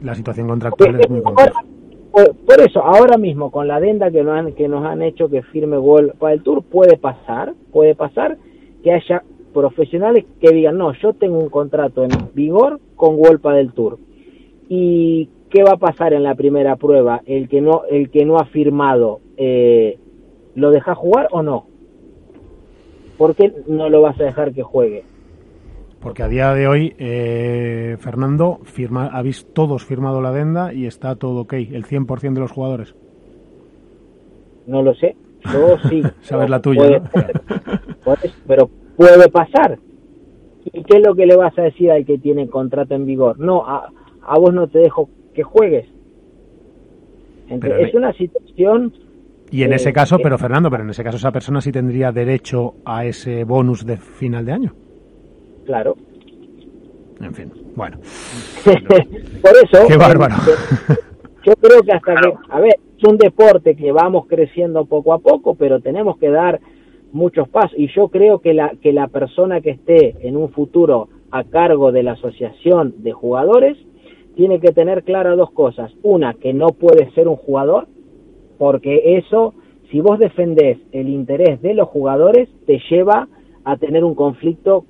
la 0.00 0.14
situación 0.14 0.48
contractual 0.48 1.00
es 1.00 1.10
muy 1.10 1.22
compleja. 1.22 1.64
Por, 2.12 2.60
eso, 2.60 2.82
ahora 2.82 3.16
mismo, 3.16 3.50
con 3.50 3.68
la 3.68 3.76
adenda 3.76 4.10
que 4.10 4.22
nos 4.22 4.38
han, 4.38 4.52
que 4.52 4.68
nos 4.68 4.84
han 4.84 5.02
hecho 5.02 5.28
que 5.28 5.42
firme 5.42 5.78
Gol 5.78 6.12
para 6.18 6.34
el 6.34 6.42
Tour, 6.42 6.62
puede 6.62 6.98
pasar, 6.98 7.54
puede 7.72 7.94
pasar 7.94 8.36
que 8.82 8.92
haya 8.92 9.22
profesionales 9.54 10.26
que 10.40 10.50
digan, 10.50 10.76
no, 10.76 10.92
yo 10.94 11.14
tengo 11.14 11.38
un 11.38 11.48
contrato 11.48 12.04
en 12.04 12.10
vigor 12.34 12.80
con 12.96 13.16
Golpa 13.16 13.54
del 13.54 13.72
Tour 13.72 13.98
¿Y 14.74 15.28
qué 15.50 15.62
va 15.62 15.72
a 15.72 15.76
pasar 15.76 16.14
en 16.14 16.22
la 16.22 16.34
primera 16.34 16.76
prueba? 16.76 17.20
¿El 17.26 17.46
que 17.50 17.60
no, 17.60 17.82
el 17.90 18.08
que 18.08 18.24
no 18.24 18.38
ha 18.38 18.46
firmado 18.46 19.20
eh, 19.36 19.98
lo 20.54 20.70
deja 20.70 20.94
jugar 20.94 21.28
o 21.30 21.42
no? 21.42 21.66
¿Por 23.18 23.34
qué 23.34 23.52
no 23.66 23.90
lo 23.90 24.00
vas 24.00 24.18
a 24.18 24.24
dejar 24.24 24.54
que 24.54 24.62
juegue? 24.62 25.04
Porque 26.00 26.22
a 26.22 26.28
día 26.28 26.54
de 26.54 26.68
hoy, 26.68 26.94
eh, 26.98 27.98
Fernando, 28.00 28.60
firma, 28.62 29.08
habéis 29.08 29.46
todos 29.52 29.84
firmado 29.84 30.22
la 30.22 30.30
adenda 30.30 30.72
y 30.72 30.86
está 30.86 31.16
todo 31.16 31.42
ok, 31.42 31.52
el 31.52 31.84
100% 31.84 32.32
de 32.32 32.40
los 32.40 32.52
jugadores. 32.52 32.94
No 34.66 34.80
lo 34.80 34.94
sé, 34.94 35.16
yo 35.52 35.76
sí. 35.90 36.02
Sabes 36.22 36.48
la 36.48 36.62
tuya, 36.62 37.02
pero 38.46 38.70
puede 38.96 39.28
pasar. 39.28 39.78
¿Y 40.64 40.82
qué 40.84 40.96
es 40.96 41.06
lo 41.06 41.14
que 41.14 41.26
le 41.26 41.36
vas 41.36 41.58
a 41.58 41.62
decir 41.62 41.90
al 41.90 42.06
que 42.06 42.16
tiene 42.16 42.48
contrato 42.48 42.94
en 42.94 43.04
vigor? 43.04 43.38
No, 43.38 43.66
a, 43.66 43.92
a 44.22 44.38
vos 44.38 44.52
no 44.52 44.66
te 44.68 44.78
dejo 44.80 45.08
que 45.34 45.42
juegues. 45.42 45.86
es 47.48 47.94
una 47.94 48.12
situación... 48.12 48.92
Y 49.50 49.64
en 49.64 49.74
ese 49.74 49.92
caso, 49.92 50.18
pero 50.18 50.38
Fernando, 50.38 50.70
pero 50.70 50.82
en 50.82 50.90
ese 50.90 51.04
caso 51.04 51.18
esa 51.18 51.30
persona 51.30 51.60
sí 51.60 51.70
tendría 51.70 52.10
derecho 52.10 52.76
a 52.86 53.04
ese 53.04 53.44
bonus 53.44 53.84
de 53.84 53.98
final 53.98 54.46
de 54.46 54.52
año. 54.52 54.74
Claro. 55.66 55.94
En 57.20 57.34
fin, 57.34 57.52
bueno. 57.76 57.98
Por 58.64 59.52
eso... 59.62 59.86
Qué 59.86 59.96
bárbaro. 59.98 60.36
Yo 61.44 61.54
creo 61.56 61.82
que 61.82 61.92
hasta 61.92 62.14
que, 62.14 62.32
a 62.48 62.60
ver, 62.60 62.76
es 62.96 63.04
un 63.04 63.18
deporte 63.18 63.76
que 63.76 63.92
vamos 63.92 64.26
creciendo 64.26 64.86
poco 64.86 65.12
a 65.12 65.18
poco, 65.18 65.54
pero 65.54 65.80
tenemos 65.80 66.16
que 66.18 66.30
dar 66.30 66.60
muchos 67.12 67.48
pasos. 67.48 67.72
Y 67.76 67.88
yo 67.94 68.08
creo 68.08 68.40
que 68.40 68.54
la, 68.54 68.72
que 68.80 68.92
la 68.92 69.08
persona 69.08 69.60
que 69.60 69.70
esté 69.70 70.26
en 70.26 70.36
un 70.36 70.50
futuro 70.50 71.08
a 71.30 71.44
cargo 71.44 71.92
de 71.92 72.02
la 72.02 72.12
asociación 72.12 73.02
de 73.02 73.12
jugadores 73.12 73.76
tiene 74.34 74.60
que 74.60 74.72
tener 74.72 75.04
claras 75.04 75.36
dos 75.36 75.50
cosas. 75.52 75.92
Una, 76.02 76.34
que 76.34 76.52
no 76.52 76.68
puede 76.68 77.10
ser 77.12 77.28
un 77.28 77.36
jugador, 77.36 77.86
porque 78.58 79.16
eso, 79.16 79.54
si 79.90 80.00
vos 80.00 80.18
defendés 80.18 80.78
el 80.92 81.08
interés 81.08 81.60
de 81.62 81.74
los 81.74 81.88
jugadores, 81.88 82.48
te 82.66 82.80
lleva 82.90 83.28
a 83.64 83.76
tener 83.76 84.04
un 84.04 84.14
conflicto 84.14 84.84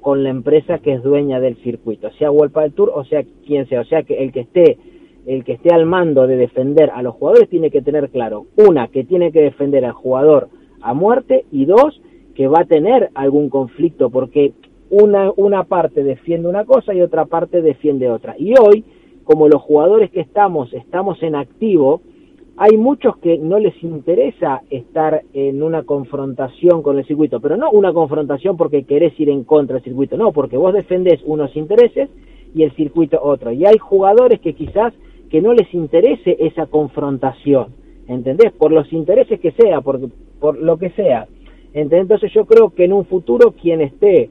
con 0.00 0.22
la 0.22 0.30
empresa 0.30 0.78
que 0.78 0.92
es 0.92 1.02
dueña 1.02 1.40
del 1.40 1.56
circuito, 1.56 2.10
sea 2.12 2.30
World 2.30 2.54
del 2.54 2.72
Tour 2.74 2.92
o 2.94 3.04
sea 3.04 3.24
quien 3.44 3.66
sea, 3.68 3.80
o 3.80 3.84
sea 3.84 4.04
que 4.04 4.22
el 4.22 4.30
que 4.30 4.40
esté 4.40 4.78
el 5.26 5.42
que 5.42 5.54
esté 5.54 5.74
al 5.74 5.84
mando 5.84 6.28
de 6.28 6.36
defender 6.36 6.90
a 6.94 7.02
los 7.02 7.16
jugadores 7.16 7.48
tiene 7.48 7.72
que 7.72 7.82
tener 7.82 8.10
claro, 8.10 8.46
una, 8.56 8.86
que 8.86 9.02
tiene 9.02 9.32
que 9.32 9.42
defender 9.42 9.84
al 9.84 9.92
jugador 9.92 10.48
a 10.80 10.94
muerte 10.94 11.44
y 11.50 11.64
dos, 11.64 12.00
que 12.36 12.46
va 12.46 12.60
a 12.60 12.64
tener 12.66 13.10
algún 13.14 13.48
conflicto 13.48 14.10
porque 14.10 14.52
una, 14.90 15.32
una 15.36 15.64
parte 15.64 16.04
defiende 16.04 16.48
una 16.48 16.64
cosa 16.64 16.94
y 16.94 17.00
otra 17.00 17.26
parte 17.26 17.62
defiende 17.62 18.10
otra. 18.10 18.34
Y 18.38 18.54
hoy, 18.58 18.84
como 19.24 19.48
los 19.48 19.62
jugadores 19.62 20.10
que 20.10 20.20
estamos, 20.20 20.72
estamos 20.72 21.22
en 21.22 21.34
activo, 21.34 22.00
hay 22.58 22.78
muchos 22.78 23.18
que 23.18 23.36
no 23.36 23.58
les 23.58 23.82
interesa 23.82 24.62
estar 24.70 25.22
en 25.34 25.62
una 25.62 25.82
confrontación 25.82 26.82
con 26.82 26.98
el 26.98 27.06
circuito, 27.06 27.38
pero 27.40 27.56
no 27.56 27.70
una 27.70 27.92
confrontación 27.92 28.56
porque 28.56 28.84
querés 28.84 29.18
ir 29.20 29.28
en 29.28 29.44
contra 29.44 29.74
del 29.74 29.84
circuito, 29.84 30.16
no, 30.16 30.32
porque 30.32 30.56
vos 30.56 30.72
defendés 30.72 31.20
unos 31.26 31.54
intereses 31.54 32.08
y 32.54 32.62
el 32.62 32.74
circuito 32.74 33.20
otro. 33.22 33.52
Y 33.52 33.66
hay 33.66 33.76
jugadores 33.76 34.40
que 34.40 34.54
quizás 34.54 34.94
que 35.30 35.42
no 35.42 35.52
les 35.52 35.72
interese 35.74 36.36
esa 36.40 36.66
confrontación, 36.66 37.74
¿entendés? 38.08 38.52
Por 38.52 38.72
los 38.72 38.90
intereses 38.90 39.38
que 39.38 39.52
sea, 39.52 39.82
por, 39.82 40.00
por 40.40 40.56
lo 40.56 40.78
que 40.78 40.90
sea. 40.90 41.26
Entonces 41.74 42.32
yo 42.32 42.46
creo 42.46 42.70
que 42.70 42.84
en 42.84 42.94
un 42.94 43.04
futuro 43.04 43.52
quien 43.52 43.82
esté 43.82 44.30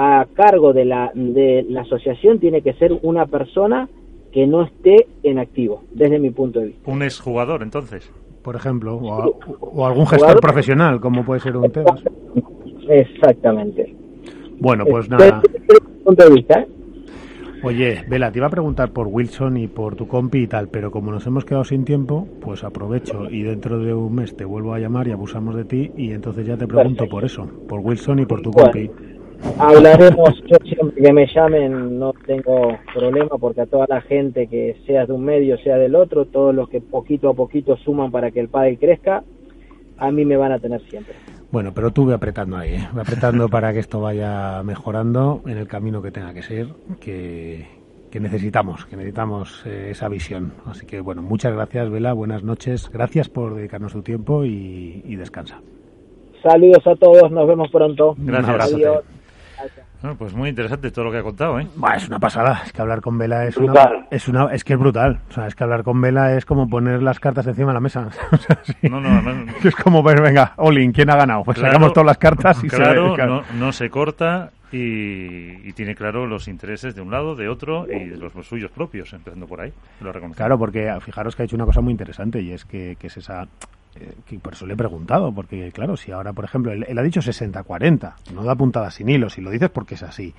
a 0.00 0.26
cargo 0.32 0.72
de 0.72 0.84
la, 0.84 1.10
de 1.12 1.66
la 1.68 1.80
asociación 1.80 2.38
tiene 2.38 2.62
que 2.62 2.72
ser 2.74 2.96
una 3.02 3.26
persona 3.26 3.88
que 4.32 4.46
no 4.46 4.62
esté 4.62 5.08
en 5.24 5.40
activo, 5.40 5.82
desde 5.90 6.20
mi 6.20 6.30
punto 6.30 6.60
de 6.60 6.66
vista. 6.66 6.88
Un 6.88 7.02
exjugador, 7.02 7.64
entonces. 7.64 8.08
Por 8.42 8.54
ejemplo, 8.54 8.94
o, 8.96 9.84
algún 9.84 10.06
gestor 10.06 10.40
profesional, 10.40 11.00
como 11.00 11.24
puede 11.24 11.40
ser 11.40 11.56
un 11.56 11.70
Tebas. 11.72 12.00
Exactamente. 12.88 13.92
Bueno, 14.60 14.84
pues 14.86 15.10
nada. 15.10 15.42
Desde, 15.42 15.80
mi 15.82 16.04
punto 16.04 16.24
de 16.28 16.34
vista, 16.34 16.60
¿eh? 16.60 16.68
Oye, 17.64 18.04
Vela, 18.08 18.30
te 18.30 18.38
iba 18.38 18.46
a 18.46 18.50
preguntar 18.50 18.92
por 18.92 19.08
Wilson 19.08 19.56
y 19.56 19.66
por 19.66 19.96
tu 19.96 20.06
compi 20.06 20.42
y 20.42 20.46
tal, 20.46 20.68
pero 20.68 20.92
como 20.92 21.10
nos 21.10 21.26
hemos 21.26 21.44
quedado 21.44 21.64
sin 21.64 21.84
tiempo, 21.84 22.28
pues 22.40 22.62
aprovecho 22.62 23.28
y 23.28 23.42
dentro 23.42 23.80
de 23.80 23.92
un 23.92 24.14
mes 24.14 24.36
te 24.36 24.44
vuelvo 24.44 24.74
a 24.74 24.78
llamar 24.78 25.08
y 25.08 25.10
abusamos 25.10 25.56
de 25.56 25.64
ti 25.64 25.90
y 25.96 26.12
entonces 26.12 26.46
ya 26.46 26.56
te 26.56 26.68
pregunto 26.68 27.08
por 27.08 27.24
eso, 27.24 27.48
por 27.68 27.80
Wilson 27.80 28.20
y 28.20 28.26
por 28.26 28.42
tu 28.42 28.52
compi. 28.52 28.88
Hablaremos, 29.58 30.42
yo 30.46 30.56
siempre 30.64 31.02
que 31.02 31.12
me 31.12 31.26
llamen 31.26 31.98
no 31.98 32.12
tengo 32.26 32.78
problema 32.94 33.38
porque 33.38 33.62
a 33.62 33.66
toda 33.66 33.86
la 33.88 34.00
gente 34.00 34.46
que 34.46 34.76
sea 34.86 35.06
de 35.06 35.12
un 35.12 35.24
medio, 35.24 35.58
sea 35.58 35.76
del 35.76 35.94
otro, 35.94 36.26
todos 36.26 36.54
los 36.54 36.68
que 36.68 36.80
poquito 36.80 37.30
a 37.30 37.34
poquito 37.34 37.76
suman 37.76 38.10
para 38.10 38.30
que 38.30 38.40
el 38.40 38.48
padre 38.48 38.76
crezca, 38.76 39.22
a 39.96 40.10
mí 40.10 40.24
me 40.24 40.36
van 40.36 40.52
a 40.52 40.58
tener 40.58 40.80
siempre. 40.88 41.14
Bueno, 41.50 41.72
pero 41.74 41.90
tú 41.90 42.06
ve 42.06 42.14
apretando 42.14 42.56
ahí, 42.56 42.74
¿eh? 42.74 42.88
ve 42.92 43.00
apretando 43.00 43.48
para 43.50 43.72
que 43.72 43.78
esto 43.78 44.00
vaya 44.00 44.62
mejorando 44.62 45.42
en 45.46 45.56
el 45.56 45.66
camino 45.66 46.02
que 46.02 46.10
tenga 46.10 46.34
que 46.34 46.42
ser, 46.42 46.68
que, 47.00 47.66
que 48.10 48.20
necesitamos, 48.20 48.86
que 48.86 48.96
necesitamos 48.96 49.64
eh, 49.66 49.88
esa 49.90 50.08
visión. 50.08 50.52
Así 50.66 50.84
que 50.86 51.00
bueno, 51.00 51.22
muchas 51.22 51.52
gracias, 51.52 51.90
Vela, 51.90 52.12
buenas 52.12 52.42
noches, 52.42 52.90
gracias 52.90 53.28
por 53.28 53.54
dedicarnos 53.54 53.92
tu 53.92 54.02
tiempo 54.02 54.44
y, 54.44 55.02
y 55.04 55.16
descansa. 55.16 55.60
Saludos 56.42 56.86
a 56.86 56.94
todos, 56.94 57.30
nos 57.32 57.48
vemos 57.48 57.70
pronto. 57.70 58.14
Gracias. 58.18 58.72
Adiós. 58.72 59.17
Bueno, 60.00 60.16
pues 60.16 60.32
muy 60.32 60.48
interesante 60.48 60.92
todo 60.92 61.06
lo 61.06 61.10
que 61.10 61.18
ha 61.18 61.22
contado, 61.22 61.58
¿eh? 61.58 61.66
Es 61.96 62.06
una 62.08 62.20
pasada, 62.20 62.62
es 62.64 62.72
que 62.72 62.80
hablar 62.80 63.00
con 63.00 63.18
Vela 63.18 63.46
es 63.46 63.56
Brutal. 63.56 63.96
una, 63.96 64.06
es 64.10 64.28
una, 64.28 64.44
es 64.54 64.62
que 64.62 64.74
es 64.74 64.78
brutal, 64.78 65.20
o 65.28 65.32
sea, 65.32 65.48
es 65.48 65.56
que 65.56 65.64
hablar 65.64 65.82
con 65.82 66.00
Vela 66.00 66.36
es 66.36 66.44
como 66.44 66.68
poner 66.68 67.02
las 67.02 67.18
cartas 67.18 67.46
encima 67.48 67.68
de 67.68 67.74
la 67.74 67.80
mesa, 67.80 68.08
o 68.32 68.36
sea, 68.36 68.60
sí. 68.62 68.74
No, 68.88 69.00
no, 69.00 69.20
no. 69.20 69.52
es 69.64 69.74
como 69.74 70.02
ver, 70.04 70.20
venga, 70.22 70.52
Olin, 70.56 70.92
¿quién 70.92 71.10
ha 71.10 71.16
ganado? 71.16 71.42
Pues 71.42 71.58
Claro, 71.58 71.72
sacamos 71.72 71.92
todas 71.92 72.06
las 72.06 72.18
cartas 72.18 72.62
y 72.62 72.68
claro, 72.68 73.10
se 73.10 73.14
claro. 73.16 73.42
No, 73.54 73.66
no 73.66 73.72
se 73.72 73.90
corta 73.90 74.52
y, 74.70 75.66
y 75.68 75.72
tiene 75.72 75.96
claro 75.96 76.26
los 76.26 76.46
intereses 76.46 76.94
de 76.94 77.00
un 77.00 77.10
lado, 77.10 77.34
de 77.34 77.48
otro 77.48 77.86
y 77.90 78.04
de 78.04 78.16
los, 78.18 78.34
los 78.36 78.46
suyos 78.46 78.70
propios, 78.70 79.12
empezando 79.12 79.46
por 79.46 79.60
ahí. 79.60 79.72
Lo 80.00 80.12
reconozco. 80.12 80.36
Claro, 80.36 80.58
porque 80.58 80.94
fijaros 81.00 81.34
que 81.34 81.42
ha 81.42 81.44
hecho 81.46 81.56
una 81.56 81.64
cosa 81.66 81.80
muy 81.80 81.90
interesante 81.90 82.40
y 82.40 82.52
es 82.52 82.64
que, 82.64 82.96
que 83.00 83.08
es 83.08 83.16
esa 83.16 83.48
que 84.26 84.38
por 84.38 84.52
eso 84.54 84.66
le 84.66 84.74
he 84.74 84.76
preguntado, 84.76 85.32
porque 85.32 85.70
claro, 85.72 85.96
si 85.96 86.12
ahora, 86.12 86.32
por 86.32 86.44
ejemplo, 86.44 86.72
él, 86.72 86.98
ha 86.98 87.02
dicho 87.02 87.20
60-40, 87.20 88.14
no 88.34 88.42
da 88.44 88.54
puntada 88.54 88.90
sin 88.90 89.08
hilo, 89.08 89.30
si 89.30 89.40
lo 89.40 89.50
dices 89.50 89.70
porque 89.70 89.94
es 89.94 90.02
así. 90.02 90.34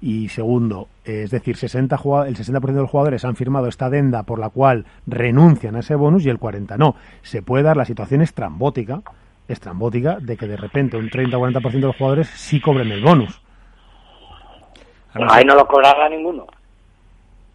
Y 0.00 0.28
segundo, 0.28 0.88
es 1.04 1.30
decir, 1.30 1.56
60 1.56 1.96
jugado- 1.96 2.26
el 2.26 2.36
60% 2.36 2.74
de 2.74 2.82
los 2.82 2.90
jugadores 2.90 3.24
han 3.24 3.36
firmado 3.36 3.68
esta 3.68 3.86
adenda 3.86 4.22
por 4.24 4.38
la 4.38 4.50
cual 4.50 4.84
renuncian 5.06 5.76
a 5.76 5.80
ese 5.80 5.94
bonus 5.94 6.26
y 6.26 6.28
el 6.30 6.38
40 6.38 6.76
no. 6.76 6.96
Se 7.22 7.42
puede 7.42 7.62
dar 7.64 7.76
la 7.76 7.84
situación 7.84 8.20
estrambótica, 8.20 9.00
estrambótica 9.48 10.18
de 10.20 10.36
que 10.36 10.46
de 10.48 10.56
repente 10.56 10.96
un 10.96 11.08
30 11.08 11.38
o 11.38 11.40
40% 11.40 11.70
de 11.72 11.80
los 11.80 11.96
jugadores 11.96 12.28
sí 12.28 12.60
cobren 12.60 12.90
el 12.92 13.02
bonus. 13.02 13.40
Además, 15.14 15.36
Ahí 15.36 15.44
no 15.44 15.54
lo 15.54 15.66
cobrará 15.66 16.08
ninguno. 16.08 16.46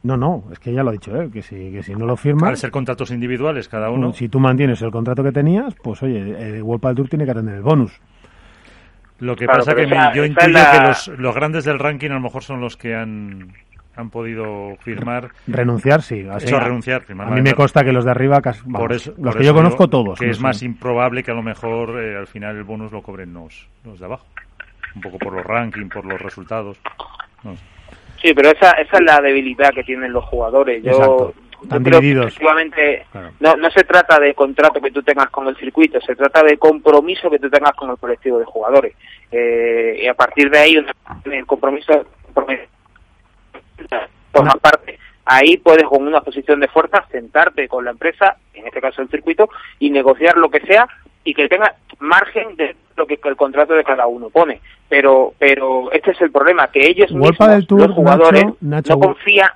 No, 0.02 0.16
no, 0.16 0.46
es 0.52 0.60
que 0.60 0.72
ya 0.72 0.82
lo 0.82 0.90
ha 0.90 0.94
dicho 0.94 1.14
él, 1.20 1.30
que 1.30 1.42
si, 1.42 1.72
que 1.72 1.84
si 1.84 1.94
no 1.94 2.06
lo 2.06 2.16
firma, 2.16 2.48
al 2.48 2.56
ser 2.58 2.72
contratos 2.72 3.12
individuales 3.12 3.68
cada 3.68 3.90
uno, 3.90 4.14
si 4.14 4.30
tú 4.30 4.40
mantienes 4.40 4.82
el 4.82 4.92
contrato 4.92 5.24
que 5.24 5.34
tenías, 5.34 5.76
pues 5.84 6.02
oye, 6.04 6.56
el 6.58 6.64
World 6.64 6.82
Padel 6.82 6.96
Tour 6.96 7.10
tiene 7.10 7.26
que 7.26 7.34
tener 7.34 7.56
el 7.56 7.62
bonus. 7.62 8.00
lo 9.20 9.36
que 9.36 9.44
Claro, 9.46 9.60
pasa 9.60 9.76
que 9.76 9.84
esa- 9.84 10.14
yo 10.14 10.24
intuyo 10.24 10.48
la- 10.54 10.72
que 10.72 10.88
los, 10.88 11.08
los 11.20 11.36
grandes 11.36 11.66
del 11.66 11.78
ranking 11.80 12.12
a 12.12 12.14
lo 12.14 12.22
mejor 12.22 12.42
son 12.42 12.62
los 12.62 12.78
que 12.78 12.96
han, 12.96 13.52
han 13.98 14.10
podido 14.10 14.78
firmar, 14.80 15.32
Renunciar, 15.46 16.02
sí. 16.02 16.26
así- 16.32 16.46
hecho 16.46 16.58
renunciar, 16.62 17.02
firmar 17.02 17.28
A 17.28 17.32
mí 17.32 17.42
me 17.42 17.54
consta 17.54 17.84
que 17.84 17.92
los 17.92 18.06
de 18.06 18.12
arriba, 18.12 18.40
cas- 18.42 18.64
vamos, 18.64 18.80
por 18.80 18.94
eso, 18.94 19.12
los 19.18 19.34
por 19.34 19.38
que 19.40 19.44
yo 19.44 19.52
eso 19.52 19.56
conozco 19.56 19.90
todos. 19.90 20.18
Que 20.18 20.28
no 20.28 20.32
es 20.32 20.40
más 20.40 20.64
improbable 20.64 21.22
que 21.24 21.32
a 21.32 21.34
lo 21.34 21.44
mejor 21.44 22.02
eh, 22.02 22.16
al 22.18 22.28
final 22.28 22.56
el 22.56 22.64
bonus 22.64 22.94
lo 22.94 23.02
cobren 23.02 23.34
los, 23.34 23.68
los 23.84 24.00
de 24.00 24.06
abajo. 24.06 24.26
Un 24.96 25.02
poco 25.02 25.18
por 25.20 25.34
los 25.34 25.46
rankings, 25.46 25.94
por 25.94 26.06
los 26.06 26.22
resultados. 26.22 26.78
No 27.44 27.58
sé. 27.58 27.64
Sí, 28.22 28.34
pero 28.34 28.50
esa, 28.50 28.72
esa 28.72 28.98
es 28.98 29.04
la 29.04 29.22
debilidad 29.22 29.74
que 29.74 29.84
tienen 29.84 30.12
los 30.12 30.26
jugadores. 30.26 30.84
Yo, 30.84 30.92
Exacto. 30.92 31.34
yo 31.62 31.84
creo 31.84 32.02
que 32.02 32.12
efectivamente 32.12 33.06
Claro. 33.12 33.32
no, 33.40 33.56
no 33.56 33.70
se 33.72 33.84
trata 33.84 34.20
de 34.20 34.34
contrato 34.34 34.82
que 34.82 34.92
tú 34.92 35.02
tengas 35.04 35.30
con 35.30 35.48
el 35.48 35.56
circuito, 35.58 36.02
se 36.02 36.16
trata 36.16 36.44
de 36.44 36.58
compromiso 36.58 37.30
que 37.30 37.40
tú 37.40 37.50
tengas 37.50 37.74
con 37.74 37.90
el 37.90 37.98
colectivo 37.98 38.40
de 38.40 38.46
jugadores. 38.46 38.96
Eh, 39.32 40.02
y 40.04 40.08
a 40.08 40.14
partir 40.14 40.50
de 40.50 40.60
ahí, 40.60 40.76
el 41.26 41.46
compromiso, 41.46 42.06
compromiso 42.34 42.64
forma 44.32 44.54
parte, 44.56 45.00
ahí 45.26 45.58
puedes 45.58 45.84
con 45.84 46.06
una 46.06 46.22
posición 46.22 46.60
de 46.60 46.68
fuerza 46.68 47.06
sentarte 47.12 47.68
con 47.68 47.86
la 47.86 47.92
empresa, 47.92 48.38
en 48.54 48.68
este 48.68 48.82
caso 48.82 49.02
el 49.02 49.10
circuito, 49.10 49.50
y 49.80 49.90
negociar 49.90 50.38
lo 50.38 50.50
que 50.50 50.60
sea 50.62 50.88
y 51.24 51.34
que 51.34 51.48
tenga 51.48 51.76
margen 52.00 52.56
de 52.56 52.76
lo 52.96 53.06
que 53.06 53.20
el 53.24 53.36
contrato 53.36 53.74
de 53.74 53.84
cada 53.84 54.08
uno 54.08 54.30
pone. 54.30 54.62
Pero 54.88 55.34
pero 55.38 55.92
este 55.92 56.12
es 56.12 56.22
el 56.22 56.32
problema, 56.32 56.68
que 56.68 56.88
ellos 56.88 57.12
mismos, 57.12 57.38
Padel 57.38 57.68
Tour, 57.68 57.88
los 57.88 57.96
jugadores, 57.96 58.44
Nacho, 58.46 58.58
Nacho, 58.62 58.94
no 58.94 59.00
confían... 59.00 59.50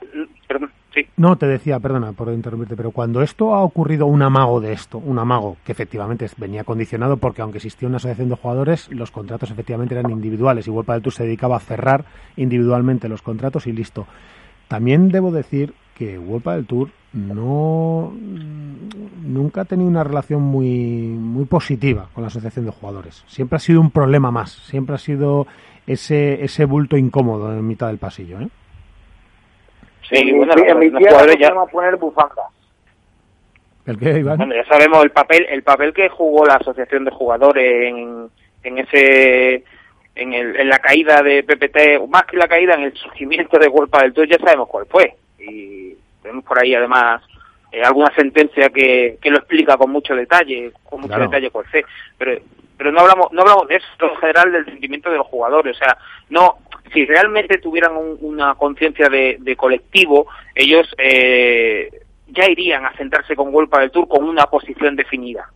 Perdón, 0.47 0.72
sí. 0.93 1.07
No, 1.18 1.36
te 1.38 1.47
decía, 1.47 1.80
perdona 1.80 2.14
por 2.14 2.30
interrumpirte, 2.30 2.76
pero 2.76 2.91
cuando 2.91 3.22
esto 3.22 3.55
ha 3.55 3.64
ocurrido, 3.64 4.05
un 4.05 4.22
amago 4.22 4.61
de 4.61 4.74
esto, 4.74 4.97
un 4.99 5.18
amago 5.18 5.57
que 5.66 5.72
efectivamente 5.72 6.28
venía 6.38 6.64
condicionado 6.64 7.18
porque 7.18 7.41
aunque 7.41 7.57
existía 7.57 7.88
una 7.88 7.97
asociación 7.97 8.30
de 8.30 8.36
jugadores, 8.36 8.89
los 8.91 9.09
contratos 9.09 9.49
efectivamente 9.49 9.95
eran 9.97 10.11
individuales 10.11 10.68
y 10.68 10.70
World 10.70 10.88
Padel 10.88 11.01
Tour 11.01 11.14
se 11.14 11.24
dedicaba 11.24 11.57
a 11.57 11.61
cerrar 11.61 12.05
individualmente 12.36 13.09
los 13.09 13.22
contratos 13.22 13.66
y 13.68 13.72
listo. 13.72 14.05
También 14.68 15.09
debo 15.09 15.32
decir 15.32 15.74
que 15.96 16.18
World 16.18 16.44
Padel 16.44 16.66
Tour 16.66 16.89
no 17.14 18.12
nunca 19.24 19.62
ha 19.62 19.66
tenido 19.66 19.89
una 19.89 20.04
relación 20.04 20.41
muy 20.41 20.68
muy 20.68 21.46
positiva 21.46 22.10
con 22.14 22.24
la 22.24 22.28
asociación 22.28 22.66
de 22.66 22.72
jugadores. 22.72 23.24
Siempre 23.28 23.58
ha 23.58 23.60
sido 23.60 23.82
un 23.82 23.91
problema 23.91 24.32
más, 24.32 24.52
siempre 24.52 24.96
ha 24.96 24.98
sido 24.98 25.48
ese 25.86 26.44
ese 26.44 26.66
bulto 26.66 26.98
incómodo 26.98 27.52
en 27.54 27.66
mitad 27.68 27.88
del 27.88 28.00
pasillo, 28.00 28.39
¿eh? 28.41 28.48
Sí, 30.10 30.32
bueno, 30.34 30.54
en 30.58 30.80
mi 30.80 30.89
los 30.89 31.00
tierra 31.00 31.12
jugadores 31.12 31.36
se 31.36 31.41
ya, 31.41 31.50
llama 31.50 31.66
poner 31.68 31.96
bufandas. 31.96 32.46
¿El 33.86 33.98
qué, 33.98 34.20
Iván? 34.20 34.38
bueno, 34.38 34.56
ya 34.56 34.66
sabemos 34.66 35.04
el 35.04 35.12
papel 35.12 35.46
el 35.50 35.64
papel 35.64 35.94
que 35.94 36.10
jugó 36.10 36.46
la 36.46 36.56
asociación 36.56 37.06
de 37.06 37.12
jugadores 37.12 37.89
en, 37.89 38.30
en 38.64 38.78
ese 38.80 39.64
en, 40.16 40.34
el, 40.34 40.56
en 40.60 40.70
la 40.70 40.80
caída 40.80 41.22
de 41.22 41.44
PPT, 41.44 42.02
o 42.02 42.08
más 42.08 42.26
que 42.26 42.38
la 42.38 42.48
caída, 42.48 42.76
en 42.76 42.84
el 42.84 42.94
surgimiento 42.94 43.58
de 43.58 43.68
World 43.68 43.91
del 43.91 44.14
Tour, 44.14 44.28
ya 44.28 44.38
sabemos 44.38 44.68
cuál 44.68 44.86
fue. 44.86 45.16
Tenemos 46.34 46.46
por 46.46 46.60
ahí 46.60 46.74
además 46.74 47.22
eh, 47.72 47.84
alguna 47.84 48.12
sentencia 48.16 48.70
que, 48.70 49.18
que 49.22 49.30
lo 49.30 49.38
explica 49.38 49.78
con 49.78 49.92
mucho 49.92 50.16
detalle, 50.16 50.72
con 50.84 51.02
mucho 51.02 51.14
Claro. 51.14 51.26
detalle 51.30 51.52
cuál 51.52 51.66
fue. 51.68 51.86
Pero, 52.18 52.42
pero 52.78 52.92
no 52.92 53.02
hablamos 53.02 53.32
no 53.32 53.42
hablamos 53.42 53.68
de 53.68 53.76
eso 53.76 53.86
en 54.02 54.16
general 54.18 54.52
del 54.52 54.66
sentimiento 54.66 55.12
de 55.12 55.18
los 55.18 55.28
jugadores. 55.28 55.76
O 55.76 55.80
sea, 55.80 55.96
no 56.30 56.58
si 56.92 57.06
realmente 57.06 57.60
tuvieran 57.60 57.96
un- 57.96 58.18
una 58.22 58.56
conciencia 58.56 59.10
de, 59.10 59.38
de 59.40 59.56
colectivo, 59.56 60.28
ellos 60.56 60.88
eh, 60.98 61.90
ya 62.28 62.50
irían 62.50 62.86
a 62.86 62.96
sentarse 62.98 63.36
con 63.36 63.54
World 63.54 63.72
del 63.78 63.92
Tour 63.92 64.08
con 64.08 64.24
una 64.28 64.46
posición 64.48 64.96
definida 64.96 65.50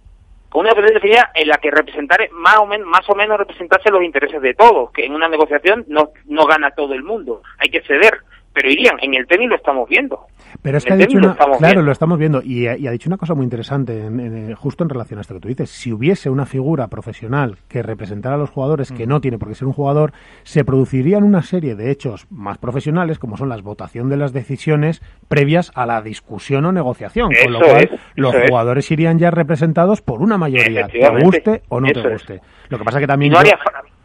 con 0.50 0.62
una 0.62 0.70
posición 0.70 0.94
definida 0.94 1.32
en 1.36 1.48
la 1.50 1.58
que 1.58 1.70
representar 1.72 2.30
más 2.32 2.58
o 2.58 2.66
menos 2.66 2.88
más 2.88 3.08
o 3.10 3.16
menos 3.16 3.38
representase 3.38 3.90
los 3.92 4.02
intereses 4.04 4.42
de 4.42 4.54
todos 4.54 4.92
que 4.92 5.06
en 5.06 5.14
una 5.14 5.28
negociación 5.28 5.84
no 5.90 6.12
no 6.26 6.46
gana 6.46 6.72
todo 6.72 6.94
el 6.94 7.04
mundo 7.04 7.42
hay 7.58 7.70
que 7.70 7.82
ceder 7.82 8.20
pero 8.58 8.72
irían 8.72 8.96
en 9.04 9.14
el 9.14 9.28
tenis 9.28 9.48
lo 9.50 9.56
estamos 9.56 9.88
viendo 9.88 10.26
Pero 10.64 10.80
es 10.80 10.84
que 10.86 10.94
ha 10.94 10.96
dicho 10.96 11.20
lo 11.20 11.26
una, 11.26 11.34
estamos 11.34 11.58
claro, 11.60 11.74
viendo. 11.76 11.86
lo 11.86 11.92
estamos 11.92 12.18
viendo 12.18 12.42
y, 12.44 12.64
y 12.68 12.88
ha 12.88 12.92
dicho 12.92 13.08
una 13.10 13.18
cosa 13.18 13.36
muy 13.36 13.44
interesante 13.44 14.06
en- 14.06 14.20
en- 14.20 14.56
justo 14.56 14.84
en 14.84 14.90
relación 14.90 15.20
a 15.20 15.22
esto 15.22 15.36
que 15.36 15.40
tú 15.42 15.48
dices. 15.50 15.70
Si 15.70 15.92
hubiese 15.94 16.30
una 16.32 16.46
figura 16.48 16.88
profesional 16.88 17.58
que 17.68 17.84
representara 17.84 18.36
a 18.36 18.38
los 18.40 18.50
jugadores, 18.50 18.92
que 18.92 19.06
no 19.06 19.22
tiene 19.22 19.38
por 19.38 19.50
qué 19.50 19.56
ser 19.56 19.68
un 19.68 19.74
jugador, 19.74 20.14
se 20.44 20.66
producirían 20.66 21.24
una 21.24 21.44
serie 21.44 21.76
de 21.76 21.92
hechos 21.92 22.26
más 22.32 22.58
profesionales, 22.58 23.20
como 23.20 23.38
son 23.38 23.50
las 23.50 23.62
votación 23.62 24.10
de 24.10 24.18
las 24.18 24.34
decisiones 24.34 25.02
previas 25.28 25.72
a 25.76 25.86
la 25.86 26.02
discusión 26.02 26.66
o 26.66 26.72
negociación, 26.72 27.30
con 27.44 27.54
lo 27.54 27.60
cual 27.60 27.84
es, 27.92 28.00
los 28.16 28.34
es. 28.34 28.50
jugadores 28.50 28.90
irían 28.90 29.20
ya 29.20 29.30
representados 29.30 30.02
por 30.02 30.22
una 30.22 30.38
mayoría, 30.38 30.88
te 30.88 31.08
guste 31.24 31.62
o 31.70 31.80
no 31.80 31.92
te 31.92 32.00
es. 32.00 32.10
guste. 32.10 32.42
Lo 32.70 32.78
que 32.80 32.84
pasa 32.84 33.00
que 33.00 33.08
también 33.08 33.32
no 33.32 33.36
yo- 33.36 33.42
haría 33.42 33.58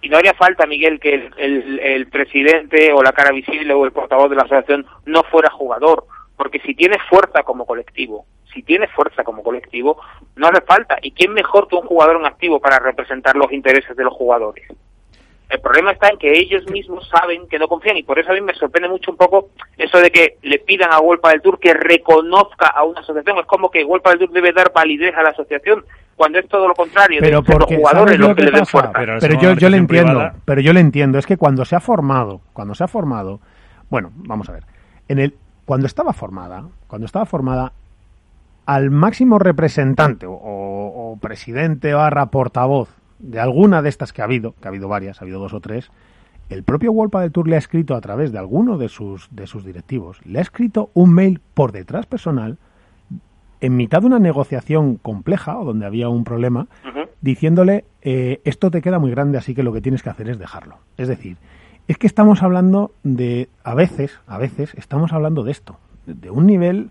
y 0.02 0.08
no 0.08 0.18
haría 0.18 0.34
falta 0.34 0.66
Miguel 0.66 1.00
que 1.00 1.14
el, 1.36 1.80
el- 1.80 2.06
presidente 2.08 2.92
o 2.92 3.02
la 3.02 3.12
cara 3.12 3.30
visible 3.32 3.72
o 3.72 3.84
el 3.86 3.92
portavoz 3.92 4.28
de 4.28 4.36
la 4.36 4.42
asociación 4.42 4.84
no 5.06 5.22
fuera 5.24 5.50
jugador 5.50 6.04
porque 6.36 6.58
si 6.60 6.74
tiene 6.74 6.98
fuerza 7.08 7.42
como 7.44 7.64
colectivo 7.64 8.26
si 8.52 8.62
tiene 8.62 8.86
fuerza 8.88 9.24
como 9.24 9.42
colectivo 9.42 9.98
no 10.36 10.48
hace 10.48 10.60
falta 10.62 10.98
y 11.00 11.12
quién 11.12 11.32
mejor 11.32 11.68
que 11.68 11.76
un 11.76 11.86
jugador 11.86 12.16
en 12.16 12.26
activo 12.26 12.60
para 12.60 12.78
representar 12.78 13.36
los 13.36 13.50
intereses 13.52 13.96
de 13.96 14.04
los 14.04 14.12
jugadores 14.12 14.66
El 15.48 15.60
problema 15.60 15.92
está 15.92 16.08
en 16.08 16.18
que 16.18 16.32
ellos 16.38 16.68
mismos 16.70 17.08
saben 17.08 17.46
que 17.48 17.58
no 17.58 17.68
confían 17.68 17.96
y 17.96 18.02
por 18.02 18.18
eso 18.18 18.30
a 18.32 18.34
mí 18.34 18.40
me 18.40 18.54
sorprende 18.54 18.88
mucho 18.88 19.10
un 19.10 19.16
poco 19.16 19.50
eso 19.78 19.98
de 19.98 20.10
que 20.10 20.36
le 20.42 20.58
pidan 20.58 20.92
a 20.92 20.98
World 21.00 21.22
del 21.30 21.42
Tour 21.42 21.58
que 21.60 21.74
reconozca 21.74 22.66
a 22.68 22.84
una 22.84 23.00
asociación. 23.00 23.38
Es 23.38 23.46
como 23.46 23.70
que 23.70 23.84
World 23.84 24.04
del 24.04 24.18
Tour 24.20 24.30
debe 24.32 24.52
dar 24.52 24.72
validez 24.72 25.14
a 25.14 25.22
la 25.22 25.30
asociación 25.30 25.84
cuando 26.16 26.38
es 26.38 26.48
todo 26.48 26.68
lo 26.68 26.74
contrario. 26.74 27.18
pero 27.20 27.42
porque 27.42 27.74
los 27.74 27.80
jugadores 27.80 28.14
¿sabes 28.14 28.18
los 28.20 28.28
lo 28.28 28.34
que 28.34 28.40
que 28.40 28.44
le 28.46 28.50
den 28.52 28.60
pasa? 28.60 28.70
fuerza. 28.70 29.18
Pero 29.20 29.40
yo, 29.40 29.54
yo 29.54 29.68
le 29.70 29.76
entiendo, 29.76 30.12
privada. 30.12 30.34
pero 30.44 30.60
yo 30.60 30.72
le 30.72 30.80
entiendo, 30.80 31.18
es 31.18 31.26
que 31.26 31.36
cuando 31.36 31.64
se 31.64 31.76
ha 31.76 31.80
formado, 31.80 32.40
cuando 32.52 32.74
se 32.74 32.84
ha 32.84 32.88
formado, 32.88 33.40
bueno, 33.90 34.10
vamos 34.14 34.48
a 34.48 34.52
ver, 34.52 34.64
en 35.08 35.18
el 35.18 35.34
cuando 35.64 35.86
estaba 35.86 36.12
formada, 36.12 36.64
cuando 36.86 37.06
estaba 37.06 37.24
formada 37.26 37.72
al 38.66 38.90
máximo 38.90 39.38
representante 39.38 40.26
o, 40.26 40.32
o 40.34 41.18
presidente 41.20 41.92
barra 41.94 42.26
portavoz 42.26 42.88
de 43.18 43.40
alguna 43.40 43.82
de 43.82 43.88
estas 43.88 44.12
que 44.12 44.22
ha 44.22 44.24
habido, 44.24 44.54
que 44.60 44.66
ha 44.66 44.70
habido 44.70 44.88
varias, 44.88 45.20
ha 45.20 45.24
habido 45.24 45.40
dos 45.40 45.54
o 45.54 45.60
tres, 45.60 45.90
el 46.48 46.64
propio 46.64 46.92
World 46.92 47.16
del 47.16 47.32
Tour 47.32 47.48
le 47.48 47.54
ha 47.56 47.58
escrito 47.58 47.94
a 47.94 48.00
través 48.00 48.32
de 48.32 48.38
alguno 48.38 48.76
de 48.78 48.88
sus 48.88 49.28
de 49.30 49.46
sus 49.46 49.64
directivos, 49.64 50.20
le 50.24 50.38
ha 50.38 50.42
escrito 50.42 50.90
un 50.94 51.14
mail 51.14 51.40
por 51.54 51.72
detrás 51.72 52.06
personal 52.06 52.58
en 53.62 53.76
mitad 53.76 54.00
de 54.00 54.08
una 54.08 54.18
negociación 54.18 54.96
compleja 54.96 55.56
o 55.56 55.64
donde 55.64 55.86
había 55.86 56.08
un 56.08 56.24
problema, 56.24 56.66
diciéndole 57.20 57.84
eh, 58.02 58.40
esto 58.44 58.72
te 58.72 58.82
queda 58.82 58.98
muy 58.98 59.12
grande, 59.12 59.38
así 59.38 59.54
que 59.54 59.62
lo 59.62 59.72
que 59.72 59.80
tienes 59.80 60.02
que 60.02 60.10
hacer 60.10 60.28
es 60.28 60.38
dejarlo. 60.38 60.78
Es 60.96 61.06
decir, 61.06 61.36
es 61.86 61.96
que 61.96 62.08
estamos 62.08 62.42
hablando 62.42 62.90
de, 63.04 63.48
a 63.62 63.74
veces, 63.76 64.18
a 64.26 64.36
veces, 64.36 64.74
estamos 64.74 65.12
hablando 65.12 65.44
de 65.44 65.52
esto, 65.52 65.78
de 66.06 66.30
un 66.30 66.44
nivel 66.44 66.90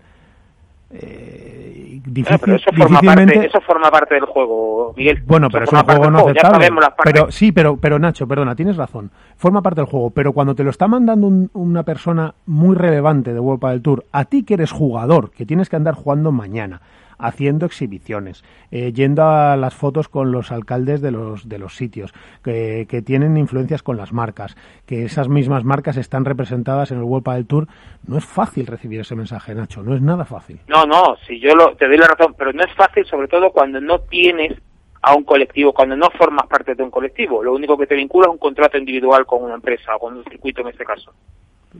eh, 0.92 2.00
difícil, 2.04 2.38
pero 2.40 2.56
eso 2.56 2.70
forma, 2.70 2.84
difícilmente... 2.86 3.34
parte, 3.34 3.48
eso 3.48 3.60
forma 3.62 3.90
parte 3.90 4.14
del 4.14 4.24
juego, 4.24 4.92
Miguel. 4.96 5.22
Bueno, 5.26 5.46
Eso 5.46 5.52
pero 5.52 5.64
es 5.64 5.72
un 5.72 5.78
juego 5.80 6.10
no 6.10 6.18
aceptable. 6.18 6.68
Pero 7.04 7.30
sí, 7.30 7.52
pero, 7.52 7.76
pero 7.76 7.98
Nacho, 7.98 8.26
perdona, 8.26 8.54
tienes 8.54 8.76
razón. 8.76 9.10
Forma 9.36 9.62
parte 9.62 9.80
del 9.80 9.88
juego, 9.90 10.10
pero 10.10 10.32
cuando 10.32 10.54
te 10.54 10.64
lo 10.64 10.70
está 10.70 10.88
mandando 10.88 11.26
un- 11.26 11.50
una 11.54 11.82
persona 11.84 12.34
muy 12.46 12.76
relevante 12.76 13.32
de 13.32 13.40
World 13.40 13.64
del 13.64 13.82
Tour, 13.82 14.04
a 14.12 14.24
ti 14.24 14.44
que 14.44 14.54
eres 14.54 14.70
jugador, 14.72 15.30
que 15.30 15.46
tienes 15.46 15.68
que 15.68 15.76
andar 15.76 15.94
jugando 15.94 16.32
mañana, 16.32 16.80
haciendo 17.22 17.66
exhibiciones, 17.66 18.44
eh, 18.70 18.92
yendo 18.92 19.24
a 19.24 19.56
las 19.56 19.74
fotos 19.74 20.08
con 20.08 20.32
los 20.32 20.52
alcaldes 20.52 21.00
de 21.00 21.10
los, 21.10 21.48
de 21.48 21.58
los 21.58 21.76
sitios, 21.76 22.12
que, 22.42 22.86
que 22.88 23.02
tienen 23.02 23.36
influencias 23.36 23.82
con 23.82 23.96
las 23.96 24.12
marcas, 24.12 24.56
que 24.86 25.04
esas 25.04 25.28
mismas 25.28 25.64
marcas 25.64 25.96
están 25.96 26.24
representadas 26.24 26.90
en 26.90 26.98
el 26.98 27.04
World 27.04 27.28
del 27.28 27.46
Tour, 27.46 27.68
no 28.06 28.18
es 28.18 28.24
fácil 28.24 28.66
recibir 28.66 29.00
ese 29.00 29.14
mensaje, 29.14 29.54
Nacho, 29.54 29.82
no 29.82 29.94
es 29.94 30.02
nada 30.02 30.24
fácil. 30.24 30.60
No, 30.66 30.84
no, 30.84 31.16
si 31.26 31.40
yo 31.40 31.54
lo, 31.54 31.74
te 31.76 31.86
doy 31.86 31.98
la 31.98 32.08
razón, 32.08 32.34
pero 32.36 32.52
no 32.52 32.62
es 32.62 32.72
fácil, 32.74 33.06
sobre 33.06 33.28
todo 33.28 33.50
cuando 33.50 33.80
no 33.80 34.00
tienes 34.00 34.52
a 35.02 35.14
un 35.14 35.24
colectivo, 35.24 35.72
cuando 35.72 35.96
no 35.96 36.08
formas 36.10 36.46
parte 36.46 36.74
de 36.74 36.82
un 36.82 36.90
colectivo. 36.90 37.42
Lo 37.42 37.52
único 37.52 37.76
que 37.76 37.86
te 37.86 37.96
vincula 37.96 38.26
es 38.26 38.32
un 38.32 38.38
contrato 38.38 38.78
individual 38.78 39.26
con 39.26 39.42
una 39.42 39.54
empresa 39.54 39.96
o 39.96 39.98
con 39.98 40.16
un 40.16 40.24
circuito 40.24 40.62
en 40.62 40.68
este 40.68 40.84
caso. 40.84 41.12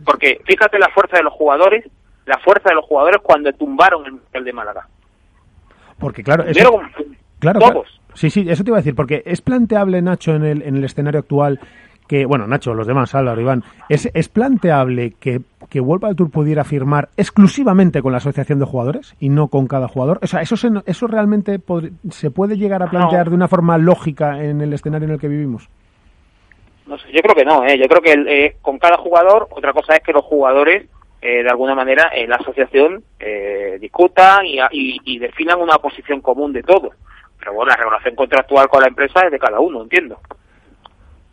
Porque 0.05 0.41
fíjate 0.45 0.79
la 0.79 0.89
fuerza 0.89 1.19
de 1.19 1.23
los 1.23 1.33
jugadores, 1.33 1.89
la 2.27 2.39
fuerza 2.39 2.71
de 2.71 2.75
los 2.75 2.85
jugadores 2.85 3.21
cuando 3.23 3.53
tumbaron 3.53 4.23
el 4.33 4.45
de 4.45 4.53
Málaga. 4.53 4.89
Porque 6.03 6.23
claro, 6.23 6.45
eso- 6.45 6.81
Claro. 7.39 7.85
Sí, 8.15 8.29
sí, 8.29 8.45
eso 8.49 8.63
te 8.63 8.71
iba 8.71 8.77
a 8.77 8.81
decir, 8.83 8.95
porque 8.95 9.23
es 9.25 9.41
planteable, 9.41 10.03
Nacho, 10.03 10.35
en 10.35 10.45
el, 10.45 10.63
en 10.63 10.77
el 10.77 10.85
escenario 10.85 11.21
actual, 11.21 11.59
que, 12.07 12.27
bueno, 12.27 12.47
Nacho, 12.47 12.75
los 12.75 12.87
demás, 12.87 13.15
Álvaro, 13.15 13.41
Iván, 13.41 13.65
¿es, 13.89 14.11
es 14.13 14.29
planteable 14.29 15.15
que, 15.19 15.41
que 15.71 15.81
World 15.81 16.15
Tour 16.15 16.31
pudiera 16.31 16.63
firmar 16.63 17.09
exclusivamente 17.17 18.03
con 18.03 18.13
la 18.13 18.19
asociación 18.19 18.59
de 18.59 18.67
jugadores 18.67 19.15
y 19.19 19.31
no 19.31 19.49
con 19.49 19.67
cada 19.67 19.89
jugador? 19.89 20.19
O 20.23 20.27
sea, 20.27 20.43
¿eso, 20.43 20.57
se, 20.59 20.69
eso 20.85 21.07
realmente 21.07 21.59
pod- 21.59 21.91
se 22.11 22.31
puede 22.31 22.59
llegar 22.59 22.83
a 22.83 22.91
plantear 22.91 23.25
No. 23.27 23.31
de 23.31 23.37
una 23.37 23.49
forma 23.49 23.79
lógica 23.79 24.43
en 24.45 24.61
el 24.61 24.73
escenario 24.75 25.07
en 25.09 25.15
el 25.15 25.21
que 25.21 25.29
vivimos? 25.29 25.69
No 26.87 26.99
sé, 26.99 27.07
yo 27.13 27.21
creo 27.23 27.35
que 27.35 27.45
no, 27.47 27.65
¿eh? 27.65 27.79
yo 27.79 27.87
creo 27.89 28.03
que 28.03 28.13
el, 28.13 28.29
eh, 28.29 28.57
con 28.61 28.79
cada 28.79 28.99
jugador, 28.99 29.49
otra 29.53 29.73
cosa 29.73 29.95
es 29.97 30.03
que 30.03 30.13
los 30.13 30.25
jugadores, 30.25 30.87
eh, 31.23 31.43
de 31.43 31.49
alguna 31.49 31.75
manera, 31.75 32.11
en 32.13 32.29
la 32.29 32.37
asociación 32.37 33.03
eh, 33.21 33.79
discutan 33.81 34.45
y, 34.45 34.59
y, 34.73 34.99
y 35.05 35.19
definan 35.19 35.61
una 35.61 35.79
posición 35.79 36.21
común 36.21 36.53
de 36.53 36.63
todos. 36.63 36.93
Pero 37.39 37.55
bueno, 37.55 37.71
la 37.71 37.77
regulación 37.77 38.15
contractual 38.17 38.69
con 38.69 38.83
la 38.83 38.89
empresa 38.89 39.21
es 39.25 39.31
de 39.33 39.39
cada 39.39 39.61
uno, 39.61 39.83
entiendo. 39.83 40.19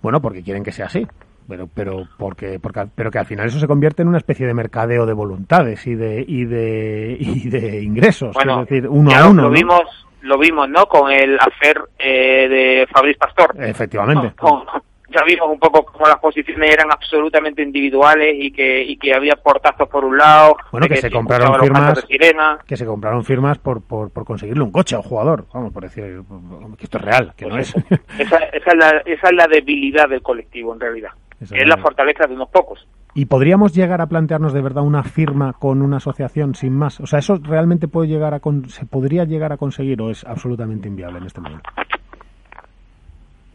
Bueno, 0.01 0.21
porque 0.21 0.43
quieren 0.43 0.63
que 0.63 0.71
sea 0.71 0.85
así. 0.85 1.05
Pero, 1.47 1.67
pero, 1.73 2.07
porque, 2.19 2.59
porque, 2.59 2.83
pero 2.93 3.09
que 3.09 3.17
al 3.17 3.25
final 3.25 3.47
eso 3.47 3.59
se 3.59 3.67
convierte 3.67 4.03
en 4.03 4.07
una 4.07 4.19
especie 4.19 4.45
de 4.45 4.53
mercadeo 4.53 5.07
de 5.07 5.13
voluntades 5.13 5.85
y 5.87 5.95
de, 5.95 6.23
y 6.27 6.45
de, 6.45 7.17
y 7.19 7.49
de 7.49 7.81
ingresos. 7.81 8.35
Bueno, 8.35 8.61
es 8.61 8.69
decir, 8.69 8.87
uno 8.87 9.09
a 9.11 9.27
uno. 9.27 9.41
lo 9.43 9.49
¿no? 9.49 9.55
vimos, 9.55 9.81
lo 10.21 10.37
vimos, 10.37 10.69
¿no? 10.69 10.85
Con 10.85 11.11
el 11.11 11.37
hacer 11.39 11.81
eh, 11.97 12.47
de 12.47 12.87
Fabriz 12.93 13.17
Pastor. 13.17 13.55
Efectivamente. 13.59 14.33
Con- 14.39 14.63
ya 15.11 15.23
vimos 15.25 15.49
un 15.49 15.59
poco 15.59 15.83
cómo 15.85 16.05
las 16.05 16.17
posiciones 16.19 16.71
eran 16.71 16.91
absolutamente 16.91 17.61
individuales 17.61 18.35
y 18.39 18.51
que, 18.51 18.83
y 18.83 18.97
que 18.97 19.13
había 19.13 19.35
portazos 19.35 19.87
por 19.89 20.05
un 20.05 20.17
lado. 20.17 20.55
Bueno, 20.71 20.87
que 20.87 20.97
se 20.97 21.09
compraron 21.11 21.59
firmas. 21.59 22.05
que 22.67 22.77
se 22.77 22.85
compraron 22.85 23.23
firmas 23.23 23.57
por, 23.57 23.81
por, 23.81 24.11
por 24.11 24.25
conseguirle 24.25 24.63
un 24.63 24.71
coche 24.71 24.95
a 24.95 24.99
un 24.99 25.03
jugador. 25.05 25.45
Vamos, 25.53 25.73
por 25.73 25.83
decir 25.83 26.21
que 26.77 26.83
esto 26.83 26.97
es 26.97 27.03
real, 27.03 27.33
que 27.35 27.45
no 27.45 27.57
es. 27.57 27.73
Esa, 28.19 28.37
esa, 28.37 28.71
es 28.71 28.77
la, 28.77 28.89
esa 29.05 29.27
es 29.29 29.33
la 29.35 29.47
debilidad 29.47 30.07
del 30.09 30.21
colectivo, 30.21 30.73
en 30.73 30.79
realidad. 30.79 31.11
Esa 31.39 31.55
es 31.55 31.67
la- 31.67 31.77
fortaleza 31.77 32.27
de 32.27 32.33
unos 32.33 32.49
pocos. 32.49 32.85
¿Y 33.15 33.25
podríamos 33.25 33.73
llegar 33.73 34.01
a 34.01 34.07
plantearnos 34.07 34.53
de 34.53 34.61
verdad 34.61 34.83
una 34.83 35.03
firma 35.03 35.53
con 35.53 35.81
una 35.81 35.97
asociación 35.97 36.53
sin 36.53 36.73
más? 36.73 36.99
O 36.99 37.07
sea, 37.07 37.19
¿eso 37.19 37.39
realmente 37.41 37.87
puede 37.87 38.07
llegar 38.07 38.33
a 38.35 38.39
con- 38.39 38.69
se 38.69 38.85
podría 38.85 39.23
llegar 39.23 39.51
a 39.51 39.57
conseguir 39.57 39.99
o 40.01 40.09
es 40.11 40.23
absolutamente 40.25 40.87
inviable 40.87 41.17
en 41.19 41.25
este 41.25 41.41
momento? 41.41 41.67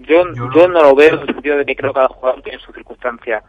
Yo, 0.07 0.25
yo, 0.35 0.69
no. 0.69 0.83
lo 0.83 0.95
veo 0.95 1.15
en 1.15 1.21
el 1.21 1.27
sentido 1.27 1.57
de 1.57 1.65
que 1.65 1.77
creo 1.77 1.93
que 1.93 1.97
cada 1.97 2.09
jugador 2.09 2.43
tiene 2.43 2.59
sus 2.59 2.75
circunstancias. 2.75 3.43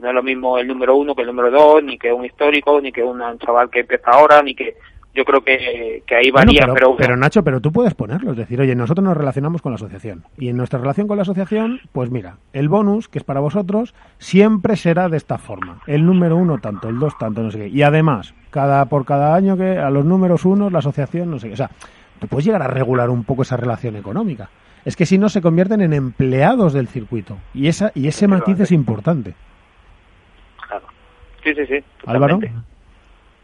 No 0.00 0.08
es 0.08 0.14
lo 0.14 0.22
mismo 0.22 0.58
el 0.58 0.66
número 0.66 0.96
uno 0.96 1.14
que 1.14 1.22
el 1.22 1.28
número 1.28 1.50
dos, 1.50 1.82
ni 1.82 1.98
que 1.98 2.12
un 2.12 2.24
histórico, 2.24 2.80
ni 2.80 2.90
que 2.90 3.02
un 3.02 3.20
chaval 3.38 3.68
que 3.70 3.80
empieza 3.80 4.10
ahora, 4.10 4.42
ni 4.42 4.54
que... 4.54 4.76
Yo 5.12 5.24
creo 5.24 5.42
que, 5.42 6.04
que 6.06 6.14
ahí 6.14 6.30
Bueno, 6.30 6.52
varía, 6.52 6.60
pero, 6.60 6.74
pero, 6.74 6.96
pero, 6.96 7.16
Nacho, 7.16 7.42
pero 7.42 7.60
tú 7.60 7.72
puedes 7.72 7.94
ponerlo, 7.94 8.30
es 8.30 8.36
decir, 8.36 8.60
oye, 8.60 8.76
nosotros 8.76 9.04
nos 9.04 9.16
relacionamos 9.16 9.60
con 9.60 9.72
la 9.72 9.74
asociación. 9.74 10.22
Y 10.38 10.50
en 10.50 10.56
nuestra 10.56 10.78
relación 10.78 11.08
con 11.08 11.16
la 11.16 11.22
asociación, 11.22 11.80
pues 11.90 12.12
mira, 12.12 12.36
el 12.52 12.68
bonus 12.68 13.08
que 13.08 13.18
es 13.18 13.24
para 13.24 13.40
vosotros 13.40 13.92
siempre 14.18 14.76
será 14.76 15.08
de 15.08 15.16
esta 15.16 15.36
forma, 15.36 15.80
el 15.88 16.06
número 16.06 16.36
uno 16.36 16.58
tanto, 16.58 16.88
el 16.88 17.00
dos 17.00 17.18
tanto, 17.18 17.42
no 17.42 17.50
sé 17.50 17.58
qué, 17.58 17.68
y 17.68 17.82
además 17.82 18.34
cada 18.50 18.84
por 18.84 19.04
cada 19.04 19.34
año 19.34 19.56
que 19.56 19.78
a 19.78 19.90
los 19.90 20.04
números 20.04 20.44
unos 20.44 20.70
la 20.70 20.78
asociación 20.78 21.28
no 21.28 21.40
sé 21.40 21.48
qué, 21.48 21.54
o 21.54 21.56
sea, 21.56 21.70
tú 22.20 22.28
puedes 22.28 22.46
llegar 22.46 22.62
a 22.62 22.68
regular 22.68 23.10
un 23.10 23.24
poco 23.24 23.42
esa 23.42 23.56
relación 23.56 23.96
económica. 23.96 24.48
Es 24.84 24.96
que 24.96 25.06
si 25.06 25.18
no 25.18 25.28
se 25.28 25.42
convierten 25.42 25.80
en 25.80 25.92
empleados 25.92 26.72
del 26.72 26.88
circuito 26.88 27.36
y 27.52 27.68
esa 27.68 27.92
y 27.94 28.08
ese 28.08 28.26
matiz 28.28 28.60
es 28.60 28.72
importante. 28.72 29.34
Sí, 31.42 31.54
sí, 31.54 31.66
sí. 31.66 31.84
Álvaro. 32.06 32.38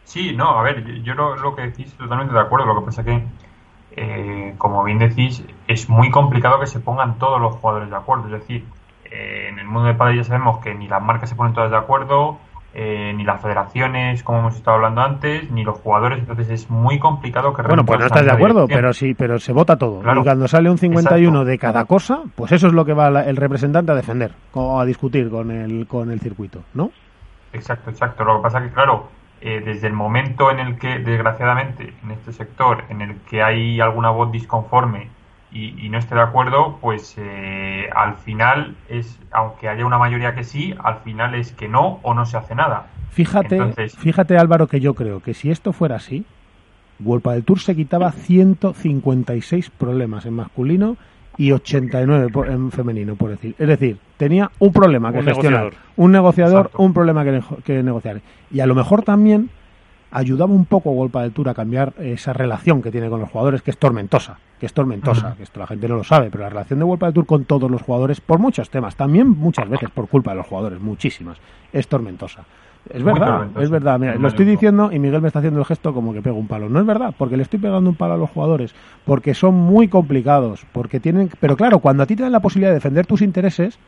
Sí, 0.05 0.35
no, 0.37 0.59
a 0.59 0.63
ver, 0.63 0.85
yo, 0.85 0.95
yo 1.03 1.15
lo, 1.15 1.37
lo 1.37 1.57
que 1.57 1.63
decís 1.63 1.93
totalmente 1.95 2.33
de 2.33 2.41
acuerdo. 2.41 2.67
Lo 2.67 2.81
que 2.81 2.87
pasa 2.87 3.05
que, 3.05 3.23
eh, 3.93 4.55
como 4.59 4.85
bien 4.85 4.99
decís, 4.99 5.43
es 5.67 5.89
muy 5.89 6.11
complicado 6.11 6.61
que 6.61 6.67
se 6.67 6.81
pongan 6.81 7.19
todos 7.19 7.41
los 7.41 7.57
jugadores 7.57 7.91
de 7.91 7.97
acuerdo. 7.97 8.27
Es 8.27 8.41
decir, 8.41 8.65
eh, 9.05 9.49
en 9.49 9.59
el 9.59 9.67
mundo 9.67 9.89
de 9.89 9.95
padre 9.95 10.17
ya 10.17 10.25
sabemos 10.25 10.59
que 10.59 10.75
ni 10.75 10.89
las 10.89 11.03
marcas 11.03 11.29
se 11.29 11.37
ponen 11.37 11.55
todas 11.55 11.71
de 11.71 11.77
acuerdo, 11.77 12.39
eh, 12.79 13.15
ni 13.17 13.25
las 13.25 13.41
federaciones, 13.41 14.23
como 14.23 14.41
hemos 14.41 14.57
estado 14.57 14.77
hablando 14.77 15.01
antes, 15.01 15.51
ni 15.51 15.65
los 15.65 15.79
jugadores. 15.79 16.19
Entonces 16.19 16.51
es 16.51 16.69
muy 16.71 16.99
complicado 16.99 17.55
que 17.55 17.63
Bueno, 17.63 17.87
pues 17.87 17.99
no 18.01 18.05
estás 18.07 18.27
de 18.27 18.33
acuerdo, 18.33 18.69
pero 18.69 18.93
sí, 18.93 19.15
pero 19.15 19.39
se 19.39 19.53
vota 19.55 19.77
todo. 19.79 20.01
Claro. 20.01 20.21
Y 20.21 20.25
cuando 20.25 20.47
sale 20.47 20.69
un 20.71 20.77
51 20.77 21.27
Exacto. 21.31 21.45
de 21.47 21.59
cada 21.59 21.85
cosa, 21.87 22.21
pues 22.35 22.53
eso 22.53 22.67
es 22.67 22.75
lo 22.75 22.85
que 22.85 22.93
va 22.93 23.09
la- 23.11 23.25
el 23.25 23.37
representante 23.37 23.93
a 23.93 23.95
defender 23.95 24.33
o 24.53 24.79
a 24.79 24.85
discutir 24.85 25.31
con 25.31 25.51
el 25.51 25.87
con 25.87 26.11
el 26.11 26.21
circuito, 26.21 26.61
¿no? 26.75 26.91
Exacto, 27.55 27.89
exacto. 27.91 28.25
Lo 28.25 28.37
que 28.37 28.43
pasa 28.43 28.61
que, 28.63 28.69
claro, 28.71 29.09
eh, 29.41 29.63
desde 29.65 29.87
el 29.87 29.95
momento 29.95 30.51
en 30.51 30.59
el 30.59 30.79
que, 30.79 30.99
desgraciadamente, 30.99 31.95
en 32.05 32.11
este 32.11 32.33
sector, 32.35 32.85
en 32.91 33.01
el 33.01 33.17
que 33.23 33.43
hay 33.43 33.81
alguna 33.81 34.11
voz 34.11 34.31
disconforme 34.31 35.09
y, 35.57 35.87
y 35.87 35.89
no 35.89 35.99
esté 35.99 36.15
de 36.15 36.21
acuerdo, 36.23 36.79
pues 36.81 37.15
eh, 37.19 37.89
al 37.95 38.17
final 38.17 38.77
es, 38.89 39.19
aunque 39.31 39.69
haya 39.69 39.87
una 39.87 39.99
mayoría 39.99 40.35
que 40.35 40.45
sí, 40.45 40.75
al 40.83 40.97
final 40.99 41.35
es 41.35 41.53
que 41.53 41.69
no 41.69 42.01
o 42.03 42.15
no 42.15 42.27
se 42.27 42.37
hace 42.37 42.55
nada. 42.55 42.87
Fíjate, 43.11 43.57
Entonces- 43.57 43.97
fíjate 43.97 44.37
Álvaro 44.37 44.67
que 44.67 44.81
yo 44.81 44.95
creo 44.95 45.21
que 45.21 45.33
si 45.35 45.51
esto 45.51 45.73
fuera 45.73 45.97
así, 45.97 46.25
World 47.01 47.25
del 47.31 47.45
Tour 47.45 47.61
se 47.61 47.75
quitaba 47.77 48.11
156 48.13 49.71
problemas 49.71 50.27
en 50.27 50.35
masculino 50.35 50.97
y 51.39 51.53
89 51.53 52.29
por- 52.33 52.49
en 52.49 52.71
femenino, 52.71 53.15
por 53.17 53.31
decir. 53.31 53.55
Es 53.59 53.69
decir, 53.69 53.99
tenía 54.17 54.51
un 54.59 54.73
problema 54.73 55.13
que 55.13 55.19
Un 55.19 55.25
gestionar, 55.27 55.61
negociador. 55.65 55.75
un 55.97 56.13
negociador, 56.13 56.61
Exacto. 56.67 56.83
un 56.83 56.95
problema 56.95 57.25
que, 57.25 57.43
que 57.65 57.83
negociar. 57.83 58.21
Y 58.51 58.61
a 58.61 58.67
lo 58.67 58.75
mejor 58.75 59.03
también 59.03 59.51
ayudaba 60.11 60.53
un 60.53 60.65
poco 60.65 60.91
World 60.91 61.15
del 61.15 61.33
Tour 61.33 61.49
a 61.49 61.55
cambiar 61.55 61.93
esa 61.99 62.33
relación 62.33 62.83
que 62.83 62.91
tiene 62.91 63.09
con 63.09 63.21
los 63.21 63.31
jugadores, 63.31 63.63
que 63.63 63.71
es 63.71 63.79
tormentosa, 63.79 64.39
que 64.59 64.67
es 64.67 64.73
tormentosa, 64.73 65.35
que 65.37 65.43
esto 65.43 65.61
la 65.61 65.67
gente 65.67 65.89
no 65.89 65.97
lo 65.97 66.05
sabe, 66.05 66.31
pero 66.31 66.45
la 66.45 66.51
relación 66.51 66.79
de 66.79 66.85
World 66.85 67.05
del 67.05 67.13
Tour 67.15 67.27
con 67.27 67.45
todos 67.45 67.71
los 67.71 67.83
jugadores, 67.83 68.21
por 68.21 68.39
muchos 68.39 68.71
temas, 68.71 68.97
también 68.97 69.29
muchas 69.29 69.69
veces 69.69 69.91
por 69.91 70.09
culpa 70.09 70.33
de 70.33 70.39
los 70.39 70.47
jugadores, 70.47 70.81
muchísimas, 70.81 71.39
es 71.73 71.89
tormentosa. 71.89 72.45
Es 72.89 73.03
verdad, 73.03 73.49
es 73.61 73.69
verdad. 73.69 73.99
Mira, 73.99 74.15
lo 74.15 74.29
estoy 74.29 74.47
diciendo 74.47 74.93
y 74.93 75.01
Miguel 75.01 75.21
me 75.21 75.27
está 75.27 75.41
haciendo 75.41 75.59
el 75.59 75.67
gesto 75.67 75.93
como 75.93 76.13
que 76.13 76.23
pego 76.23 76.37
un 76.37 76.47
palo. 76.47 76.69
No 76.69 76.79
es 76.79 76.87
verdad, 76.87 77.13
porque 77.19 77.37
le 77.37 77.43
estoy 77.43 77.59
pegando 77.59 77.91
un 77.91 77.97
palo 77.97 78.15
a 78.15 78.17
los 78.17 78.31
jugadores, 78.31 78.77
porque 79.05 79.35
son 79.35 79.55
muy 79.55 79.89
complicados, 79.89 80.65
porque 80.71 81.01
tienen... 81.01 81.29
Pero 81.41 81.57
claro, 81.57 81.81
cuando 81.81 82.05
a 82.05 82.07
ti 82.07 82.15
te 82.15 82.23
dan 82.23 82.31
la 82.31 82.41
posibilidad 82.41 82.71
de 82.71 82.77
defender 82.77 83.05
tus 83.05 83.23
intereses, 83.23 83.79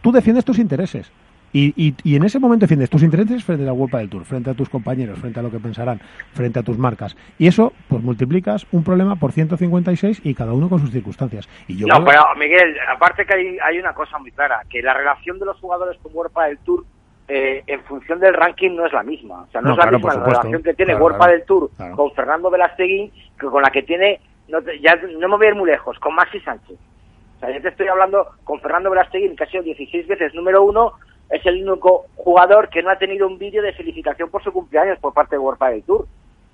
tú 0.00 0.10
defiendes 0.10 0.44
tus 0.44 0.58
intereses. 0.58 1.12
Y, 1.56 1.72
y, 1.76 1.94
y 2.04 2.16
en 2.16 2.24
ese 2.24 2.38
momento 2.38 2.64
defiendes 2.64 2.90
tus 2.90 3.02
intereses 3.02 3.42
frente 3.44 3.62
a 3.62 3.66
la 3.66 3.72
World 3.72 3.96
del 3.96 4.10
Tour, 4.10 4.24
frente 4.24 4.50
a 4.50 4.54
tus 4.54 4.68
compañeros, 4.68 5.18
frente 5.18 5.40
a 5.40 5.42
lo 5.42 5.50
que 5.50 5.58
pensarán, 5.58 6.00
frente 6.34 6.58
a 6.58 6.62
tus 6.62 6.76
marcas. 6.76 7.16
Y 7.38 7.46
eso, 7.46 7.72
pues 7.88 8.02
multiplicas 8.02 8.66
un 8.72 8.84
problema 8.84 9.16
por 9.16 9.32
156 9.32 10.20
y 10.24 10.34
cada 10.34 10.52
uno 10.52 10.68
con 10.68 10.80
sus 10.80 10.90
circunstancias. 10.90 11.48
Y 11.66 11.78
yo 11.78 11.86
no, 11.86 11.94
creo- 12.04 12.06
pero 12.06 12.22
Miguel, 12.38 12.76
aparte 12.94 13.24
que 13.24 13.34
hay, 13.34 13.58
hay 13.64 13.78
una 13.78 13.94
cosa 13.94 14.18
muy 14.18 14.32
clara, 14.32 14.60
que 14.68 14.82
la 14.82 14.92
relación 14.92 15.38
de 15.38 15.46
los 15.46 15.56
jugadores 15.58 15.98
con 16.02 16.12
World 16.14 16.32
del 16.46 16.58
Tour 16.58 16.84
eh, 17.28 17.62
en 17.66 17.80
función 17.84 18.20
del 18.20 18.34
ranking 18.34 18.72
no 18.76 18.84
es 18.86 18.92
la 18.92 19.02
misma. 19.02 19.42
O 19.42 19.50
sea, 19.50 19.60
no, 19.62 19.68
No, 19.68 19.72
es 19.72 19.78
la 19.78 19.82
claro, 19.84 19.98
misma 19.98 20.14
la 20.14 20.24
relación 20.26 20.62
que 20.62 20.74
tiene 20.74 20.92
Claro, 20.92 21.04
World 21.04 21.18
claro. 21.18 21.32
del 21.32 21.44
Tour 21.44 21.70
con 21.96 22.12
Fernando 22.12 22.50
Velastegui 22.50 23.10
que 23.40 23.46
con 23.46 23.62
la 23.62 23.70
que 23.70 23.82
tiene, 23.82 24.20
no 24.48 24.58
ya 24.82 24.94
no 25.18 25.28
me 25.28 25.36
voy 25.38 25.46
a 25.46 25.50
ir 25.50 25.54
muy 25.56 25.70
lejos, 25.70 25.98
con 26.00 26.14
Maxi 26.14 26.38
Sánchez. 26.40 26.76
O 27.36 27.40
sea, 27.40 27.50
yo 27.50 27.60
te 27.62 27.68
estoy 27.68 27.88
hablando 27.88 28.26
con 28.44 28.60
Fernando 28.60 28.90
Velastegui, 28.90 29.34
que 29.34 29.44
ha 29.44 29.50
sido 29.50 29.62
16 29.62 30.06
veces 30.06 30.34
número 30.34 30.62
uno, 30.62 30.92
es 31.30 31.44
el 31.46 31.68
único 31.68 32.06
jugador 32.16 32.68
que 32.68 32.82
no 32.82 32.90
ha 32.90 32.98
tenido 32.98 33.26
un 33.26 33.38
vídeo 33.38 33.62
de 33.62 33.72
felicitación 33.72 34.30
por 34.30 34.42
su 34.42 34.52
cumpleaños 34.52 34.98
por 34.98 35.12
parte 35.12 35.36
de 35.36 35.40
World 35.40 35.60
del 35.60 35.82
Tour. 35.82 36.06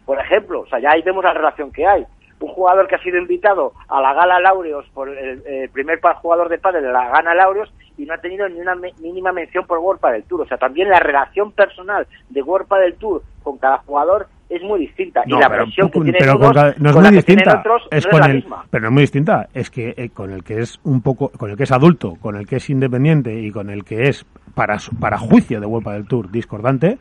Por 0.07 0.19
ejemplo, 0.19 0.61
o 0.61 0.67
sea, 0.67 0.81
ya 0.81 0.91
ahí 0.93 1.03
vemos 1.03 1.23
la 1.25 1.35
relación 1.35 1.71
que 1.71 1.87
hay. 1.87 2.07
Un 2.41 2.49
jugador 2.49 2.89
que 2.89 2.97
ha 2.97 3.03
sido 3.03 3.19
invitado 3.19 3.73
a 3.87 4.01
la 4.01 4.15
Gala 4.15 4.41
Laureos 4.41 4.85
por 4.95 5.09
el, 5.09 5.69
primer 5.71 6.01
jugador 6.01 6.49
de 6.49 6.59
pádel 6.59 6.83
de 6.83 6.91
la 6.91 7.09
Gala 7.09 7.35
Laureos 7.35 7.73
y 7.97 8.05
no 8.05 8.15
ha 8.15 8.19
tenido 8.19 8.49
ni 8.49 8.61
una 8.61 8.75
mínima 8.75 9.31
mención 9.33 9.65
por 9.67 9.79
World 9.79 10.01
del 10.01 10.25
Tour. 10.25 10.41
O 10.41 10.47
sea, 10.47 10.59
también 10.59 10.89
la 10.89 10.99
relación 10.99 11.53
personal 11.53 12.07
de 12.31 12.43
World 12.43 12.69
del 12.69 12.97
Tour 12.97 13.23
con 13.45 13.59
cada 13.59 13.79
jugador 13.79 14.27
es 14.57 14.63
muy 14.63 14.81
distinta. 14.81 15.23
No, 15.27 15.39
y 15.39 15.41
la 15.41 15.49
pero, 15.49 15.65
presión 15.65 15.91
que 15.91 16.13
pero 16.13 16.39
con 16.39 16.53
no 16.55 16.63
es 16.69 16.93
con 16.93 16.95
muy 16.95 17.03
la 17.03 17.11
que 17.11 17.23
tienen 17.23 17.45
distinta. 17.45 17.59
otros 17.61 17.89
es 17.91 18.05
no 18.07 18.11
con 18.11 18.21
es 18.21 18.27
la 18.27 18.31
el, 18.31 18.37
misma. 18.37 18.65
pero 18.71 18.83
no 18.83 18.89
es 18.89 18.93
muy 18.93 19.01
distinta. 19.03 19.49
Es 19.55 19.71
que 19.71 19.95
eh, 19.97 20.09
con 20.11 20.31
el 20.31 20.45
que 20.45 20.61
es 20.61 20.81
un 20.85 21.01
poco, 21.03 21.31
con 21.31 21.51
el 21.51 21.57
que 21.57 21.63
es 21.65 21.73
adulto, 21.73 22.15
con 22.21 22.37
el 22.37 22.47
que 22.47 22.57
es 22.57 22.71
independiente 22.71 23.35
y 23.41 23.51
con 23.51 23.71
el 23.71 23.85
que 23.85 24.09
es 24.09 24.25
para 24.55 24.77
para 25.01 25.19
juicio 25.19 25.61
de 25.61 25.67
Vuelta 25.67 25.93
del 25.93 26.07
Tour 26.07 26.31
discordante, 26.31 26.99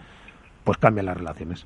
pues 0.63 0.77
cambian 0.77 1.05
las 1.07 1.17
relaciones. 1.17 1.65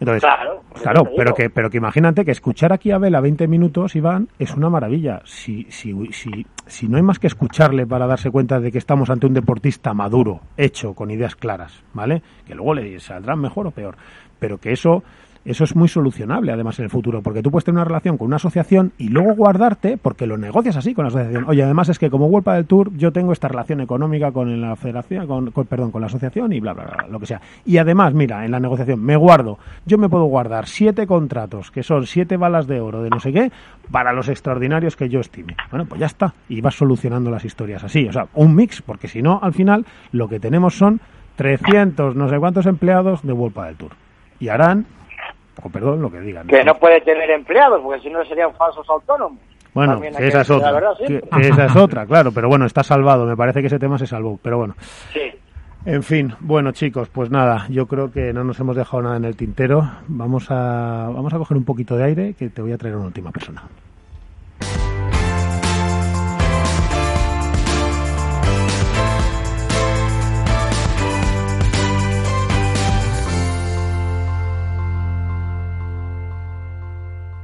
Entonces, 0.00 0.22
Claro, 0.22 0.62
claro, 0.82 1.04
pero 1.16 1.32
que, 1.32 1.48
pero 1.48 1.70
que 1.70 1.76
imagínate 1.76 2.24
que 2.24 2.32
escuchar 2.32 2.72
aquí 2.72 2.90
a 2.90 2.96
Abel 2.96 3.14
a 3.14 3.20
20 3.20 3.46
minutos, 3.46 3.94
Iván, 3.94 4.26
es 4.36 4.52
una 4.56 4.68
maravilla. 4.68 5.20
Si, 5.24 5.64
si, 5.70 5.94
si, 6.10 6.44
si 6.66 6.88
no 6.88 6.96
hay 6.96 7.04
más 7.04 7.20
que 7.20 7.28
escucharle 7.28 7.86
para 7.86 8.08
darse 8.08 8.32
cuenta 8.32 8.58
de 8.58 8.72
que 8.72 8.78
estamos 8.78 9.10
ante 9.10 9.26
un 9.28 9.34
deportista 9.34 9.94
maduro, 9.94 10.40
hecho, 10.56 10.94
con 10.94 11.12
ideas 11.12 11.36
claras, 11.36 11.84
¿vale? 11.94 12.20
Que 12.44 12.56
luego 12.56 12.74
le 12.74 12.98
saldrán 12.98 13.38
mejor 13.38 13.68
o 13.68 13.70
peor. 13.70 13.94
Pero 14.42 14.58
que 14.58 14.72
eso, 14.72 15.04
eso 15.44 15.62
es 15.62 15.76
muy 15.76 15.86
solucionable 15.86 16.50
además 16.50 16.76
en 16.80 16.86
el 16.86 16.90
futuro, 16.90 17.22
porque 17.22 17.44
tú 17.44 17.52
puedes 17.52 17.64
tener 17.64 17.76
una 17.76 17.84
relación 17.84 18.18
con 18.18 18.26
una 18.26 18.36
asociación 18.36 18.90
y 18.98 19.08
luego 19.08 19.36
guardarte, 19.36 19.96
porque 19.96 20.26
lo 20.26 20.36
negocias 20.36 20.76
así 20.76 20.94
con 20.94 21.04
la 21.04 21.10
asociación. 21.10 21.44
Oye, 21.46 21.62
además 21.62 21.88
es 21.90 22.00
que 22.00 22.10
como 22.10 22.28
Vuelta 22.28 22.54
del 22.54 22.66
Tour 22.66 22.90
yo 22.96 23.12
tengo 23.12 23.32
esta 23.32 23.46
relación 23.46 23.80
económica 23.80 24.32
con 24.32 24.60
la 24.60 24.74
federación, 24.74 25.28
con, 25.28 25.52
perdón, 25.66 25.92
con 25.92 26.00
la 26.00 26.08
asociación 26.08 26.52
y 26.52 26.58
bla, 26.58 26.72
bla, 26.72 26.86
bla, 26.86 27.06
lo 27.08 27.20
que 27.20 27.26
sea. 27.26 27.40
Y 27.64 27.78
además, 27.78 28.14
mira, 28.14 28.44
en 28.44 28.50
la 28.50 28.58
negociación 28.58 29.00
me 29.00 29.14
guardo, 29.14 29.60
yo 29.86 29.96
me 29.96 30.08
puedo 30.08 30.24
guardar 30.24 30.66
siete 30.66 31.06
contratos, 31.06 31.70
que 31.70 31.84
son 31.84 32.04
siete 32.08 32.36
balas 32.36 32.66
de 32.66 32.80
oro 32.80 33.00
de 33.00 33.10
no 33.10 33.20
sé 33.20 33.32
qué, 33.32 33.52
para 33.92 34.12
los 34.12 34.28
extraordinarios 34.28 34.96
que 34.96 35.08
yo 35.08 35.20
estime. 35.20 35.54
Bueno, 35.70 35.86
pues 35.86 36.00
ya 36.00 36.06
está. 36.06 36.34
Y 36.48 36.60
vas 36.60 36.74
solucionando 36.74 37.30
las 37.30 37.44
historias 37.44 37.84
así. 37.84 38.08
O 38.08 38.12
sea, 38.12 38.26
un 38.34 38.56
mix, 38.56 38.82
porque 38.82 39.06
si 39.06 39.22
no, 39.22 39.38
al 39.40 39.52
final 39.52 39.86
lo 40.10 40.26
que 40.26 40.40
tenemos 40.40 40.76
son 40.76 41.00
300 41.36 42.14
no 42.16 42.28
sé 42.28 42.38
cuántos 42.38 42.66
empleados 42.66 43.22
de 43.22 43.32
Vuelta 43.32 43.66
del 43.66 43.76
Tour. 43.76 43.92
Y 44.42 44.48
harán, 44.48 44.84
o 45.62 45.68
perdón, 45.70 46.02
lo 46.02 46.10
que 46.10 46.18
digan. 46.20 46.48
Que 46.48 46.64
no 46.64 46.76
puede 46.76 47.00
tener 47.02 47.30
empleados, 47.30 47.80
porque 47.80 48.00
si 48.02 48.10
no 48.10 48.24
serían 48.24 48.52
falsos 48.54 48.88
autónomos. 48.90 49.38
Bueno, 49.72 50.00
que 50.00 50.08
esa 50.26 50.40
es 50.40 50.50
otra. 50.50 50.72
verdad 50.72 50.90
Que- 50.98 51.06
siempre. 51.06 51.30
que 51.30 51.48
esa 51.48 51.64
es 51.66 51.76
otra, 51.76 52.04
claro, 52.06 52.32
pero 52.32 52.48
bueno, 52.48 52.66
está 52.66 52.82
salvado. 52.82 53.24
Me 53.24 53.36
parece 53.36 53.60
que 53.60 53.68
ese 53.68 53.78
tema 53.78 53.98
se 53.98 54.06
salvó. 54.08 54.38
Pero 54.42 54.58
bueno, 54.58 54.74
Sí. 55.12 55.20
en 55.86 56.02
fin, 56.02 56.34
bueno 56.40 56.72
chicos, 56.72 57.08
pues 57.08 57.30
nada, 57.30 57.66
yo 57.70 57.86
creo 57.86 58.10
que 58.10 58.32
no 58.32 58.42
nos 58.42 58.58
hemos 58.58 58.74
dejado 58.76 59.02
nada 59.04 59.16
en 59.16 59.24
el 59.24 59.36
tintero. 59.36 59.88
Vamos 60.08 60.50
a, 60.50 61.08
vamos 61.14 61.32
a 61.32 61.38
coger 61.38 61.56
un 61.56 61.64
poquito 61.64 61.96
de 61.96 62.04
aire, 62.04 62.34
que 62.34 62.50
te 62.50 62.60
voy 62.60 62.72
a 62.72 62.78
traer 62.78 62.96
una 62.96 63.06
última 63.06 63.30
persona. 63.30 63.62